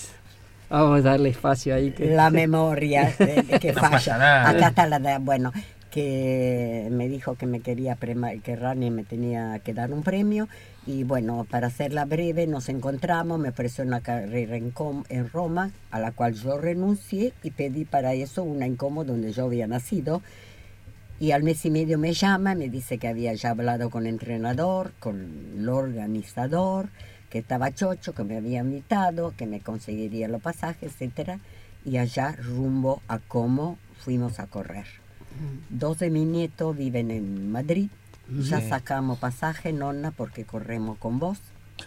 Vamos 0.70 1.00
a 1.00 1.02
darle 1.02 1.30
espacio 1.30 1.76
ahí. 1.76 1.92
Que... 1.92 2.08
La 2.16 2.30
memoria 2.30 3.14
eh, 3.20 3.60
que 3.60 3.74
No 3.74 3.82
falla. 3.82 3.92
pasa 3.92 4.18
nada. 4.18 4.50
Acá 4.50 4.68
está 4.70 4.88
la 4.88 5.00
de, 5.00 5.18
bueno, 5.18 5.52
que 5.90 6.88
me 6.92 7.10
dijo 7.10 7.36
que 7.36 7.46
me 7.46 7.60
quería 7.60 7.98
que 8.42 8.56
Rani 8.56 8.90
me 8.90 9.04
tenía 9.04 9.60
que 9.60 9.74
dar 9.74 9.92
un 9.92 10.04
premio 10.04 10.48
y 10.88 11.04
bueno, 11.04 11.46
para 11.50 11.68
hacerla 11.68 12.06
breve 12.06 12.48
nos 12.48 12.70
encontramos, 12.70 13.38
me 13.40 13.50
ofreció 13.50 13.84
una 13.84 14.00
carrera 14.00 14.56
en, 14.56 14.72
Com- 14.72 15.04
en 15.10 15.30
Roma 15.30 15.72
a 15.92 16.00
la 16.00 16.12
cual 16.14 16.34
yo 16.36 16.58
renuncié 16.58 17.34
y 17.44 17.52
pedí 17.52 17.84
para 17.84 18.14
eso 18.14 18.42
una 18.44 18.66
en 18.66 18.78
Como 18.78 19.04
donde 19.04 19.34
yo 19.34 19.46
había 19.46 19.68
nacido 19.68 20.22
Y 21.22 21.32
al 21.34 21.44
mes 21.44 21.64
y 21.66 21.70
medio 21.70 22.00
me 22.00 22.14
llama, 22.14 22.56
me 22.56 22.68
dice 22.68 22.98
que 22.98 23.08
había 23.08 23.32
ya 23.36 23.52
hablado 23.52 23.92
con 23.92 24.08
el 24.08 24.14
entrenador, 24.14 24.92
con 25.00 25.54
el 25.56 25.70
organizador, 25.70 26.90
que 27.30 27.38
estaba 27.38 27.72
chocho, 27.72 28.14
que 28.16 28.24
me 28.24 28.38
había 28.38 28.62
invitado, 28.62 29.34
que 29.38 29.46
me 29.46 29.60
conseguiría 29.62 30.28
los 30.28 30.42
pasajes, 30.42 30.92
etcétera. 30.94 31.40
Y 31.86 31.98
allá 31.98 32.32
rumbo 32.32 33.02
a 33.08 33.20
cómo 33.20 33.78
fuimos 34.04 34.40
a 34.40 34.48
correr. 34.48 34.88
Dos 35.70 36.00
de 36.00 36.10
mis 36.10 36.26
nietos 36.26 36.76
viven 36.76 37.12
en 37.12 37.52
Madrid. 37.52 37.90
Ya 38.50 38.58
sacamos 38.70 39.20
pasaje, 39.20 39.74
nonna, 39.74 40.10
porque 40.12 40.44
corremos 40.46 40.98
con 40.98 41.20
vos. 41.20 41.38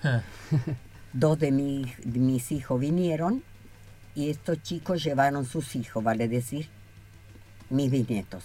Dos 1.12 1.38
de, 1.40 1.50
mis- 1.52 1.96
de 2.04 2.18
mis 2.20 2.50
hijos 2.52 2.78
vinieron 2.80 3.42
y 4.14 4.30
estos 4.30 4.62
chicos 4.62 5.02
llevaron 5.02 5.44
sus 5.44 5.74
hijos, 5.76 6.02
vale 6.04 6.28
decir, 6.28 6.68
mis 7.70 7.90
bisnietos. 7.90 8.44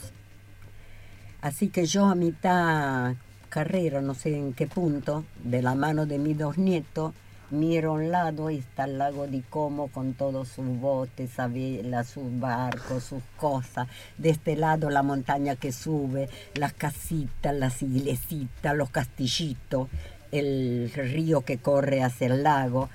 Así 1.41 1.69
que 1.69 1.85
yo 1.85 2.05
a 2.05 2.15
mitad 2.15 3.15
carrera, 3.47 4.01
no 4.01 4.13
sé 4.13 4.35
en 4.35 4.53
qué 4.53 4.67
punto, 4.67 5.23
de 5.43 5.61
la 5.61 5.73
mano 5.73 6.05
de 6.05 6.19
mis 6.19 6.37
dos 6.37 6.57
nietos, 6.57 7.13
miro 7.49 7.91
a 7.91 7.93
un 7.93 8.11
lado 8.11 8.49
y 8.49 8.57
está 8.57 8.83
el 8.83 8.97
lago 8.97 9.25
de 9.25 9.41
Como 9.49 9.87
con 9.87 10.13
todos 10.13 10.49
sus 10.49 10.67
botes, 10.67 11.31
sus 11.31 12.39
barcos, 12.39 13.03
sus 13.05 13.23
cosas. 13.37 13.87
De 14.17 14.29
este 14.29 14.55
lado 14.55 14.89
la 14.89 15.01
montaña 15.01 15.55
que 15.55 15.71
sube, 15.71 16.29
las 16.55 16.73
casitas, 16.73 17.55
las 17.55 17.81
iglesitas, 17.81 18.75
los 18.75 18.89
castillitos, 18.89 19.87
el 20.31 20.91
río 20.93 21.41
que 21.41 21.57
corre 21.57 22.03
hacia 22.03 22.27
el 22.27 22.43
lago. 22.43 22.89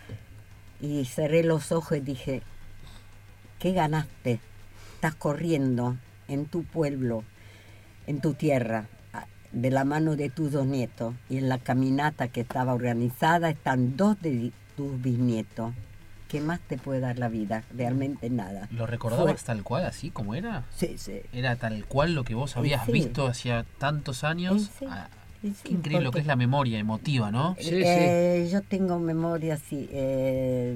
Y 0.80 1.07
cerré 1.07 1.42
los 1.42 1.72
ojos 1.72 1.97
y 1.97 2.01
dije, 2.01 2.42
¿qué 3.59 3.72
ganaste? 3.72 4.38
Estás 4.97 5.14
corriendo 5.14 5.97
en 6.28 6.47
tu 6.47 6.62
pueblo, 6.62 7.24
en 8.07 8.20
tu 8.20 8.34
tierra, 8.34 8.86
de 9.52 9.70
la 9.70 9.84
mano 9.84 10.16
de 10.16 10.30
tus 10.30 10.50
dos 10.52 10.66
nietos. 10.66 11.14
Y 11.30 11.38
en 11.38 11.48
la 11.48 11.59
caminata 11.59 12.28
que 12.28 12.40
estaba 12.40 12.74
organizada 12.74 13.50
están 13.50 13.96
dos 13.96 14.20
de 14.20 14.52
tus 14.76 15.00
bisnietos. 15.00 15.72
¿Qué 16.28 16.40
más 16.40 16.59
te 16.61 16.76
puede 16.78 16.98
dar 16.98 17.18
la 17.18 17.28
vida? 17.28 17.62
Realmente 17.76 18.28
nada. 18.30 18.66
¿Lo 18.72 18.86
recordabas 18.86 19.40
Fue- 19.40 19.46
tal 19.46 19.62
cual, 19.62 19.84
así 19.86 20.11
como 20.11 20.34
era? 20.34 20.64
Sí, 20.74 20.96
sí. 20.98 21.20
¿Era 21.32 21.55
tal 21.55 21.84
cual 21.86 22.14
lo 22.14 22.24
que 22.24 22.34
vos 22.34 22.57
habías 22.57 22.84
sí. 22.86 22.92
visto 22.92 23.26
hacía 23.28 23.64
tantos 23.78 24.24
años? 24.24 24.70
Sí, 24.76 24.86
sí, 25.53 25.61
Qué 25.64 25.72
increíble 25.74 26.05
lo 26.05 26.12
que 26.12 26.20
es 26.20 26.26
la 26.26 26.36
memoria 26.36 26.78
emotiva, 26.78 27.30
¿no? 27.30 27.57
Eh, 27.59 28.49
Yo 28.51 28.62
tengo 28.62 28.99
memoria 28.99 29.55
así, 29.55 29.88
eh, 29.92 30.74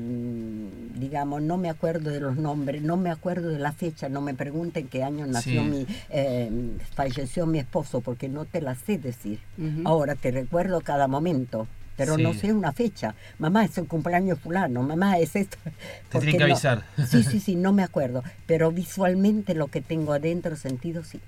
digamos, 0.95 1.43
no 1.43 1.57
me 1.57 1.71
acuerdo 1.71 2.11
de 2.11 2.21
los 2.21 2.37
nombres, 2.37 2.83
no 2.83 2.97
me 2.97 3.11
acuerdo 3.11 3.49
de 3.49 3.59
la 3.59 3.73
fecha, 3.73 4.09
no 4.09 4.21
me 4.21 4.35
pregunten 4.35 4.89
qué 4.89 5.03
año 5.03 5.27
nació 5.27 5.63
Sí. 5.63 5.69
mi, 5.69 5.87
eh, 6.11 6.51
falleció 6.95 7.47
mi 7.47 7.59
esposo, 7.59 8.01
porque 8.01 8.29
no 8.29 8.45
te 8.45 8.61
la 8.61 8.75
sé 8.75 8.99
decir. 8.99 9.39
Ahora 9.85 10.15
te 10.15 10.31
recuerdo 10.31 10.81
cada 10.81 11.09
momento, 11.09 11.67
pero 11.97 12.17
no 12.19 12.33
Sí. 12.33 12.41
sé 12.41 12.53
una 12.53 12.73
fecha. 12.73 13.15
Mamá, 13.39 13.65
es 13.65 13.77
el 13.79 13.87
cumpleaños 13.87 14.39
fulano, 14.39 14.83
mamá, 14.83 15.19
es 15.19 15.35
esto. 15.37 15.57
Te 16.11 16.19
tienen 16.19 16.35
que 16.39 16.39
no- 16.39 16.45
avisar. 16.45 16.85
Sí, 17.09 17.23
sí, 17.23 17.41
sí, 17.41 17.55
no 17.57 17.73
me 17.73 17.83
acuerdo, 17.83 18.23
pero 18.47 18.71
visualmente 18.71 19.55
lo 19.55 19.67
que 19.69 19.81
tengo 19.81 20.13
adentro 20.13 20.57
sentido, 20.57 21.03
sí. 21.05 21.21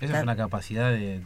Esa 0.00 0.16
es 0.18 0.22
una 0.22 0.36
capacidad 0.36 0.90
de- 0.90 1.20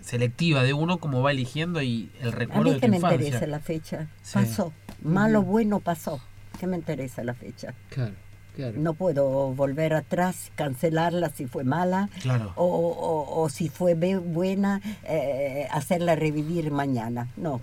selectiva 0.00 0.62
de 0.62 0.72
uno 0.74 0.98
como 0.98 1.22
va 1.22 1.30
eligiendo 1.32 1.82
y 1.82 2.10
el 2.20 2.28
A 2.28 2.32
recuerdo 2.32 2.64
mí 2.64 2.70
de 2.74 2.80
que 2.80 2.86
tu 2.86 2.90
me 2.90 2.96
infancia. 2.96 3.26
interesa 3.26 3.46
la 3.46 3.60
fecha. 3.60 4.06
Sí. 4.22 4.34
Pasó. 4.34 4.72
Malo, 5.02 5.42
bueno, 5.42 5.80
pasó. 5.80 6.20
¿Qué 6.58 6.66
me 6.66 6.76
interesa 6.76 7.22
la 7.24 7.34
fecha? 7.34 7.74
Claro, 7.90 8.14
claro. 8.56 8.74
No 8.78 8.94
puedo 8.94 9.52
volver 9.54 9.94
atrás, 9.94 10.50
cancelarla 10.56 11.30
si 11.30 11.46
fue 11.46 11.62
mala 11.64 12.08
Claro. 12.22 12.52
o, 12.56 12.64
o- 12.64 13.42
o 13.42 13.48
si 13.48 13.68
fue 13.68 13.94
buena, 13.94 14.80
eh, 15.04 15.68
hacerla 15.70 16.16
revivir 16.16 16.70
mañana. 16.70 17.28
No. 17.36 17.60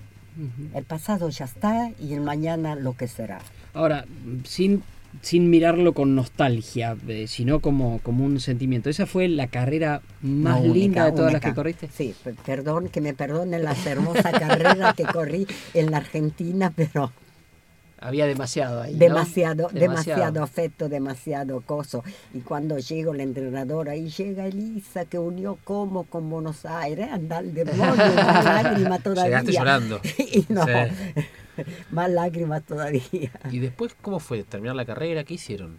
El 0.74 0.84
pasado 0.84 1.30
ya 1.30 1.45
está 1.45 1.91
y 1.99 2.13
el 2.13 2.22
mañana 2.22 2.76
lo 2.76 2.93
que 2.97 3.07
será. 3.07 3.39
Ahora, 3.74 4.05
sin, 4.43 4.84
sin 5.22 5.49
mirarlo 5.49 5.93
con 5.93 6.16
nostalgia, 6.16 6.95
eh, 7.07 7.26
sino 7.28 7.59
como, 7.59 7.99
como 7.99 8.26
un 8.26 8.39
sentimiento. 8.39 8.89
¿Esa 8.89 9.05
fue 9.05 9.28
la 9.28 9.47
carrera 9.47 10.01
más 10.22 10.61
No, 10.61 10.74
linda 10.74 11.03
única, 11.03 11.05
de 11.05 11.11
todas 11.13 11.34
las 11.34 11.41
que 11.41 11.53
corriste? 11.53 11.89
Sí, 11.93 12.13
pe- 12.24 12.34
perdón, 12.45 12.89
que 12.89 13.01
me 13.01 13.13
perdonen 13.13 13.63
las 13.63 13.86
hermosas 13.86 14.32
carreras 14.39 14.93
que 14.95 15.03
corrí 15.03 15.47
en 15.74 15.91
la 15.91 15.97
Argentina, 15.97 16.72
pero 16.76 17.11
Había 17.99 18.28
demasiado 18.28 18.82
ahí. 18.82 18.93
¿no? 18.93 18.99
demasiado, 18.99 19.70
demasiado, 19.74 20.43
afecto, 20.43 20.89
demasiado 20.89 21.61
coso. 21.61 22.03
Y 22.34 22.39
cuando 22.41 22.78
llego 22.78 23.13
el 23.13 23.22
entrenador, 23.22 23.89
ahí 23.89 24.09
llega 24.09 24.45
Elisa, 24.45 25.05
que 25.05 25.18
unió 25.18 25.57
como 25.63 26.03
con 26.03 26.30
Buenos 26.30 26.66
Aires, 26.66 27.07
anda 27.11 27.38
al 27.38 27.53
demonio, 27.53 27.86
más 27.95 28.45
lágrimas 28.63 29.01
todavía. 29.01 29.26
Llegaste 29.26 29.51
llorando. 29.53 30.01
y 30.20 30.45
no, 30.49 30.66
Sí. 30.66 30.72
más 31.91 32.10
lágrimas 32.10 32.64
todavía. 32.64 33.32
¿Y 33.51 33.60
después 33.60 33.95
cómo 34.01 34.20
fue? 34.20 34.43
¿Terminar 34.43 34.76
la 34.76 34.86
carrera? 34.86 35.24
¿Qué 35.24 35.36
hicieron? 35.36 35.78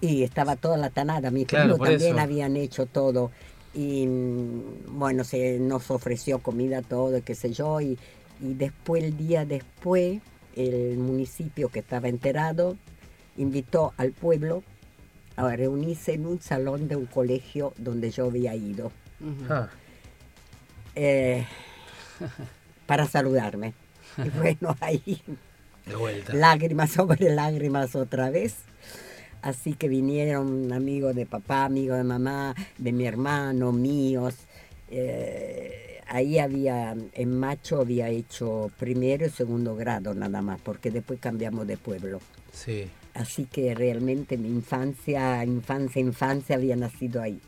Y 0.00 0.22
estaba 0.22 0.56
toda 0.56 0.76
la 0.76 0.90
tanada, 0.90 1.30
mis 1.30 1.46
Claro, 1.46 1.76
también 1.76 2.12
eso. 2.12 2.20
habían 2.20 2.56
hecho 2.56 2.86
todo. 2.86 3.30
Y 3.74 4.06
mm, 4.06 4.98
bueno, 4.98 5.24
se 5.24 5.58
nos 5.58 5.90
ofreció 5.90 6.38
comida, 6.38 6.82
todo, 6.82 7.22
qué 7.24 7.34
sé 7.34 7.52
yo. 7.52 7.80
Y, 7.80 7.98
y 8.40 8.54
después, 8.54 9.02
el 9.02 9.16
día 9.16 9.44
después, 9.44 10.20
el 10.54 10.98
municipio 10.98 11.68
que 11.68 11.80
estaba 11.80 12.08
enterado 12.08 12.76
invitó 13.36 13.92
al 13.96 14.12
pueblo 14.12 14.62
a 15.36 15.54
reunirse 15.54 16.14
en 16.14 16.26
un 16.26 16.40
salón 16.40 16.88
de 16.88 16.96
un 16.96 17.06
colegio 17.06 17.72
donde 17.78 18.10
yo 18.10 18.26
había 18.26 18.54
ido. 18.56 18.90
Ah, 19.48 19.68
eh, 20.94 21.46
para 22.86 23.06
saludarme. 23.06 23.72
Y 24.24 24.28
bueno, 24.30 24.76
ahí 24.80 25.22
de 25.86 25.96
vuelta. 25.96 26.32
lágrimas 26.34 26.90
sobre 26.90 27.30
lágrimas 27.30 27.94
otra 27.94 28.30
vez. 28.30 28.56
Así 29.42 29.74
que 29.74 29.88
vinieron 29.88 30.72
amigos 30.72 31.14
de 31.14 31.24
papá, 31.24 31.64
amigos 31.64 31.98
de 31.98 32.04
mamá, 32.04 32.54
de 32.76 32.92
mi 32.92 33.06
hermano, 33.06 33.72
míos. 33.72 34.34
Eh, 34.90 36.00
ahí 36.08 36.38
había, 36.38 36.96
en 37.12 37.38
Macho 37.38 37.80
había 37.80 38.08
hecho 38.08 38.70
primero 38.78 39.26
y 39.26 39.30
segundo 39.30 39.76
grado 39.76 40.14
nada 40.14 40.42
más, 40.42 40.60
porque 40.60 40.90
después 40.90 41.20
cambiamos 41.20 41.66
de 41.66 41.76
pueblo. 41.76 42.20
Sí. 42.52 42.88
Así 43.14 43.44
que 43.46 43.74
realmente 43.74 44.36
mi 44.36 44.48
infancia, 44.48 45.44
infancia, 45.44 46.00
infancia 46.00 46.56
había 46.56 46.76
nacido 46.76 47.22
ahí. 47.22 47.40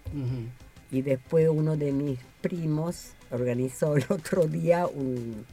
Y 0.90 1.02
después 1.02 1.48
uno 1.48 1.76
de 1.76 1.92
mis 1.92 2.18
primos 2.40 3.12
organizó 3.30 3.96
el 3.96 4.04
otro 4.08 4.46
día 4.46 4.86
un 4.86 5.44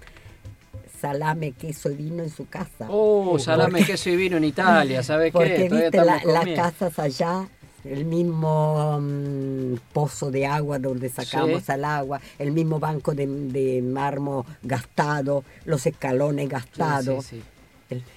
salame, 0.99 1.51
queso 1.53 1.89
y 1.91 1.95
vino 1.95 2.23
en 2.23 2.29
su 2.29 2.47
casa. 2.47 2.87
Oh, 2.89 3.37
salame, 3.39 3.79
Porque- 3.79 3.85
queso 3.93 4.09
y 4.09 4.15
vino 4.15 4.37
en 4.37 4.43
Italia, 4.43 5.03
¿sabes 5.03 5.27
qué? 5.27 5.31
Porque 5.31 5.69
viste 5.69 5.97
la- 6.03 6.21
las 6.25 6.45
casas 6.55 6.97
allá, 6.99 7.47
el 7.83 8.05
mismo 8.05 8.99
mm, 8.99 9.75
pozo 9.93 10.29
de 10.31 10.45
agua 10.45 10.79
donde 10.79 11.09
sacamos 11.09 11.63
Sí. 11.63 11.71
el 11.71 11.85
agua, 11.85 12.19
el 12.39 12.51
mismo 12.51 12.79
banco 12.79 13.13
de, 13.13 13.27
de 13.27 13.81
mármol 13.81 14.43
gastado, 14.63 15.43
los 15.65 15.85
escalones 15.85 16.49
gastados. 16.49 17.25
Sí, 17.25 17.37
sí, 17.37 17.43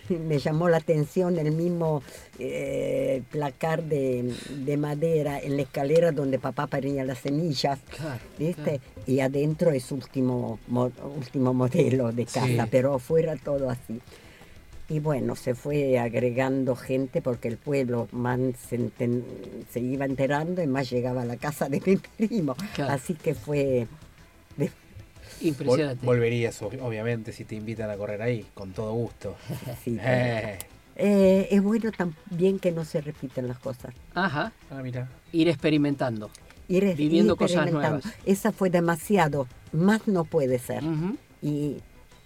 me 0.08 0.38
llamó 0.38 0.68
la 0.68 0.78
atención 0.78 1.38
el 1.38 1.52
mismo 1.52 2.02
eh, 2.38 3.22
placar 3.30 3.82
de, 3.84 4.32
de 4.64 4.76
madera 4.76 5.38
en 5.40 5.56
la 5.56 5.62
escalera 5.62 6.12
donde 6.12 6.38
papá 6.38 6.66
ponía 6.66 7.04
las 7.04 7.18
semillas, 7.18 7.78
¿viste? 8.38 8.80
Y 9.06 9.20
adentro 9.20 9.70
es 9.70 9.90
último, 9.92 10.58
mo- 10.68 10.90
último 11.16 11.54
modelo 11.54 12.12
de 12.12 12.24
casa, 12.26 12.46
Sí. 12.64 12.68
pero 12.70 12.94
afuera 12.94 13.36
todo 13.36 13.70
así. 13.70 14.00
Y 14.88 14.98
bueno, 14.98 15.36
se 15.36 15.54
fue 15.54 16.00
agregando 16.00 16.74
gente 16.74 17.22
porque 17.22 17.46
el 17.46 17.56
pueblo 17.58 18.08
más 18.10 18.40
se, 18.68 18.76
enten- 18.76 19.22
se 19.72 19.78
iba 19.78 20.04
enterando 20.04 20.62
y 20.62 20.66
más 20.66 20.90
llegaba 20.90 21.22
a 21.22 21.24
la 21.24 21.36
casa 21.36 21.68
de 21.68 21.80
mi 21.86 21.96
primo. 22.26 22.56
Claro. 22.74 22.92
Así 22.94 23.14
que 23.14 23.34
fue... 23.36 23.86
Impresionante. 25.42 26.02
Vol- 26.02 26.06
volverías, 26.06 26.60
ob- 26.62 26.80
obviamente, 26.82 27.32
si 27.32 27.44
te 27.44 27.54
invitan 27.54 27.90
a 27.90 27.96
correr 27.96 28.22
ahí, 28.22 28.44
con 28.54 28.72
todo 28.72 28.92
gusto. 28.94 29.36
Sí, 29.84 29.96
Eh. 30.00 30.58
Eh, 31.02 31.48
es 31.50 31.62
bueno 31.62 31.90
también 31.92 32.58
que 32.58 32.72
no 32.72 32.84
se 32.84 33.00
repiten 33.00 33.48
las 33.48 33.58
cosas. 33.58 33.94
Ajá. 34.14 34.52
Ah, 34.70 34.82
mira. 34.82 35.08
Ir 35.32 35.48
experimentando. 35.48 36.30
Ir, 36.68 36.84
es- 36.84 36.96
Viviendo 36.96 37.32
ir 37.34 37.38
cosas 37.38 37.56
experimentando. 37.56 38.00
nuevas. 38.04 38.20
Esa 38.26 38.52
fue 38.52 38.68
demasiado, 38.68 39.46
más 39.72 40.06
no 40.08 40.24
puede 40.24 40.58
ser. 40.58 40.82
y, 41.40 41.78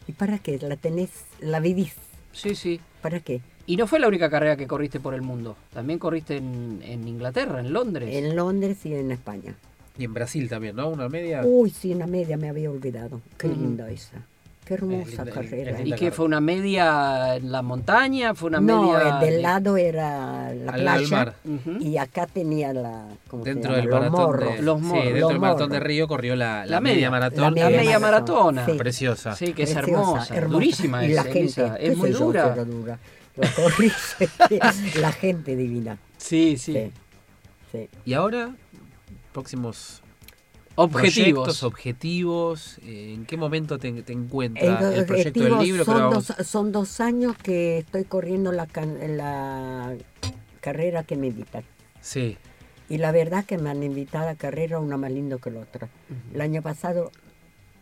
¿Y 0.09 0.13
para 0.13 0.39
qué? 0.39 0.59
La 0.59 0.77
tenés, 0.77 1.11
la 1.41 1.61
vivís. 1.61 1.95
Sí, 2.33 2.55
sí. 2.57 2.81
¿Para 3.01 3.21
qué? 3.21 3.41
Y 3.67 3.77
no 3.77 3.87
fue 3.87 3.99
la 4.01 4.09
única 4.09 4.29
carrera 4.29 4.57
que 4.57 4.67
corriste 4.67 4.99
por 5.01 5.15
el 5.15 5.23
mundo. 5.23 5.57
También 5.73 5.99
corriste 6.01 6.37
en, 6.37 6.81
en 6.85 7.07
Inglaterra, 7.07 7.61
en 7.61 7.73
Londres. 7.73 8.11
En 8.13 8.35
Londres 8.37 8.85
y 8.85 8.95
en 8.95 9.13
España. 9.13 9.55
Y 9.97 10.05
en 10.05 10.13
Brasil 10.15 10.49
también, 10.49 10.75
¿no? 10.77 10.89
Una 10.89 11.09
media. 11.09 11.43
Uy, 11.45 11.71
sí, 11.71 11.93
una 11.95 12.07
media 12.07 12.37
me 12.37 12.49
había 12.49 12.71
olvidado. 12.71 13.21
Qué 13.39 13.49
linda 13.49 13.89
esa. 13.91 14.17
Qué 14.65 14.75
hermosa 14.75 15.27
carrera. 15.27 15.83
¿Y 15.83 15.93
qué 15.93 16.11
fue 16.11 16.25
una 16.25 16.41
media 16.41 17.37
en 17.37 17.53
la 17.53 17.61
montaña? 17.61 18.35
¿Fue 18.35 18.49
una 18.49 18.61
no, 18.63 18.83
media 18.95 19.17
del 19.21 19.35
de- 19.35 19.43
lado 19.43 19.77
era 19.77 20.55
la 20.55 20.73
Al 20.73 20.81
playa 20.81 21.09
mar. 21.17 21.35
y 21.81 21.97
acá 21.99 22.27
tenía 22.27 22.73
la 22.73 23.05
¿cómo 23.29 23.45
se 23.45 23.51
Dentro 23.51 23.73
llama? 23.73 23.83
del 23.83 23.91
los 23.91 24.01
maratón 24.01 24.21
morros. 24.27 24.57
de, 24.57 24.63
Los 24.63 24.79
sí, 24.81 24.87
morros. 24.87 25.05
dentro 25.05 25.21
Los 25.21 25.29
del 25.29 25.39
maratón 25.41 25.71
de. 25.71 25.81
Río 25.81 26.09
corrió 26.09 26.35
la, 26.35 26.65
la, 26.65 26.67
La 26.67 26.81
media, 26.81 26.95
media. 26.97 27.11
maratón. 27.11 27.55
La 27.55 27.69
media 27.69 27.99
maratona. 27.99 28.65
Sí. 28.67 28.73
Preciosa. 28.73 29.37
Sí, 29.37 29.53
que 29.53 29.65
es 29.65 29.75
Preciosa, 29.75 30.01
hermosa, 30.01 30.35
hermosa. 30.35 30.55
durísima 30.55 31.05
y 31.05 31.11
es, 31.11 31.15
la 31.17 31.23
gente 31.25 31.39
Elisa, 31.41 31.77
es 31.77 31.97
muy 31.99 32.11
dura. 32.11 32.55
dura. 32.65 32.99
La 35.01 35.13
gente 35.13 35.57
divina. 35.57 35.99
Sí, 36.17 36.57
sí. 36.57 36.73
Sí, 36.73 36.91
sí. 37.73 37.89
Y 38.07 38.15
ahora, 38.15 38.55
próximos 39.35 40.01
Objetivos. 40.77 41.13
proyectos, 41.45 41.63
objetivos. 41.63 42.79
eh, 42.83 43.13
¿En 43.15 43.27
qué 43.27 43.37
momento 43.37 43.79
te, 43.79 43.93
te 44.03 44.13
El 44.13 44.19
encuentra 44.21 44.95
el, 44.95 45.05
proyecto 45.05 45.41
del 45.43 45.59
libro? 45.59 45.85
son, 45.85 46.11
dos, 46.11 46.29
vamos- 46.29 46.47
son 46.49 46.73
dos 46.73 47.01
años 47.01 47.37
que 47.37 47.79
estoy 47.79 48.05
corriendo 48.05 48.51
la, 48.53 48.67
carrera 50.61 51.05
que 51.05 51.17
me 51.17 51.27
invitan. 51.29 51.63
Sí. 52.01 52.37
Y 52.89 52.99
la 52.99 53.13
verdad 53.13 53.45
que 53.45 53.59
me 53.59 53.71
han 53.71 53.83
invitado 53.83 54.29
a 54.31 54.35
carrera 54.35 54.79
una 54.79 54.97
más 54.97 55.11
lindo 55.13 55.39
que 55.39 55.51
la 55.51 55.61
otra. 55.61 55.89
El 56.33 56.41
año 56.41 56.63
pasado, 56.63 57.11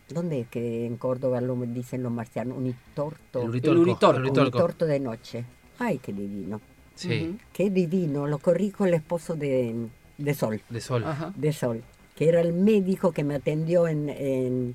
¿dónde 0.08 0.40
es 0.40 0.48
que 0.48 0.86
en 0.86 0.96
Córdoba 0.96 1.40
lo 1.40 1.54
dicen 1.56 2.02
los 2.02 2.12
marcianos? 2.12 2.58
Unitorto. 2.58 3.42
El 3.42 3.48
Uritorco, 3.50 3.72
El 3.74 3.78
Uritorco. 3.80 4.16
el 4.16 4.22
Uritorco. 4.22 4.58
Unitorto 4.58 4.86
de 4.86 5.00
noche. 5.00 5.44
Ay, 5.78 5.98
qué 5.98 6.12
divino. 6.12 6.60
Sí. 6.94 7.36
Qué 7.52 7.70
divino. 7.70 8.26
Lo 8.26 8.38
corrí 8.38 8.70
con 8.70 8.88
el 8.88 8.94
esposo 8.94 9.34
de, 9.34 9.74
de 10.22 10.34
Sol. 10.34 10.62
De 10.68 10.80
Sol. 10.80 11.04
De 11.36 11.52
Sol. 11.52 11.82
Que 12.16 12.28
era 12.28 12.40
el 12.40 12.52
médico 12.52 13.12
que 13.12 13.24
me 13.24 13.34
atendió 13.34 13.88
en, 13.88 14.08
en, 14.08 14.74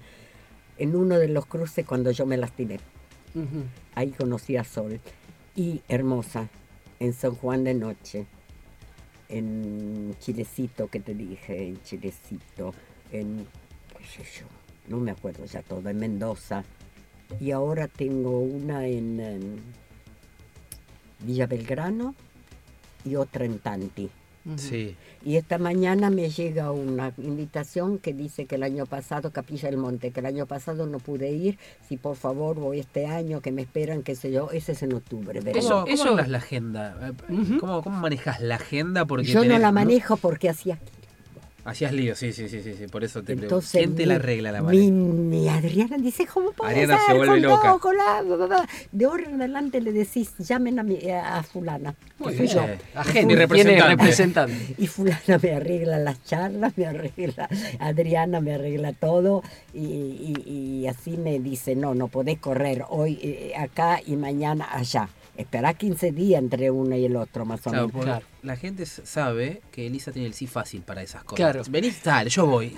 en 0.78 0.96
uno 0.96 1.18
de 1.18 1.28
los 1.28 1.46
cruces 1.46 1.86
cuando 1.86 2.12
yo 2.12 2.26
me 2.26 2.38
lastimé. 2.38 2.80
Ahí 3.94 4.12
conocí 4.12 4.58
a 4.58 4.64
Sol. 4.64 5.00
Y 5.56 5.82
hermosa, 5.88 6.50
en 7.00 7.14
San 7.14 7.36
Juan 7.36 7.64
de 7.64 7.74
Noche, 7.74 8.26
en 9.30 10.16
Chilecito, 10.20 10.88
que 10.88 11.00
te 11.00 11.14
dije, 11.14 11.68
en 11.68 11.82
Chilecito, 11.84 12.74
en, 13.12 13.46
qué 13.98 14.24
sé 14.24 14.40
yo, 14.40 14.46
no 14.88 15.00
me 15.00 15.12
acuerdo 15.12 15.46
ya 15.46 15.62
todo, 15.62 15.88
en 15.90 15.98
Mendoza. 15.98 16.64
Y 17.40 17.52
ahora 17.52 17.88
tengo 17.88 18.40
una 18.40 18.88
en, 18.88 19.20
em, 19.20 19.58
Villa 21.20 21.48
Belgrano 21.48 22.16
y 23.04 23.16
otra 23.16 23.46
en 23.46 23.60
Tanti. 23.60 24.10
Sí. 24.56 24.96
Y 25.26 25.36
esta 25.36 25.58
mañana 25.58 26.10
me 26.10 26.30
llega 26.30 26.72
una 26.72 27.14
invitación 27.18 27.98
que 27.98 28.14
dice 28.14 28.46
que 28.46 28.56
el 28.56 28.64
año 28.64 28.86
pasado, 28.86 29.32
Capilla 29.32 29.70
del 29.70 29.78
Monte, 29.78 30.12
que 30.12 30.22
el 30.22 30.26
año 30.26 30.46
pasado 30.46 30.88
no 30.88 31.00
pude 31.00 31.32
ir, 31.32 31.58
si 31.88 31.98
por 31.98 32.16
favor 32.16 32.56
voy 32.56 32.80
este 32.80 33.08
año, 33.08 33.42
que 33.42 33.52
me 33.52 33.64
esperan, 33.64 34.04
qué 34.04 34.16
sé 34.16 34.32
yo, 34.32 34.50
ese 34.52 34.72
es 34.72 34.84
en 34.84 34.94
octubre. 34.94 35.42
¿Cómo, 35.54 35.86
cómo 35.86 36.04
hablas 36.04 36.30
la 36.30 36.38
agenda? 36.38 36.98
Eh, 37.30 37.58
¿Cómo, 37.60 37.82
cómo 37.82 38.00
manejas 38.00 38.40
la 38.40 38.56
agenda? 38.56 39.06
Porque 39.06 39.26
Yo 39.26 39.44
no 39.44 39.58
la 39.58 39.72
manejo 39.72 40.18
porque 40.18 40.50
hacía... 40.50 40.80
Hacías 41.70 41.92
lío, 41.92 42.16
sí, 42.16 42.32
sí, 42.32 42.48
sí, 42.48 42.62
sí, 42.64 42.74
sí, 42.78 42.88
por 42.88 43.04
eso 43.04 43.20
te 43.20 43.26
pregunto. 43.36 43.46
Entonces, 43.48 43.72
¿Quién 43.80 43.94
te 43.96 44.04
mi- 44.04 44.08
la 44.08 44.16
arregla 44.16 44.52
la 44.54 44.62
mi, 44.62 44.90
mano? 44.90 45.14
mi 45.14 45.50
Adriana 45.50 45.98
dice, 45.98 46.26
¿cómo 46.26 46.52
puede 46.54 46.72
Adriana 46.72 46.98
se 46.98 47.06
ser? 47.08 47.16
vuelve 47.18 47.34
con 47.34 47.42
loca. 47.42 47.62
todo, 47.70 47.80
con 47.80 47.98
la- 47.98 48.22
bla, 48.22 48.36
bla, 48.38 48.46
bla? 48.46 48.70
De 48.94 49.06
ahora 49.06 49.24
en 49.30 49.36
adelante 49.36 49.82
le 49.82 49.92
decís, 49.92 50.32
llamen 50.40 50.80
a, 50.80 50.84
mi, 50.84 50.98
a 51.12 51.44
fulana. 51.44 51.94
Muy 52.20 52.32
que 52.32 52.38
soy 52.38 52.48
bien. 52.48 52.80
yo. 52.94 53.00
Agente, 53.00 53.20
Y 53.22 53.26
mi 53.26 53.34
ful- 53.34 53.38
representante. 53.38 53.90
representante. 53.96 54.76
Y 54.78 54.88
fulana 54.88 55.40
me 55.44 55.52
arregla 55.52 55.98
las 56.00 56.24
charlas, 56.24 56.74
me 56.78 56.86
arregla, 56.86 57.50
Adriana 57.80 58.40
me 58.40 58.54
arregla 58.54 58.94
todo 58.94 59.44
y, 59.74 59.80
y- 59.84 60.44
y 60.84 60.88
así 60.88 61.18
me 61.18 61.38
dice, 61.40 61.76
no, 61.76 61.94
no 61.94 62.08
podés 62.08 62.40
correr 62.40 62.86
hoy 62.88 63.20
eh, 63.22 63.54
acá 63.58 64.00
y 64.06 64.16
mañana 64.16 64.68
allá. 64.72 65.10
Esperá 65.38 65.74
15 65.76 66.12
días 66.12 66.42
entre 66.42 66.72
uno 66.72 66.96
y 66.96 67.06
el 67.06 67.16
otro, 67.16 67.46
más 67.46 67.60
o 67.68 67.70
Claro, 67.70 67.88
menos. 67.88 68.06
porque 68.06 68.26
la 68.42 68.56
gente 68.56 68.86
sabe 68.88 69.62
que 69.72 69.86
Elisa 69.88 70.12
tiene 70.12 70.28
el 70.28 70.34
sí 70.34 70.48
fácil 70.48 70.82
para 70.82 71.04
esas 71.04 71.24
cosas. 71.24 71.36
Claro. 71.38 71.62
Venís, 71.70 72.02
dale, 72.04 72.30
yo 72.30 72.46
voy. 72.48 72.76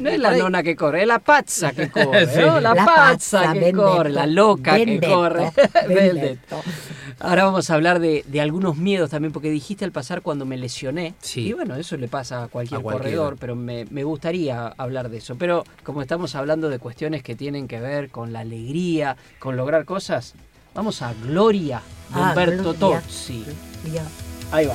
No 0.00 0.08
es 0.08 0.18
la 0.18 0.34
nona 0.36 0.62
que 0.62 0.74
corre, 0.74 1.02
es 1.02 1.06
la 1.08 1.18
pazza 1.18 1.72
que 1.72 1.90
corre. 1.92 2.26
Sí. 2.26 2.40
¿no? 2.40 2.58
La, 2.60 2.74
La 2.74 2.84
pazza, 2.86 3.40
pazza, 3.42 3.52
que 3.52 3.58
Benedetto, 3.60 3.82
corre, 3.82 4.10
la 4.10 4.26
loca 4.26 4.72
Benedetto, 4.74 5.06
que 5.06 5.12
corre. 5.14 5.52
Benedetto. 5.88 6.62
Ahora 7.22 7.44
vamos 7.44 7.68
a 7.68 7.74
hablar 7.74 7.98
de, 8.00 8.24
de 8.26 8.40
algunos 8.40 8.78
miedos 8.78 9.10
también, 9.10 9.30
porque 9.32 9.50
dijiste 9.50 9.84
al 9.84 9.92
pasar 9.92 10.22
cuando 10.22 10.46
me 10.46 10.56
lesioné. 10.56 11.12
Sí. 11.20 11.48
Y 11.48 11.52
bueno, 11.52 11.74
eso 11.76 11.98
le 11.98 12.08
pasa 12.08 12.44
a 12.44 12.48
cualquier 12.48 12.80
A 12.80 12.82
corredor, 12.82 13.36
pero 13.38 13.54
me, 13.54 13.84
me 13.90 14.04
gustaría 14.04 14.68
hablar 14.68 15.10
de 15.10 15.18
eso. 15.18 15.36
Pero 15.36 15.64
como 15.84 16.00
estamos 16.00 16.34
hablando 16.34 16.70
de 16.70 16.78
cuestiones 16.78 17.22
que 17.22 17.34
tienen 17.36 17.68
que 17.68 17.78
ver 17.78 18.08
con 18.08 18.32
la 18.32 18.40
alegría, 18.40 19.18
con 19.38 19.56
lograr 19.58 19.84
cosas, 19.84 20.34
vamos 20.74 21.02
a 21.02 21.12
Gloria 21.14 21.82
de 22.14 22.20
Ah, 22.20 22.30
Humberto 22.30 22.74
Gloria. 22.74 23.00
Tozzi. 23.00 23.44
Ahí 24.52 24.66
va. 24.66 24.74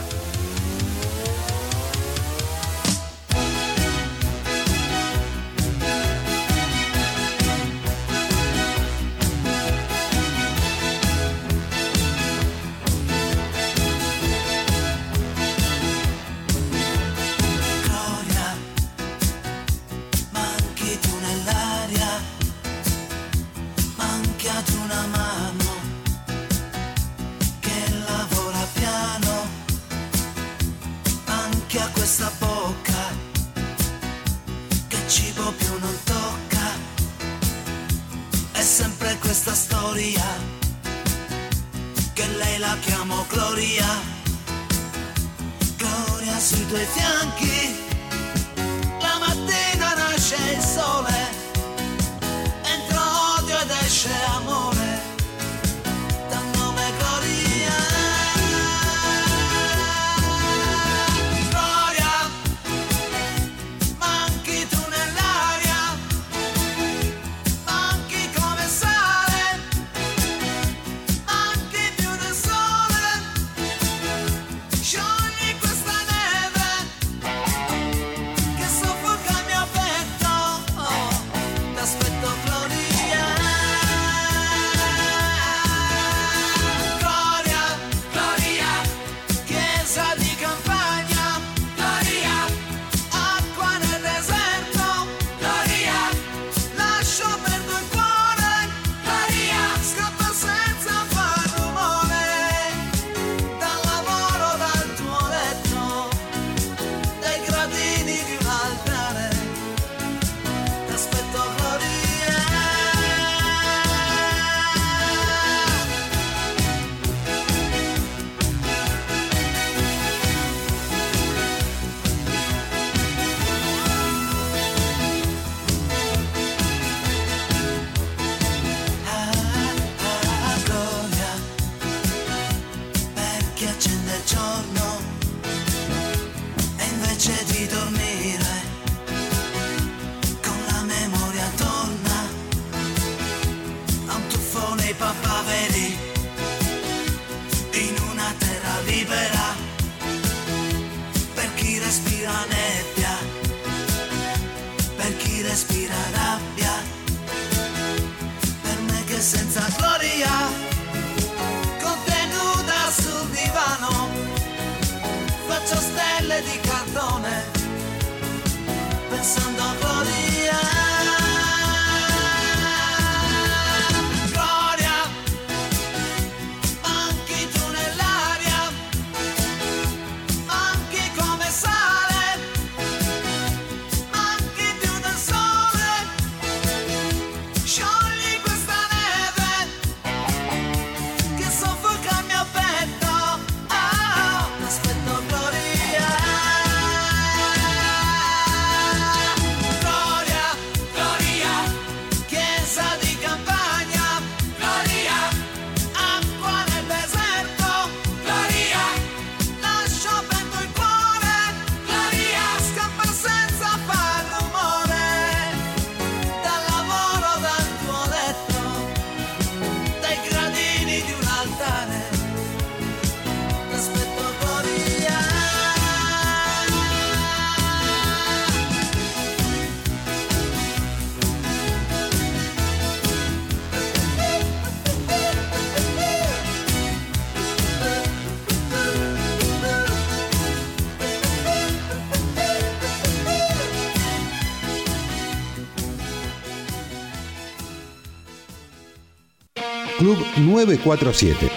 Club 250.06 250.24
947. 250.38 251.49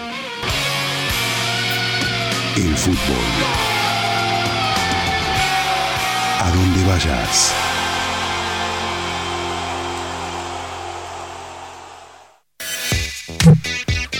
El 2.56 2.74
fútbol. 2.76 3.24
A 6.40 6.50
donde 6.54 6.88
vayas. 6.88 7.54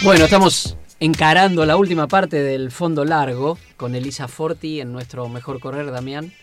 Bueno, 0.04 0.24
estamos 0.26 0.76
encarando 1.00 1.64
la 1.64 1.78
última 1.78 2.06
parte 2.06 2.42
del 2.42 2.70
fondo 2.70 3.06
largo 3.06 3.56
con 3.78 3.94
Elisa 3.94 4.28
Forti 4.28 4.82
en 4.82 4.92
nuestro 4.92 5.26
mejor 5.30 5.58
correr, 5.58 5.90
Damián. 5.90 6.34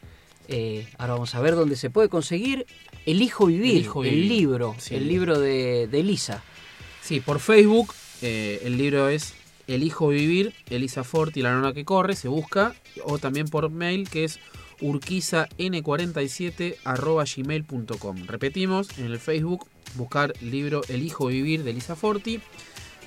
Eh, 0.48 0.88
ahora 0.98 1.14
vamos 1.14 1.36
a 1.36 1.40
ver 1.40 1.54
dónde 1.54 1.76
se 1.76 1.92
puede 1.92 2.10
conseguir 2.10 2.66
Elijo 3.06 3.46
Vivir, 3.46 3.76
Elijo 3.76 4.04
el 4.04 4.10
Vivir, 4.10 4.32
libro, 4.32 4.76
sí. 4.80 4.96
el 4.96 5.08
libro 5.08 5.40
de, 5.40 5.86
de 5.86 6.00
Elisa. 6.00 6.42
Sí, 7.06 7.20
por 7.20 7.40
Facebook 7.40 7.94
eh, 8.24 8.62
el 8.64 8.80
libro 8.80 9.10
es 9.10 9.36
Elijo 9.68 10.08
Vivir, 10.08 10.56
Elisa 10.72 11.04
Forti, 11.04 11.44
la 11.44 11.54
nona 11.54 11.72
que 11.72 11.86
corre, 11.86 12.16
se 12.16 12.28
busca, 12.28 12.74
o 13.04 13.20
también 13.20 13.48
por 13.48 13.70
mail 13.70 14.10
que 14.10 14.24
es 14.24 14.40
urquizan47 14.82 17.46
gmail.com. 17.46 18.26
Repetimos, 18.26 18.98
en 18.98 19.06
el 19.06 19.20
Facebook 19.20 19.68
buscar 19.94 20.34
libro 20.42 20.82
Elijo 20.90 21.28
Vivir 21.28 21.64
de 21.64 21.70
Elisa 21.70 21.96
Forti, 21.96 22.42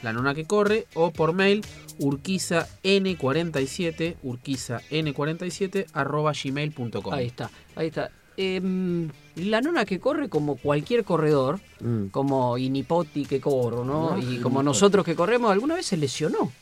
la 0.03 0.13
nona 0.13 0.33
que 0.33 0.45
corre, 0.45 0.87
o 0.95 1.11
por 1.11 1.33
mail 1.33 1.63
urquizan47 1.99 4.15
urquizan47 4.23 6.53
gmail.com. 6.53 7.13
Ahí 7.13 7.27
está, 7.27 7.51
ahí 7.75 7.89
está. 7.89 8.13
Em, 8.41 9.09
la 9.35 9.61
nona 9.61 9.85
que 9.85 9.99
corre 9.99 10.29
como 10.29 10.55
cualquier 10.57 11.03
corredor, 11.03 11.59
Mm. 11.81 12.07
como 12.13 12.57
Inipoti 12.57 13.25
que 13.27 13.41
corro, 13.41 13.85
¿no? 13.85 14.13
Ah, 14.15 14.19
y 14.21 14.39
como 14.39 14.63
nosotros 14.63 15.05
que 15.05 15.17
corremos, 15.17 15.51
alguna 15.51 15.75
vez 15.75 15.87
se 15.87 15.97
lesionó. 15.97 16.53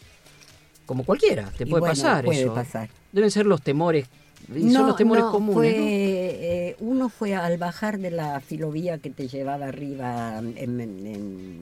Como 0.87 1.05
cualquiera, 1.05 1.51
te 1.51 1.67
puede 1.67 1.81
bueno, 1.81 1.93
pasar 1.95 2.25
puede 2.25 2.43
eso. 2.45 2.55
pasar. 2.55 2.89
Deben 3.13 3.31
ser 3.31 3.45
los 3.45 3.61
temores, 3.61 4.07
y 4.55 4.71
son 4.71 4.87
los 4.87 4.97
temores 4.97 5.25
comunes. 5.25 5.55
fue, 5.55 5.71
¿no? 5.79 5.85
eh, 5.87 6.77
uno 6.81 7.09
fue 7.11 7.35
al 7.35 7.59
bajar 7.59 7.99
de 7.99 8.11
la 8.11 8.41
filovía 8.41 8.97
que 8.97 9.11
te 9.11 9.29
llevaba 9.29 9.67
arriba 9.67 10.39
en, 10.39 10.57
en- 10.81 11.07
en 11.07 11.61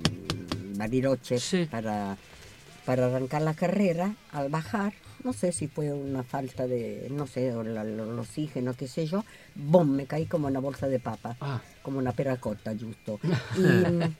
Bariloche 0.77 1.39
para, 1.71 2.17
para 2.85 3.07
arrancar 3.07 3.43
la 3.43 3.55
carrera, 3.55 4.15
al 4.31 4.49
bajar, 4.49 4.93
no 5.25 5.33
sé 5.33 5.51
si 5.53 5.67
fue 5.69 5.93
una 5.93 6.23
falta 6.23 6.67
de, 6.67 7.09
no 7.11 7.27
sé, 7.27 7.53
o 7.55 7.63
la- 7.65 7.83
el 7.83 7.99
oxígeno, 8.19 8.75
qué 8.75 8.87
sé 8.87 9.07
yo, 9.07 9.25
¡bom! 9.55 9.89
me 9.91 10.07
caí 10.07 10.27
como 10.27 10.47
una 10.47 10.61
bolsa 10.61 10.87
de 10.87 11.01
papa, 11.01 11.37
Ah. 11.41 11.61
como 11.83 11.99
una 11.99 12.13
peracota 12.13 12.73
justo. 12.79 13.19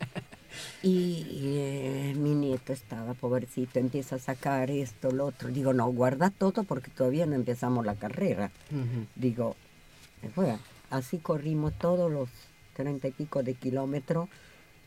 Y, 0.85 0.89
y, 0.89 1.57
eh, 1.59 2.15
mi 2.17 2.33
nieto 2.33 2.73
estaba, 2.73 3.15
pobrecito, 3.15 3.81
empieza 3.81 4.15
a 4.17 4.19
sacar 4.21 4.71
esto, 4.71 5.11
lo 5.11 5.27
otro. 5.27 5.49
Digo, 5.49 5.73
no, 5.73 5.91
guarda 5.91 6.31
todo 6.31 6.63
porque 6.63 6.93
todavía 6.93 7.27
no 7.27 7.35
empezamos 7.35 7.85
la 7.85 7.97
carrera. 7.97 8.53
Digo, 9.17 9.57
bueno, 10.37 10.61
así 10.91 11.19
corrimos 11.19 11.77
todos 11.77 12.09
los 12.13 12.29
treinta 12.75 13.09
y 13.09 13.11
pico 13.11 13.43
de 13.43 13.55
kilómetros 13.55 14.29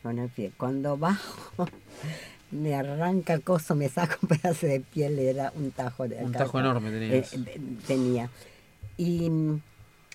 con 0.02 0.18
el 0.18 0.30
pie. 0.30 0.52
Cuando 0.56 0.96
bajo, 0.96 1.68
me 2.50 2.74
arranca 2.74 3.34
el 3.34 3.42
coso, 3.42 3.74
me 3.74 3.88
saca 3.88 4.18
un 4.22 4.28
pedazo 4.28 4.66
de 4.66 4.80
piel, 4.80 5.18
era 5.18 5.52
un 5.56 5.70
tajo 5.70 6.08
de 6.08 6.16
Un 6.16 6.32
tajo 6.32 6.58
enorme 6.60 6.90
tenías. 6.90 7.32
Eh, 7.34 7.60
tenía. 7.86 8.30
Y 8.96 9.30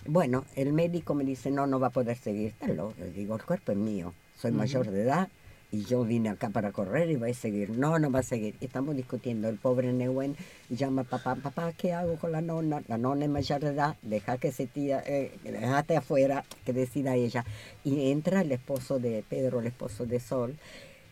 bueno, 0.06 0.46
el 0.56 0.74
médico 0.74 1.14
me 1.14 1.24
dice, 1.24 1.52
no, 1.52 1.68
no 1.68 1.80
va 1.80 1.88
a 1.88 1.92
poder 1.92 2.18
seguir. 2.18 2.48
Está 2.48 2.68
loco. 2.68 2.96
Digo, 3.16 3.36
el 3.36 3.44
cuerpo 3.44 3.72
es 3.72 3.78
mío, 3.78 4.14
soy 4.38 4.52
Ujú. 4.52 4.60
mayor 4.60 4.92
de 4.92 5.02
edad 5.04 5.30
y 5.72 5.86
yo 5.86 6.04
vine 6.04 6.30
acá 6.30 6.50
para 6.50 6.72
correr 6.72 7.10
y 7.10 7.16
voy 7.16 7.32
a 7.32 7.34
seguir. 7.34 7.72
No, 7.72 7.98
no 7.98 8.12
va 8.12 8.20
a 8.20 8.24
seguir. 8.24 8.54
Estamos 8.62 8.96
discutiendo. 8.96 9.50
El 9.50 9.58
pobre 9.58 9.92
Neuen 9.92 10.36
llama 10.70 11.02
a 11.02 11.06
papá, 11.06 11.36
papá, 11.36 11.72
¿qué 11.72 11.94
hago 11.94 12.16
con 12.18 12.32
la 12.32 12.42
nona? 12.42 12.84
La 12.88 13.00
nona 13.00 13.26
es 13.26 13.32
mayor 13.32 13.62
de 13.62 13.70
edad, 13.70 13.96
deja 14.04 14.38
que 14.38 14.52
se 14.52 14.68
tira, 14.68 15.02
eh, 15.08 15.32
déjate 15.44 15.98
afuera, 15.98 16.44
que 16.66 16.74
decida 16.74 17.16
ella. 17.16 17.44
Y 17.84 18.12
entra 18.12 18.42
el 18.42 18.52
esposo 18.52 19.00
de 19.00 19.24
Pedro, 19.28 19.62
el 19.62 19.68
esposo 19.68 20.06
de 20.06 20.20
Sol, 20.20 20.56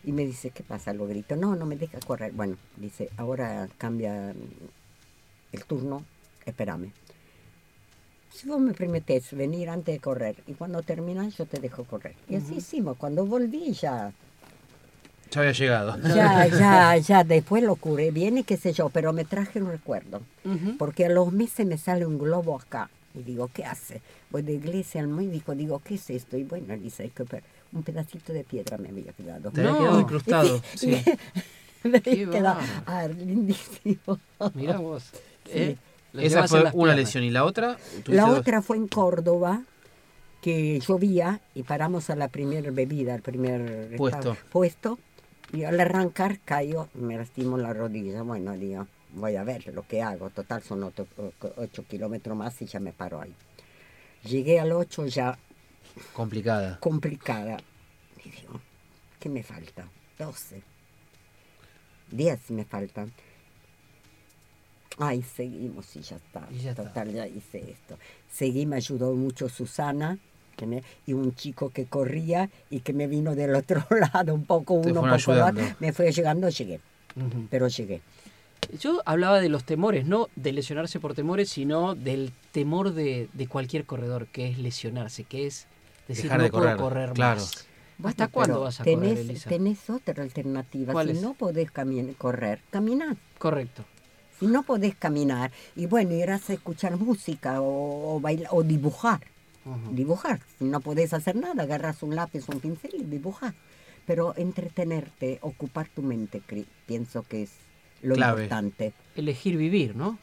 y 0.04 0.12
me 0.12 0.24
dice, 0.24 0.50
¿qué 0.50 0.62
pasa? 0.62 0.92
Lo 0.92 1.06
grito, 1.06 1.36
no, 1.36 1.54
no 1.56 1.66
me 1.66 1.76
deja 1.76 1.98
correr. 2.00 2.32
Bueno, 2.32 2.56
dice, 2.76 3.08
ahora 3.16 3.68
cambia 3.78 4.34
el 5.52 5.64
turno, 5.64 6.04
espérame. 6.44 6.90
Si 8.32 8.48
vos 8.48 8.60
me 8.60 8.72
permites 8.72 9.32
venir 9.36 9.68
antes 9.68 9.94
de 9.94 10.00
correr 10.00 10.36
y 10.46 10.54
cuando 10.54 10.82
terminas 10.82 11.36
yo 11.36 11.46
te 11.46 11.60
dejo 11.60 11.84
correr. 11.84 12.14
Y 12.28 12.36
así 12.36 12.56
hicimos, 12.56 12.96
cuando 12.96 13.26
volví 13.26 13.72
ya, 13.72 14.12
Ya 15.30 15.40
había 15.40 15.52
llegado. 15.52 15.98
ya, 16.14 16.46
ya, 16.58 16.96
ya, 16.96 17.24
después 17.24 17.62
lo 17.62 17.76
curé 17.76 18.10
bien 18.10 18.38
y 18.38 18.44
qué 18.44 18.56
sé 18.56 18.72
yo, 18.72 18.88
pero 18.88 19.12
me 19.12 19.24
traje 19.24 19.60
un 19.60 19.68
recuerdo. 19.70 20.22
Porque 20.78 21.04
a 21.06 21.08
los 21.10 21.30
meses 21.32 21.66
me 21.66 21.76
sale 21.78 22.06
un 22.06 22.18
globo 22.18 22.56
acá. 22.58 22.88
Y 23.14 23.22
digo, 23.22 23.50
¿qué 23.52 23.66
hace? 23.66 24.00
Voy 24.30 24.40
de 24.40 24.54
iglesia 24.54 25.02
al 25.02 25.08
médico, 25.08 25.54
digo, 25.54 25.80
¿qué 25.84 25.96
es 25.96 26.08
esto? 26.08 26.38
Y 26.38 26.44
bueno, 26.44 26.74
dice, 26.78 27.10
que 27.10 27.24
per- 27.26 27.44
un 27.72 27.82
pedacito 27.82 28.32
de 28.32 28.44
piedra 28.44 28.76
me 28.78 28.88
había 28.90 29.12
quedado. 29.12 29.50
Te 29.50 29.60
había 29.62 29.78
quedado 29.78 30.00
incrustado, 30.00 30.62
sí. 30.74 31.02
me 31.84 31.98
había 31.98 32.30
quedado, 32.30 32.60
ah, 32.86 33.08
lindísimo. 33.08 34.18
Mirá 34.54 34.78
vos. 34.78 35.04
Sí. 35.46 35.58
¿eh? 35.58 35.76
Esa 36.14 36.46
fue 36.46 36.60
una 36.60 36.70
piernas. 36.72 36.96
lesión. 36.96 37.24
¿Y 37.24 37.30
la 37.30 37.44
otra? 37.44 37.76
¿Tuviste 37.76 38.12
La 38.14 38.26
dos? 38.26 38.38
otra 38.40 38.60
fue 38.60 38.76
en 38.76 38.86
Córdoba, 38.86 39.62
que 40.42 40.78
llovía 40.80 41.40
y 41.54 41.62
paramos 41.62 42.10
a 42.10 42.16
la 42.16 42.28
primera 42.28 42.70
bebida, 42.70 43.14
al 43.14 43.22
primer 43.22 43.96
Puesto. 43.96 44.36
puesto. 44.50 44.98
Y 45.54 45.64
al 45.64 45.78
arrancar 45.80 46.38
cayó, 46.44 46.88
me 46.94 47.16
lastimó 47.16 47.58
la 47.58 47.72
rodilla. 47.72 48.22
Bueno, 48.22 48.52
digo, 48.52 48.86
voy 49.14 49.36
a 49.36 49.44
ver 49.44 49.72
lo 49.74 49.86
que 49.86 50.02
hago. 50.02 50.30
Total, 50.30 50.62
son 50.62 50.82
8 50.84 51.84
kilómetros 51.88 52.36
más 52.36 52.60
y 52.62 52.66
ya 52.66 52.80
me 52.80 52.92
paro 52.92 53.20
ahí. 53.20 53.32
Llegué 54.24 54.60
al 54.60 54.72
8 54.72 55.06
ya 55.06 55.38
Complicada. 56.12 56.78
complicada. 56.80 57.58
Y 58.24 58.30
digo, 58.30 58.60
¿qué 59.20 59.28
me 59.28 59.42
falta? 59.42 59.86
12. 60.18 60.62
10 62.10 62.50
me 62.50 62.64
faltan. 62.64 63.12
Ay, 64.98 65.22
seguimos 65.22 65.96
y 65.96 66.02
ya 66.02 66.16
está. 66.16 66.46
Y 66.50 66.58
ya 66.58 66.70
está. 66.70 66.84
Total, 66.84 67.10
ya 67.12 67.26
hice 67.26 67.70
esto. 67.70 67.98
Seguí, 68.30 68.66
me 68.66 68.76
ayudó 68.76 69.12
mucho 69.14 69.48
Susana. 69.48 70.18
que 70.56 70.66
me- 70.66 70.82
y 71.06 71.14
un 71.14 71.34
chico 71.34 71.70
que 71.70 71.86
corría 71.86 72.50
y 72.68 72.80
que 72.80 72.92
me 72.92 73.06
vino 73.06 73.34
del 73.34 73.54
otro 73.54 73.82
lado, 74.12 74.34
un 74.34 74.44
poco 74.44 74.74
uno, 74.74 74.84
poco 75.00 75.06
otro. 75.06 75.14
ayudando. 75.14 75.62
Me 75.80 75.94
fue 75.94 76.12
llegando, 76.12 76.48
llegué. 76.50 76.78
Pero 77.50 77.68
llegué. 77.68 78.02
Yo 78.78 79.00
hablaba 79.06 79.40
de 79.40 79.48
los 79.48 79.64
temores, 79.64 80.04
no 80.06 80.28
de 80.36 80.52
lesionarse 80.52 81.00
por 81.00 81.14
temores, 81.14 81.48
sino 81.48 81.94
del 81.94 82.32
temor 82.52 82.92
de, 82.92 83.28
de 83.32 83.46
cualquier 83.48 83.86
corredor, 83.86 84.26
que 84.26 84.48
es 84.50 84.58
lesionarse, 84.58 85.24
que 85.24 85.46
es 85.46 85.66
decir, 86.08 86.24
Dejar 86.24 86.38
no 86.38 86.44
de 86.44 86.50
puedo 86.50 86.64
correr, 86.64 86.76
correr 86.78 87.12
claro. 87.12 87.40
más. 87.40 87.66
¿Hasta 88.04 88.28
cuándo 88.28 88.60
vas 88.62 88.80
a 88.80 88.84
tenés, 88.84 89.10
correr, 89.10 89.18
Elisa? 89.18 89.48
Tenés 89.48 89.90
otra 89.90 90.22
alternativa. 90.24 90.92
¿Cuál 90.92 91.10
si 91.10 91.16
es? 91.16 91.22
no 91.22 91.34
podés 91.34 91.72
cami- 91.72 92.16
correr, 92.16 92.60
caminar. 92.70 93.16
Correcto. 93.38 93.84
Si 94.40 94.46
no 94.48 94.64
podés 94.64 94.96
caminar, 94.96 95.52
y 95.76 95.86
bueno, 95.86 96.14
irás 96.14 96.50
a 96.50 96.54
escuchar 96.54 96.96
música 96.96 97.60
o, 97.60 98.16
o 98.16 98.20
bailar 98.20 98.48
o 98.52 98.62
dibujar. 98.62 99.20
Dibujar. 99.92 100.40
Si 100.58 100.64
no 100.64 100.80
podés 100.80 101.12
hacer 101.14 101.36
nada, 101.36 101.62
agarras 101.62 102.02
un 102.02 102.16
lápiz 102.16 102.48
o 102.48 102.52
un 102.52 102.58
pincel 102.60 102.90
y 102.98 103.04
dibujas. 103.04 103.54
Pero 104.04 104.34
entretenerte, 104.36 105.38
ocupar 105.42 105.88
tu 105.88 106.02
mente, 106.02 106.42
pienso 106.86 107.22
que 107.22 107.44
es 107.44 107.50
lo 108.02 108.16
Clave. 108.16 108.42
importante. 108.44 108.92
Elegir 109.14 109.56
vivir, 109.56 109.94
¿no? 109.94 110.18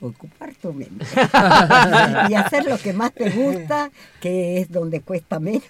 Ocupar 0.00 0.54
tu 0.54 0.72
mente. 0.72 1.04
y 2.30 2.34
hacer 2.34 2.66
lo 2.66 2.78
que 2.78 2.92
más 2.92 3.12
te 3.12 3.30
gusta, 3.30 3.90
que 4.20 4.58
es 4.60 4.70
donde 4.70 5.00
cuesta 5.00 5.38
menos, 5.40 5.62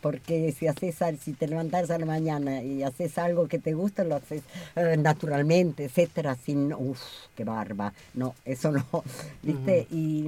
porque 0.00 0.52
si 0.52 0.66
haces 0.66 0.96
si 1.20 1.32
te 1.32 1.46
levantas 1.46 1.90
a 1.90 1.98
la 1.98 2.06
mañana 2.06 2.62
y 2.62 2.82
haces 2.82 3.18
algo 3.18 3.46
que 3.48 3.58
te 3.58 3.74
gusta, 3.74 4.02
lo 4.04 4.16
haces 4.16 4.42
eh, 4.76 4.96
naturalmente, 4.98 5.84
etcétera, 5.84 6.34
sin 6.34 6.72
uff, 6.72 7.00
qué 7.36 7.44
barba. 7.44 7.92
No, 8.14 8.34
eso 8.44 8.72
no. 8.72 8.84
¿Viste? 9.42 9.86
Y 9.90 10.26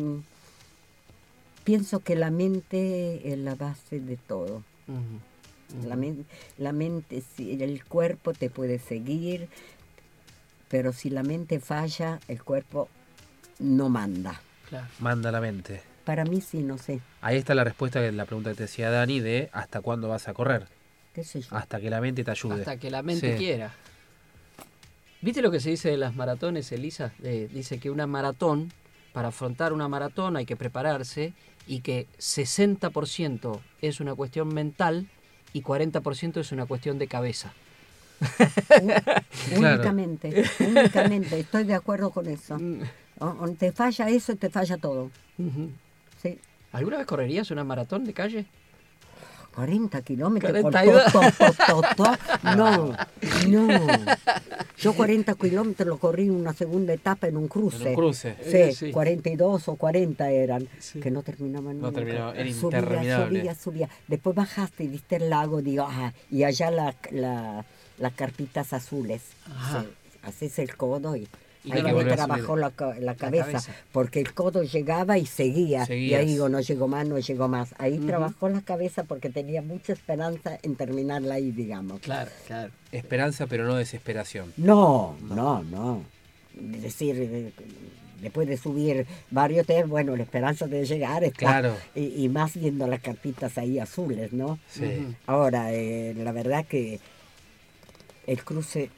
pienso 1.65 2.01
que 2.01 2.15
la 2.17 2.31
mente 2.31 3.33
es 3.33 3.39
la 3.39 3.55
base 3.55 4.01
de 4.01 4.17
todo. 4.17 4.63
La, 5.87 5.97
men- 5.97 6.27
la 6.59 6.73
mente, 6.73 7.23
si 7.37 7.61
el 7.63 7.85
cuerpo 7.85 8.33
te 8.33 8.51
puede 8.51 8.79
seguir, 8.79 9.49
pero 10.69 10.93
si 10.93 11.09
la 11.11 11.23
mente 11.23 11.59
falla, 11.59 12.21
el 12.29 12.43
cuerpo 12.43 12.89
no 13.59 13.89
manda. 13.89 14.41
Manda 14.99 15.31
la 15.31 15.41
mente. 15.41 15.83
Para 16.05 16.25
mí 16.25 16.41
sí, 16.41 16.63
no 16.63 16.79
sé. 16.79 17.01
Ahí 17.21 17.37
está 17.37 17.55
la 17.55 17.65
respuesta 17.65 18.01
de 18.01 18.13
la 18.13 18.25
pregunta 18.25 18.51
que 18.51 18.57
te 18.57 18.63
decía 18.65 18.91
Dani 18.91 19.21
de 19.21 19.49
hasta 19.53 19.81
cuándo 19.81 20.09
vas 20.09 20.29
a 20.29 20.35
correr. 20.35 20.67
¿Qué 21.15 21.25
sé 21.25 21.41
yo? 21.41 21.57
Hasta 21.57 21.81
que 21.81 21.91
la 21.91 22.01
mente 22.01 22.25
te 22.25 22.31
ayude. 22.31 22.57
Hasta 22.57 22.77
que 22.77 22.91
la 22.91 23.03
mente 23.03 23.33
Sí. 23.33 23.39
quiera. 23.39 23.73
¿Viste 25.23 25.41
lo 25.41 25.51
que 25.51 25.61
se 25.61 25.71
dice 25.71 25.91
de 25.91 25.97
las 25.97 26.15
maratones, 26.15 26.71
Elisa? 26.73 27.13
Eh, 27.23 27.49
dice 27.53 27.79
que 27.79 27.91
una 27.91 28.07
maratón, 28.07 28.73
para 29.13 29.29
afrontar 29.29 29.73
una 29.73 29.89
maratón 29.89 30.37
hay 30.37 30.45
que 30.45 30.57
prepararse 30.57 31.33
y 31.67 31.81
que 31.81 32.07
60% 32.19 33.61
es 33.81 34.01
una 34.01 34.15
cuestión 34.15 34.49
mental 34.53 35.07
y 35.53 35.63
40% 35.63 36.41
es 36.41 36.53
una 36.53 36.67
cuestión 36.67 36.99
de 36.99 37.07
cabeza. 37.07 37.53
Únicamente, 39.57 40.45
únicamente, 40.61 41.41
estoy 41.41 41.65
de 41.65 41.75
acuerdo 41.75 42.11
con 42.11 42.27
eso. 42.27 42.59
O- 43.21 43.27
o 43.27 43.49
te 43.51 43.73
falla 43.73 44.09
eso, 44.09 44.35
te 44.37 44.51
falla 44.51 44.77
todo. 44.77 45.11
Sí. 46.23 46.39
¿Alguna 46.73 46.99
vez 46.99 47.07
correrías 47.07 47.51
una 47.51 47.65
maratón 47.65 48.05
de 48.05 48.13
calle? 48.13 48.47
40 49.55 50.03
kilómetros. 50.03 50.51
con 50.63 50.73
42. 50.73 51.13
to, 51.13 51.21
to, 51.67 51.83
to. 51.97 52.57
No, 52.57 52.93
no. 53.49 53.71
Yo 54.79 54.93
40 54.97 55.35
kilómetros 55.35 55.87
lo 55.87 55.99
corrí 55.99 56.25
en 56.25 56.33
una 56.33 56.53
segunda 56.53 56.93
etapa 56.93 57.29
en 57.29 57.37
un 57.37 57.47
cruce. 57.47 57.81
En 57.83 57.89
un 57.91 57.95
cruce. 57.95 58.37
Sí, 58.43 58.57
Eh, 58.57 58.73
sí. 58.75 58.91
42 58.91 59.69
o 59.69 59.77
40 59.77 60.29
eran, 60.31 60.69
que 61.01 61.09
no 61.13 61.23
terminaban 61.23 61.79
No 61.81 61.87
nunca. 61.87 62.01
terminaba, 62.01 62.35
era 62.35 62.53
subía, 62.53 62.79
interminable. 62.81 63.39
subía, 63.41 63.55
subía. 63.55 63.89
Después 64.09 64.35
bajaste 64.35 64.83
y 64.85 64.89
viste 64.89 65.17
el 65.17 65.31
lago, 65.31 65.63
digo, 65.63 65.87
ah, 65.89 66.13
y 66.33 66.43
allá 66.43 66.73
la, 66.73 66.97
la- 67.13 67.65
las 67.99 68.13
carpitas 68.15 68.73
azules. 68.73 69.23
Ajá. 69.47 69.83
Sí, 69.83 69.89
haces 70.25 70.59
el 70.59 70.77
codo 70.77 71.15
y... 71.15 71.29
Y 71.65 71.73
ahí 71.73 71.83
no 71.83 71.95
me 71.95 72.05
trabajó 72.05 72.57
la, 72.57 72.73
la 73.01 73.15
cabeza, 73.15 73.63
porque 73.91 74.21
el 74.21 74.35
codo 74.35 74.63
llegaba 74.63 75.17
y 75.17 75.27
seguía. 75.27 75.91
Y 75.93 76.15
ahí 76.15 76.27
digo, 76.27 76.49
no 76.49 76.61
llegó 76.61 76.89
más, 76.89 77.07
no 77.07 77.19
llegó 77.19 77.49
más. 77.49 77.75
Ahí 77.79 77.99
trabajó 77.99 78.49
la 78.51 78.61
cabeza 78.61 79.05
porque 79.05 79.31
tenía 79.31 79.63
mucha 79.63 79.95
esperanza 79.95 80.59
en 80.63 80.77
terminarla 80.77 81.37
ahí, 81.37 81.53
digamos. 81.53 82.01
Claro, 82.01 82.31
claro. 82.47 82.71
Esperanza, 82.93 83.47
pero 83.47 83.67
no 83.67 83.77
desesperación. 83.77 84.53
No, 84.57 85.17
no, 85.23 85.63
no. 85.65 86.03
Es 86.75 86.83
decir, 86.83 87.17
eh, 87.19 87.53
después 88.21 88.47
de 88.47 88.57
subir 88.57 89.07
varios 89.31 89.67
test, 89.67 89.89
bueno, 89.89 90.15
la 90.17 90.23
esperanza 90.23 90.67
de 90.67 90.85
llegar 90.85 91.25
está. 91.25 91.39
Claro. 91.39 91.77
Y, 91.95 92.25
y 92.25 92.29
más 92.29 92.55
viendo 92.55 92.87
las 92.87 93.01
carpitas 93.01 93.57
ahí 93.59 93.79
azules, 93.79 94.33
¿no? 94.33 94.59
Sí. 94.69 95.07
Ahora, 95.27 95.73
eh, 95.73 96.15
la 96.17 96.33
verdad 96.33 96.65
que 96.67 97.01
el 98.27 98.45
cruce 98.45 98.91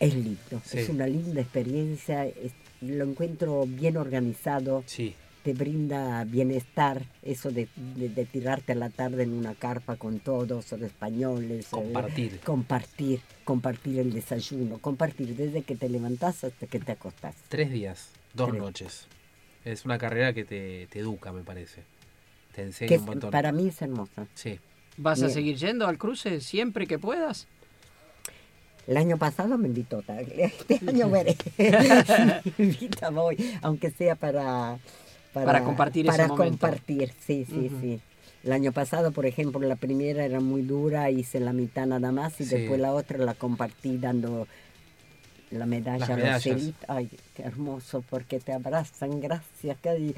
es 0.00 0.14
lindo, 0.14 0.60
Sí. 0.64 0.78
es 0.78 0.88
una 0.88 1.06
linda 1.06 1.40
experiencia, 1.40 2.26
es- 2.26 2.52
lo 2.80 3.04
encuentro 3.04 3.66
bien 3.66 3.96
organizado, 3.96 4.84
Sí. 4.86 5.14
te 5.42 5.52
brinda 5.54 6.22
bienestar, 6.24 7.04
eso 7.22 7.50
de, 7.50 7.68
de- 7.96 8.08
de 8.08 8.24
tirarte 8.24 8.72
a 8.72 8.74
la 8.74 8.90
tarde 8.90 9.22
en 9.24 9.32
una 9.32 9.54
carpa 9.54 9.96
con 9.96 10.20
todos, 10.20 10.64
son 10.66 10.84
españoles. 10.84 11.66
eh, 11.66 11.68
Compartir. 11.70 12.40
compartir, 12.40 13.20
compartir 13.44 13.98
el 14.00 14.12
desayuno, 14.12 14.78
compartir 14.78 15.34
desde 15.36 15.62
que 15.62 15.74
te 15.74 15.88
levantás 15.88 16.44
hasta 16.44 16.66
que 16.66 16.78
te 16.78 16.92
acostás. 16.92 17.34
Tres 17.48 17.70
días, 17.70 18.10
dos 18.34 18.50
Tres. 18.50 18.60
noches. 18.60 19.06
Es 19.64 19.84
una 19.84 19.98
carrera 19.98 20.32
que 20.32 20.44
te, 20.44 20.86
te 20.90 21.00
educa, 21.00 21.32
me 21.32 21.42
parece. 21.42 21.82
Te 22.54 22.62
enseña 22.62 22.88
Que 22.88 22.98
un 22.98 23.04
montón. 23.06 23.30
para 23.30 23.50
mí 23.52 23.68
es 23.68 23.80
hermosa. 23.82 24.26
Sí. 24.34 24.58
¿Vas 24.96 25.20
a 25.22 25.26
Bien. 25.26 25.34
seguir 25.34 25.56
yendo 25.56 25.86
al 25.86 25.96
cruce 25.98 26.40
siempre 26.40 26.86
que 26.86 26.98
puedas? 26.98 27.46
El 28.88 28.96
año 28.96 29.18
pasado 29.18 29.56
me 29.58 29.68
invitó, 29.68 30.02
este 30.36 30.80
año 30.88 31.10
veré. 31.10 31.36
Me 32.58 32.64
invita, 32.64 33.10
voy, 33.10 33.36
aunque 33.62 33.90
sea 33.90 34.16
para... 34.16 34.78
Para 35.34 35.62
compartir 35.62 36.08
ese 36.08 36.16
Para 36.16 36.28
compartir, 36.28 37.12
sí, 37.24 37.46
sí, 37.48 37.70
sí. 37.80 38.00
El 38.42 38.52
año 38.52 38.72
pasado, 38.72 39.12
por 39.12 39.26
ejemplo, 39.26 39.60
la 39.60 39.76
primera 39.76 40.24
era 40.24 40.40
muy 40.40 40.62
dura, 40.62 41.10
hice 41.10 41.38
la 41.38 41.52
mitad 41.52 41.86
nada 41.86 42.10
más 42.12 42.40
y 42.40 42.44
Sí. 42.46 42.56
después 42.56 42.80
la 42.80 42.92
otra 42.92 43.18
la 43.18 43.34
compartí 43.34 43.98
dando 43.98 44.48
la 45.50 45.66
medalla 45.66 46.06
a. 46.06 46.16
Roselita. 46.34 46.86
Ay, 46.88 47.10
qué 47.34 47.42
hermoso, 47.42 48.02
porque 48.08 48.40
te 48.40 48.52
abrazan, 48.52 49.20
gracias. 49.20 49.76
Y, 49.98 50.14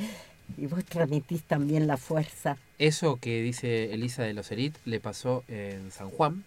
y 0.56 0.66
vos 0.66 0.84
transmitís 0.84 1.42
también 1.42 1.86
la 1.88 1.96
fuerza. 1.96 2.56
Eso 2.78 3.16
que 3.16 3.42
dice 3.42 3.92
Elisa 3.92 4.22
de 4.22 4.32
los 4.32 4.50
Elite 4.52 4.78
le 4.84 5.00
pasó 5.00 5.42
en 5.48 5.90
San 5.90 6.08
Juan. 6.10 6.44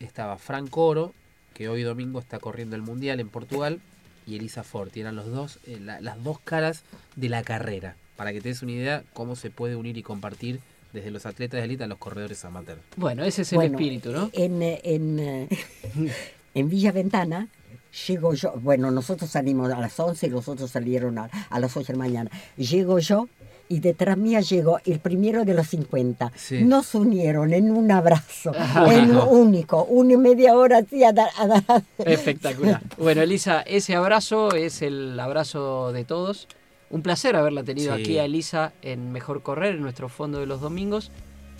Estaba 0.00 0.36
Frank 0.36 0.76
Oro, 0.76 1.14
que 1.62 1.68
hoy 1.68 1.82
domingo 1.84 2.18
está 2.18 2.40
corriendo 2.40 2.74
el 2.74 2.82
Mundial 2.82 3.20
en 3.20 3.28
Portugal, 3.28 3.78
y 4.26 4.34
Elisa 4.36 4.64
Forti. 4.64 5.00
Eran 5.00 5.14
los 5.14 5.26
dos, 5.30 5.58
eh, 5.66 5.78
la- 5.80 6.00
las 6.00 6.22
dos 6.24 6.40
caras 6.40 6.82
de 7.14 7.28
la 7.28 7.42
carrera. 7.44 7.94
Para 8.16 8.32
que 8.32 8.40
te 8.40 8.48
des 8.48 8.62
una 8.62 8.72
idea 8.72 9.04
cómo 9.14 9.36
se 9.36 9.50
puede 9.50 9.76
unir 9.76 9.96
y 9.96 10.02
compartir 10.02 10.58
desde 10.92 11.12
los 11.12 11.24
atletas 11.24 11.58
de 11.60 11.64
élite 11.66 11.84
a 11.84 11.86
los 11.86 11.98
corredores 11.98 12.44
amateur. 12.44 12.78
Bueno, 12.96 13.22
ese 13.22 13.42
es 13.42 13.52
el 13.52 13.56
Bueno, 13.58 13.78
espíritu, 13.78 14.10
¿no? 14.10 14.28
En, 14.32 14.60
en, 14.62 15.18
eh, 15.20 15.48
en 16.54 16.68
Villa 16.68 16.90
Ventana 16.90 17.46
llego 18.08 18.34
yo, 18.34 18.52
bueno, 18.60 18.90
nosotros 18.90 19.30
salimos 19.30 19.70
a 19.70 19.78
las 19.80 19.98
11 20.00 20.26
y 20.26 20.30
los 20.30 20.48
otros 20.48 20.68
salieron 20.70 21.16
a, 21.18 21.30
a 21.48 21.60
las 21.60 21.76
8 21.76 21.86
de 21.88 21.92
la 21.92 21.98
mañana. 22.04 22.30
Llego 22.56 22.98
yo 22.98 23.28
y 23.72 23.80
detrás 23.80 24.16
mía 24.18 24.40
llegó 24.40 24.78
el 24.84 24.98
primero 25.00 25.44
de 25.44 25.54
los 25.54 25.68
50. 25.68 26.32
Sí. 26.36 26.62
Nos 26.64 26.94
unieron 26.94 27.52
en 27.52 27.70
un 27.70 27.90
abrazo, 27.90 28.52
Ajá. 28.56 28.92
en 28.94 29.16
único, 29.16 29.84
una 29.84 30.16
media 30.18 30.54
hora 30.56 30.78
así 30.78 31.02
a 31.04 31.12
dar... 31.12 31.30
a 31.38 31.46
dar- 31.46 31.82
Espectacular. 31.98 32.80
Bueno, 32.98 33.22
Elisa, 33.22 33.62
ese 33.62 33.94
abrazo 33.94 34.54
es 34.54 34.82
el 34.82 35.18
abrazo 35.18 35.92
de 35.92 36.04
todos. 36.04 36.48
Un 36.90 37.02
placer 37.02 37.36
haberla 37.36 37.62
tenido 37.64 37.94
Sí. 37.96 38.02
aquí 38.02 38.18
a 38.18 38.24
Elisa 38.24 38.72
en 38.82 39.12
Mejor 39.12 39.42
Correr, 39.42 39.74
en 39.76 39.80
nuestro 39.82 40.08
fondo 40.10 40.38
de 40.40 40.46
los 40.46 40.60
domingos. 40.60 41.10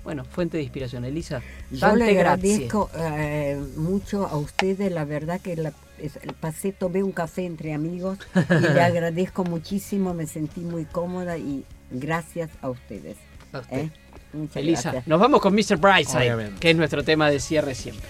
Bueno, 0.05 0.25
fuente 0.25 0.57
de 0.57 0.65
inspiración. 0.65 1.05
Elisa, 1.05 1.41
Yo 1.71 1.95
le 1.95 2.11
agradezco 2.11 2.91
eh, 2.99 3.59
mucho 3.77 4.27
a 4.27 4.37
ustedes, 4.37 4.91
la 4.93 5.05
verdad 5.05 5.41
que 5.41 5.55
la, 5.57 5.73
es- 5.99 6.19
pasé, 6.41 6.73
tomé 6.73 7.03
un 7.05 7.13
café 7.13 7.47
entre 7.47 7.73
amigos 7.73 8.19
y 8.35 8.61
le 8.75 8.81
agradezco 8.91 9.45
muchísimo, 9.45 10.13
me 10.13 10.27
sentí 10.27 10.61
muy 10.61 10.85
cómoda 10.87 11.39
y 11.39 11.65
gracias 11.93 12.51
a 12.61 12.71
ustedes. 12.71 13.17
A 13.53 13.59
usted. 13.61 13.77
¿eh? 13.79 13.91
Muchas 14.33 14.57
Elisa, 14.57 14.83
gracias. 14.93 15.07
nos 15.07 15.21
vamos 15.21 15.41
con 15.43 15.55
Mr. 15.55 15.77
Brightside, 15.77 16.19
Obviamente. 16.33 16.61
que 16.61 16.71
es 16.71 16.77
nuestro 16.77 17.05
tema 17.05 17.31
de 17.31 17.39
cierre 17.39 17.75
siempre. 17.75 18.09